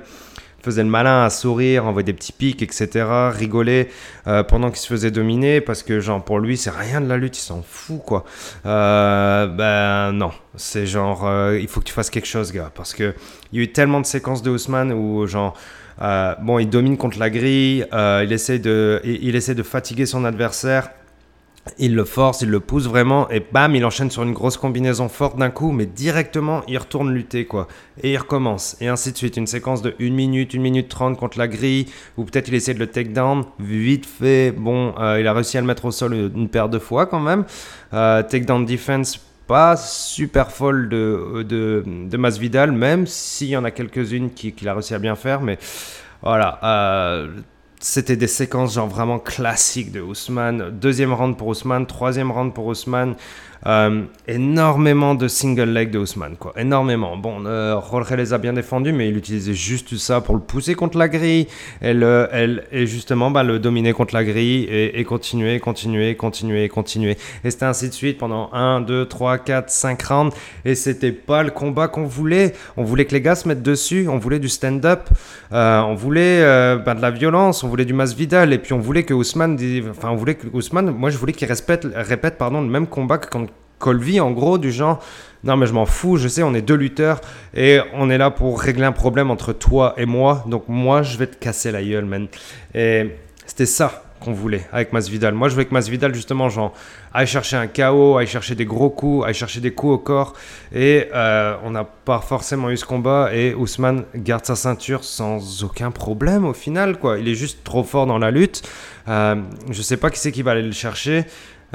faisait 0.61 0.83
le 0.83 0.89
malin 0.89 1.23
à 1.23 1.29
sourire, 1.29 1.85
envoyer 1.85 2.05
des 2.05 2.13
petits 2.13 2.31
pics, 2.31 2.61
etc., 2.61 3.05
rigoler 3.31 3.89
euh, 4.27 4.43
pendant 4.43 4.69
qu'il 4.69 4.79
se 4.79 4.87
faisait 4.87 5.11
dominer, 5.11 5.61
parce 5.61 5.83
que 5.83 5.99
genre 5.99 6.23
pour 6.23 6.39
lui 6.39 6.57
c'est 6.57 6.69
rien 6.69 7.01
de 7.01 7.07
la 7.07 7.17
lutte, 7.17 7.37
il 7.37 7.41
s'en 7.41 7.61
fout 7.61 8.01
quoi. 8.05 8.25
Euh, 8.65 9.47
ben 9.47 10.11
non, 10.11 10.31
c'est 10.55 10.85
genre 10.85 11.27
euh, 11.27 11.59
il 11.59 11.67
faut 11.67 11.79
que 11.79 11.85
tu 11.85 11.93
fasses 11.93 12.09
quelque 12.09 12.27
chose 12.27 12.51
gars, 12.51 12.71
parce 12.73 12.93
que 12.93 13.13
il 13.51 13.59
y 13.59 13.61
a 13.61 13.63
eu 13.63 13.71
tellement 13.71 14.01
de 14.01 14.05
séquences 14.05 14.41
de 14.41 14.49
Ousmane 14.49 14.93
où 14.93 15.25
genre 15.27 15.55
bon 16.41 16.59
il 16.59 16.69
domine 16.69 16.97
contre 16.97 17.19
la 17.19 17.29
grille, 17.29 17.85
il 17.91 18.31
essaie 18.31 18.59
de 18.59 19.01
il 19.03 19.35
essaie 19.35 19.55
de 19.55 19.63
fatiguer 19.63 20.05
son 20.05 20.23
adversaire 20.25 20.89
il 21.77 21.95
le 21.95 22.05
force, 22.05 22.41
il 22.41 22.49
le 22.49 22.59
pousse 22.59 22.87
vraiment, 22.87 23.29
et 23.29 23.39
bam, 23.39 23.75
il 23.75 23.85
enchaîne 23.85 24.09
sur 24.09 24.23
une 24.23 24.33
grosse 24.33 24.57
combinaison 24.57 25.09
forte 25.09 25.37
d'un 25.37 25.49
coup, 25.49 25.71
mais 25.71 25.85
directement, 25.85 26.61
il 26.67 26.77
retourne 26.77 27.13
lutter, 27.13 27.45
quoi. 27.45 27.67
Et 28.01 28.13
il 28.13 28.17
recommence, 28.17 28.77
et 28.81 28.87
ainsi 28.87 29.11
de 29.11 29.17
suite. 29.17 29.37
Une 29.37 29.47
séquence 29.47 29.81
de 29.81 29.95
1 29.99 30.09
minute, 30.11 30.55
1 30.55 30.59
minute 30.59 30.89
30 30.89 31.17
contre 31.17 31.37
la 31.37 31.47
grille, 31.47 31.85
ou 32.17 32.23
peut-être 32.23 32.47
il 32.47 32.55
essaie 32.55 32.73
de 32.73 32.79
le 32.79 32.87
take 32.87 33.09
down, 33.09 33.43
vite 33.59 34.05
fait. 34.05 34.51
Bon, 34.51 34.93
euh, 34.99 35.19
il 35.19 35.27
a 35.27 35.33
réussi 35.33 35.57
à 35.57 35.61
le 35.61 35.67
mettre 35.67 35.85
au 35.85 35.91
sol 35.91 36.13
une 36.13 36.49
paire 36.49 36.69
de 36.69 36.79
fois 36.79 37.05
quand 37.05 37.19
même. 37.19 37.45
Euh, 37.93 38.23
take 38.23 38.45
down 38.45 38.65
defense, 38.65 39.19
pas 39.47 39.75
super 39.77 40.51
folle 40.51 40.89
de, 40.89 41.43
de, 41.47 41.83
de 41.85 42.17
Masvidal, 42.17 42.71
même 42.71 43.07
s'il 43.07 43.49
y 43.49 43.57
en 43.57 43.63
a 43.63 43.71
quelques-unes 43.71 44.31
qu'il 44.31 44.67
a 44.67 44.73
réussi 44.73 44.93
à 44.93 44.99
bien 44.99 45.15
faire, 45.15 45.41
mais 45.41 45.57
voilà. 46.21 46.59
Euh, 46.63 47.27
c'était 47.79 48.17
des 48.17 48.27
séquences 48.27 48.73
genre 48.73 48.87
vraiment 48.87 49.19
classiques 49.19 49.91
de 49.91 50.01
Ousmane. 50.01 50.69
Deuxième 50.71 51.13
round 51.13 51.37
pour 51.37 51.47
Ousmane, 51.47 51.87
troisième 51.87 52.31
round 52.31 52.53
pour 52.53 52.65
Ousmane. 52.65 53.15
Euh, 53.65 54.03
énormément 54.27 55.15
de 55.15 55.27
single 55.27 55.69
leg 55.69 55.91
de 55.91 55.99
Ousmane, 55.99 56.37
quoi. 56.37 56.53
Énormément. 56.57 57.17
Bon, 57.17 57.43
euh, 57.45 57.79
les 58.15 58.33
a 58.33 58.37
bien 58.37 58.53
défendus, 58.53 58.93
mais 58.93 59.09
il 59.09 59.17
utilisait 59.17 59.53
juste 59.53 59.97
ça 59.97 60.21
pour 60.21 60.35
le 60.35 60.41
pousser 60.41 60.75
contre 60.75 60.97
la 60.97 61.07
grille 61.07 61.47
et, 61.81 61.87
elle, 62.31 62.63
et 62.71 62.87
justement 62.87 63.31
bah, 63.31 63.43
le 63.43 63.59
dominer 63.59 63.93
contre 63.93 64.13
la 64.13 64.23
grille 64.23 64.63
et, 64.69 65.03
continuer, 65.03 65.59
continuer, 65.59 66.15
continuer, 66.15 66.69
continuer. 66.69 67.17
Et 67.43 67.51
c'était 67.51 67.65
ainsi 67.65 67.89
de 67.89 67.93
suite 67.93 68.17
pendant 68.17 68.51
1, 68.53 68.81
2, 68.81 69.05
3, 69.05 69.37
4, 69.39 69.69
5 69.69 70.01
rounds. 70.03 70.35
Et 70.65 70.75
c'était 70.75 71.11
pas 71.11 71.43
le 71.43 71.51
combat 71.51 71.87
qu'on 71.87 72.05
voulait. 72.05 72.53
On 72.77 72.83
voulait 72.83 73.05
que 73.05 73.13
les 73.13 73.21
gars 73.21 73.35
se 73.35 73.47
mettent 73.47 73.63
dessus. 73.63 74.07
On 74.09 74.17
voulait 74.17 74.39
du 74.39 74.49
stand-up. 74.49 75.09
Euh, 75.51 75.81
on 75.81 75.95
voulait 75.95 76.41
euh, 76.41 76.77
bah, 76.77 76.93
de 76.93 77.01
la 77.01 77.11
violence. 77.11 77.63
On 77.63 77.67
voulait 77.67 77.85
du 77.85 77.93
Mass 77.93 78.13
Vidal. 78.13 78.53
Et 78.53 78.57
puis 78.57 78.73
on 78.73 78.79
voulait 78.79 79.03
que 79.03 79.13
Ousmane, 79.13 79.57
enfin, 79.89 80.09
on 80.11 80.15
voulait 80.15 80.35
que 80.35 80.47
Ousmane, 80.53 80.91
moi 80.91 81.09
je 81.09 81.17
voulais 81.17 81.33
qu'il 81.33 81.47
répète, 81.47 82.37
pardon, 82.37 82.61
le 82.61 82.67
même 82.67 82.87
combat 82.87 83.17
que 83.17 83.27
quand 83.27 83.48
Colby, 83.79 84.19
en 84.19 84.31
gros, 84.31 84.57
du 84.57 84.71
genre, 84.71 85.01
non 85.43 85.55
mais 85.55 85.65
je 85.65 85.73
m'en 85.73 85.85
fous, 85.85 86.17
je 86.17 86.27
sais, 86.27 86.43
on 86.43 86.53
est 86.53 86.61
deux 86.61 86.75
lutteurs 86.75 87.21
et 87.55 87.79
on 87.93 88.09
est 88.09 88.17
là 88.17 88.29
pour 88.29 88.61
régler 88.61 88.83
un 88.83 88.91
problème 88.91 89.31
entre 89.31 89.53
toi 89.53 89.93
et 89.97 90.05
moi, 90.05 90.43
donc 90.47 90.65
moi 90.67 91.01
je 91.01 91.17
vais 91.17 91.27
te 91.27 91.37
casser 91.37 91.71
la 91.71 91.81
gueule, 91.81 92.05
man. 92.05 92.27
Et 92.75 93.15
c'était 93.45 93.65
ça 93.65 94.03
qu'on 94.19 94.33
voulait 94.33 94.67
avec 94.73 94.91
Masvidal. 94.91 95.33
Moi 95.33 95.47
je 95.47 95.53
voulais 95.53 95.65
que 95.65 95.73
Masvidal, 95.73 96.13
justement, 96.13 96.49
genre, 96.49 96.73
aille 97.13 97.25
chercher 97.25 97.55
un 97.55 97.67
KO, 97.67 98.17
aille 98.17 98.27
chercher 98.27 98.53
des 98.53 98.65
gros 98.65 98.89
coups, 98.89 99.25
aille 99.25 99.33
chercher 99.33 99.61
des 99.61 99.71
coups 99.71 99.93
au 99.93 99.97
corps 99.97 100.33
et 100.73 101.07
euh, 101.15 101.55
on 101.63 101.71
n'a 101.71 101.85
pas 101.85 102.19
forcément 102.19 102.69
eu 102.69 102.75
ce 102.75 102.85
combat 102.85 103.29
et 103.33 103.53
Ousmane 103.53 104.03
garde 104.15 104.45
sa 104.45 104.57
ceinture 104.57 105.05
sans 105.05 105.63
aucun 105.63 105.91
problème 105.91 106.45
au 106.45 106.53
final, 106.53 106.97
quoi. 106.97 107.17
Il 107.17 107.29
est 107.29 107.35
juste 107.35 107.63
trop 107.63 107.83
fort 107.83 108.07
dans 108.07 108.17
la 108.17 108.29
lutte. 108.29 108.61
Euh, 109.07 109.35
je 109.71 109.81
sais 109.81 109.97
pas 109.97 110.09
qui 110.09 110.19
c'est 110.19 110.33
qui 110.33 110.41
va 110.41 110.51
aller 110.51 110.63
le 110.63 110.73
chercher. 110.73 111.23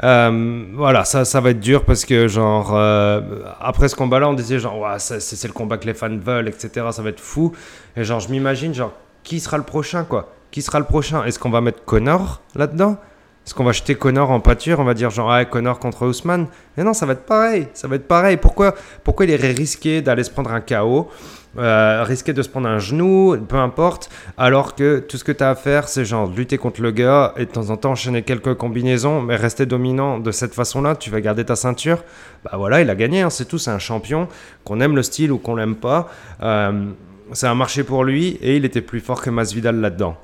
Euh, 0.03 0.65
voilà, 0.73 1.05
ça, 1.05 1.23
ça 1.25 1.39
va 1.39 1.51
être 1.51 1.59
dur 1.59 1.85
parce 1.85 2.05
que, 2.05 2.27
genre, 2.27 2.71
euh, 2.73 3.21
après 3.59 3.87
ce 3.87 3.95
combat-là, 3.95 4.29
on 4.29 4.33
disait, 4.33 4.59
genre, 4.59 4.85
c'est 4.99 5.47
le 5.47 5.53
combat 5.53 5.77
que 5.77 5.85
les 5.85 5.93
fans 5.93 6.17
veulent, 6.17 6.47
etc. 6.47 6.87
Ça 6.91 7.01
va 7.01 7.09
être 7.09 7.19
fou. 7.19 7.53
Et, 7.95 8.03
genre, 8.03 8.19
je 8.19 8.29
m'imagine, 8.29 8.73
genre, 8.73 8.91
qui 9.23 9.39
sera 9.39 9.57
le 9.57 9.63
prochain, 9.63 10.03
quoi? 10.03 10.33
Qui 10.51 10.61
sera 10.61 10.79
le 10.79 10.85
prochain? 10.85 11.23
Est-ce 11.23 11.39
qu'on 11.39 11.49
va 11.49 11.61
mettre 11.61 11.83
Connor 11.85 12.41
là-dedans? 12.55 12.97
Est-ce 13.45 13.53
qu'on 13.53 13.63
va 13.63 13.73
jeter 13.73 13.95
Connor 13.95 14.31
en 14.31 14.39
pâture? 14.39 14.79
On 14.79 14.83
va 14.83 14.93
dire, 14.93 15.11
genre, 15.11 15.31
ah, 15.31 15.45
Connor 15.45 15.79
contre 15.79 16.07
Ousmane 16.07 16.47
Mais 16.75 16.83
non, 16.83 16.93
ça 16.93 17.05
va 17.05 17.13
être 17.13 17.25
pareil. 17.25 17.67
Ça 17.73 17.87
va 17.87 17.95
être 17.95 18.07
pareil. 18.07 18.37
Pourquoi, 18.37 18.73
pourquoi 19.03 19.25
il 19.25 19.31
irait 19.31 19.51
risquer 19.51 20.01
d'aller 20.01 20.23
se 20.23 20.31
prendre 20.31 20.51
un 20.51 20.61
KO 20.61 21.09
euh, 21.57 22.03
risquer 22.03 22.33
de 22.33 22.41
se 22.41 22.49
prendre 22.49 22.67
un 22.67 22.79
genou, 22.79 23.37
peu 23.47 23.57
importe, 23.57 24.09
alors 24.37 24.75
que 24.75 24.99
tout 24.99 25.17
ce 25.17 25.23
que 25.23 25.31
tu 25.31 25.43
as 25.43 25.49
à 25.49 25.55
faire, 25.55 25.87
c'est 25.87 26.05
genre 26.05 26.29
lutter 26.29 26.57
contre 26.57 26.81
le 26.81 26.91
gars 26.91 27.33
et 27.37 27.45
de 27.45 27.51
temps 27.51 27.69
en 27.69 27.77
temps 27.77 27.91
enchaîner 27.91 28.23
quelques 28.23 28.55
combinaisons, 28.55 29.21
mais 29.21 29.35
rester 29.35 29.65
dominant 29.65 30.19
de 30.19 30.31
cette 30.31 30.53
façon-là, 30.53 30.95
tu 30.95 31.09
vas 31.09 31.21
garder 31.21 31.45
ta 31.45 31.55
ceinture. 31.55 32.03
Bah 32.43 32.51
voilà, 32.55 32.81
il 32.81 32.89
a 32.89 32.95
gagné, 32.95 33.21
hein, 33.21 33.29
c'est 33.29 33.45
tout, 33.45 33.57
c'est 33.57 33.71
un 33.71 33.79
champion, 33.79 34.27
qu'on 34.63 34.81
aime 34.81 34.95
le 34.95 35.03
style 35.03 35.31
ou 35.31 35.37
qu'on 35.37 35.55
l'aime 35.55 35.75
pas. 35.75 36.09
Euh, 36.43 36.91
ça 37.31 37.49
a 37.49 37.55
marché 37.55 37.83
pour 37.83 38.03
lui 38.03 38.37
et 38.41 38.55
il 38.57 38.65
était 38.65 38.81
plus 38.81 38.99
fort 38.99 39.21
que 39.21 39.29
Masvidal 39.29 39.79
là-dedans. 39.79 40.17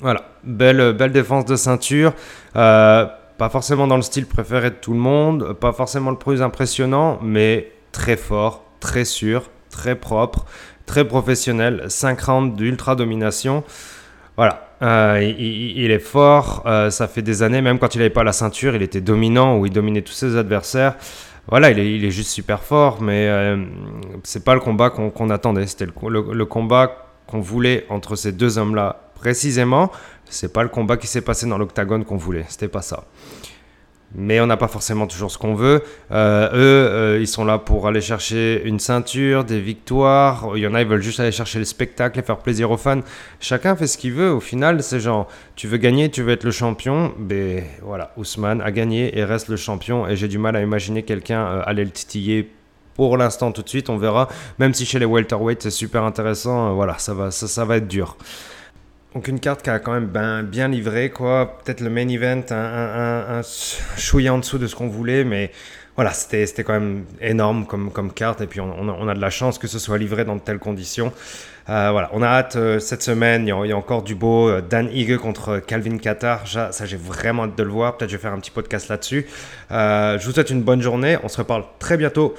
Voilà, 0.00 0.28
belle, 0.44 0.92
belle 0.92 1.10
défense 1.10 1.44
de 1.44 1.56
ceinture. 1.56 2.12
Euh, 2.54 3.06
pas 3.36 3.48
forcément 3.48 3.86
dans 3.86 3.96
le 3.96 4.02
style 4.02 4.26
préféré 4.26 4.70
de 4.70 4.76
tout 4.76 4.92
le 4.92 4.98
monde, 4.98 5.54
pas 5.54 5.72
forcément 5.72 6.10
le 6.10 6.18
plus 6.18 6.42
impressionnant, 6.42 7.18
mais 7.22 7.72
très 7.92 8.16
fort, 8.16 8.64
très 8.80 9.04
sûr, 9.04 9.44
très 9.70 9.94
propre, 9.94 10.46
très 10.86 11.06
professionnel, 11.06 11.84
5 11.88 12.20
rounds 12.20 12.56
d'ultra 12.56 12.94
domination. 12.94 13.64
Voilà, 14.36 14.68
Euh, 14.82 15.34
il, 15.38 15.90
est 15.90 15.98
fort. 15.98 16.62
Euh, 16.66 16.90
ça 16.90 17.08
fait 17.08 17.22
des 17.22 17.42
années, 17.42 17.60
même 17.60 17.78
quand 17.78 17.94
il 17.94 17.98
n'avait 17.98 18.10
pas 18.10 18.24
la 18.24 18.32
ceinture, 18.32 18.76
il 18.76 18.82
était 18.82 19.00
dominant 19.00 19.58
ou 19.58 19.66
il 19.66 19.72
dominait 19.72 20.02
tous 20.02 20.12
ses 20.12 20.36
adversaires. 20.36 20.94
Voilà, 21.48 21.70
il 21.70 21.78
est, 21.78 21.94
il 21.94 22.04
est 22.04 22.10
juste 22.10 22.30
super 22.30 22.62
fort, 22.62 23.00
mais 23.02 23.26
euh, 23.28 23.64
c'est 24.22 24.44
pas 24.44 24.54
le 24.54 24.60
combat 24.60 24.90
qu'on 24.90 25.30
attendait. 25.30 25.66
C'était 25.66 25.86
le, 25.86 26.32
le, 26.32 26.44
combat 26.46 27.06
qu'on 27.26 27.40
voulait 27.40 27.86
entre 27.88 28.16
ces 28.16 28.32
deux 28.32 28.58
hommes-là 28.58 29.10
précisément. 29.14 29.90
C'est 30.26 30.52
pas 30.52 30.62
le 30.62 30.68
combat 30.68 30.96
qui 30.98 31.06
s'est 31.06 31.22
passé 31.22 31.46
dans 31.46 31.58
l'octagone 31.58 32.04
qu'on 32.04 32.16
voulait. 32.16 32.44
C'était 32.48 32.68
pas 32.68 32.82
ça 32.82 33.04
mais 34.14 34.40
on 34.40 34.46
n'a 34.46 34.56
pas 34.56 34.68
forcément 34.68 35.06
toujours 35.06 35.30
ce 35.30 35.38
qu'on 35.38 35.54
veut. 35.54 35.82
Euh, 36.12 36.48
eux, 36.48 36.56
euh, 36.56 37.18
ils 37.20 37.26
sont 37.26 37.44
là 37.44 37.58
pour 37.58 37.86
aller 37.86 38.00
chercher 38.00 38.62
une 38.64 38.80
ceinture, 38.80 39.44
des 39.44 39.60
victoires. 39.60 40.52
Il 40.54 40.62
y 40.62 40.66
en 40.66 40.74
a, 40.74 40.80
ils 40.80 40.88
veulent 40.88 41.02
juste 41.02 41.20
aller 41.20 41.32
chercher 41.32 41.58
le 41.58 41.64
spectacle 41.64 42.18
et 42.18 42.22
faire 42.22 42.38
plaisir 42.38 42.70
aux 42.70 42.76
fans. 42.76 43.00
Chacun 43.40 43.76
fait 43.76 43.86
ce 43.86 43.98
qu'il 43.98 44.12
veut. 44.12 44.32
Au 44.32 44.40
final, 44.40 44.82
c'est 44.82 45.00
genre, 45.00 45.28
tu 45.56 45.66
veux 45.68 45.76
gagner, 45.76 46.10
tu 46.10 46.22
veux 46.22 46.32
être 46.32 46.44
le 46.44 46.50
champion. 46.50 47.12
Ben 47.18 47.62
voilà, 47.82 48.12
Ousmane 48.16 48.62
a 48.62 48.70
gagné 48.70 49.16
et 49.18 49.24
reste 49.24 49.48
le 49.48 49.56
champion. 49.56 50.08
Et 50.08 50.16
j'ai 50.16 50.28
du 50.28 50.38
mal 50.38 50.56
à 50.56 50.62
imaginer 50.62 51.02
quelqu'un 51.02 51.46
euh, 51.46 51.62
aller 51.66 51.84
le 51.84 51.90
titiller 51.90 52.50
pour 52.94 53.16
l'instant 53.18 53.52
tout 53.52 53.62
de 53.62 53.68
suite. 53.68 53.90
On 53.90 53.98
verra. 53.98 54.28
Même 54.58 54.72
si 54.72 54.86
chez 54.86 54.98
les 54.98 55.06
welterweights, 55.06 55.62
c'est 55.62 55.70
super 55.70 56.04
intéressant. 56.04 56.74
voilà, 56.74 56.96
ça 56.98 57.12
va, 57.12 57.30
ça, 57.30 57.46
ça 57.46 57.64
va 57.66 57.76
être 57.76 57.88
dur. 57.88 58.16
Donc 59.14 59.26
une 59.26 59.40
carte 59.40 59.62
qui 59.62 59.70
a 59.70 59.78
quand 59.78 59.92
même 59.92 60.06
ben, 60.06 60.42
bien 60.42 60.68
livré, 60.68 61.10
quoi. 61.10 61.58
Peut-être 61.64 61.80
le 61.80 61.90
main 61.90 62.08
event, 62.08 62.42
un, 62.50 63.38
un, 63.38 63.42
chouïa 63.96 64.34
en 64.34 64.38
dessous 64.38 64.58
de 64.58 64.66
ce 64.66 64.76
qu'on 64.76 64.88
voulait, 64.88 65.24
mais 65.24 65.50
voilà, 65.96 66.12
c'était 66.12 66.62
quand 66.62 66.74
même 66.74 67.06
énorme 67.20 67.66
comme, 67.66 67.90
comme 67.90 68.12
carte. 68.12 68.40
Et 68.40 68.46
puis 68.46 68.60
on, 68.60 69.08
a, 69.08 69.14
de 69.14 69.20
la 69.20 69.30
chance 69.30 69.58
que 69.58 69.66
ce 69.66 69.80
soit 69.80 69.98
livré 69.98 70.24
dans 70.24 70.36
de 70.36 70.40
telles 70.40 70.60
conditions. 70.60 71.12
Euh, 71.68 71.88
voilà, 71.90 72.08
on 72.12 72.22
a 72.22 72.28
hâte 72.28 72.54
euh, 72.54 72.78
cette 72.78 73.02
semaine. 73.02 73.46
Il 73.46 73.48
y, 73.48 73.52
a, 73.52 73.58
il 73.64 73.68
y, 73.68 73.72
a, 73.72 73.76
encore 73.76 74.02
du 74.02 74.14
beau. 74.14 74.48
Euh, 74.48 74.60
Dan 74.60 74.88
Hige 74.92 75.16
contre 75.16 75.58
Calvin 75.58 75.98
Qatar. 75.98 76.46
Ça, 76.46 76.70
j'ai 76.84 76.96
vraiment 76.96 77.44
hâte 77.44 77.58
de 77.58 77.62
le 77.64 77.70
voir. 77.70 77.96
Peut-être 77.96 78.10
je 78.10 78.16
vais 78.16 78.22
faire 78.22 78.32
un 78.32 78.38
petit 78.38 78.52
podcast 78.52 78.88
là-dessus. 78.88 79.26
je 79.70 80.24
vous 80.24 80.32
souhaite 80.32 80.50
une 80.50 80.62
bonne 80.62 80.82
journée. 80.82 81.16
On 81.24 81.28
se 81.28 81.38
reparle 81.38 81.64
très 81.80 81.96
bientôt 81.96 82.36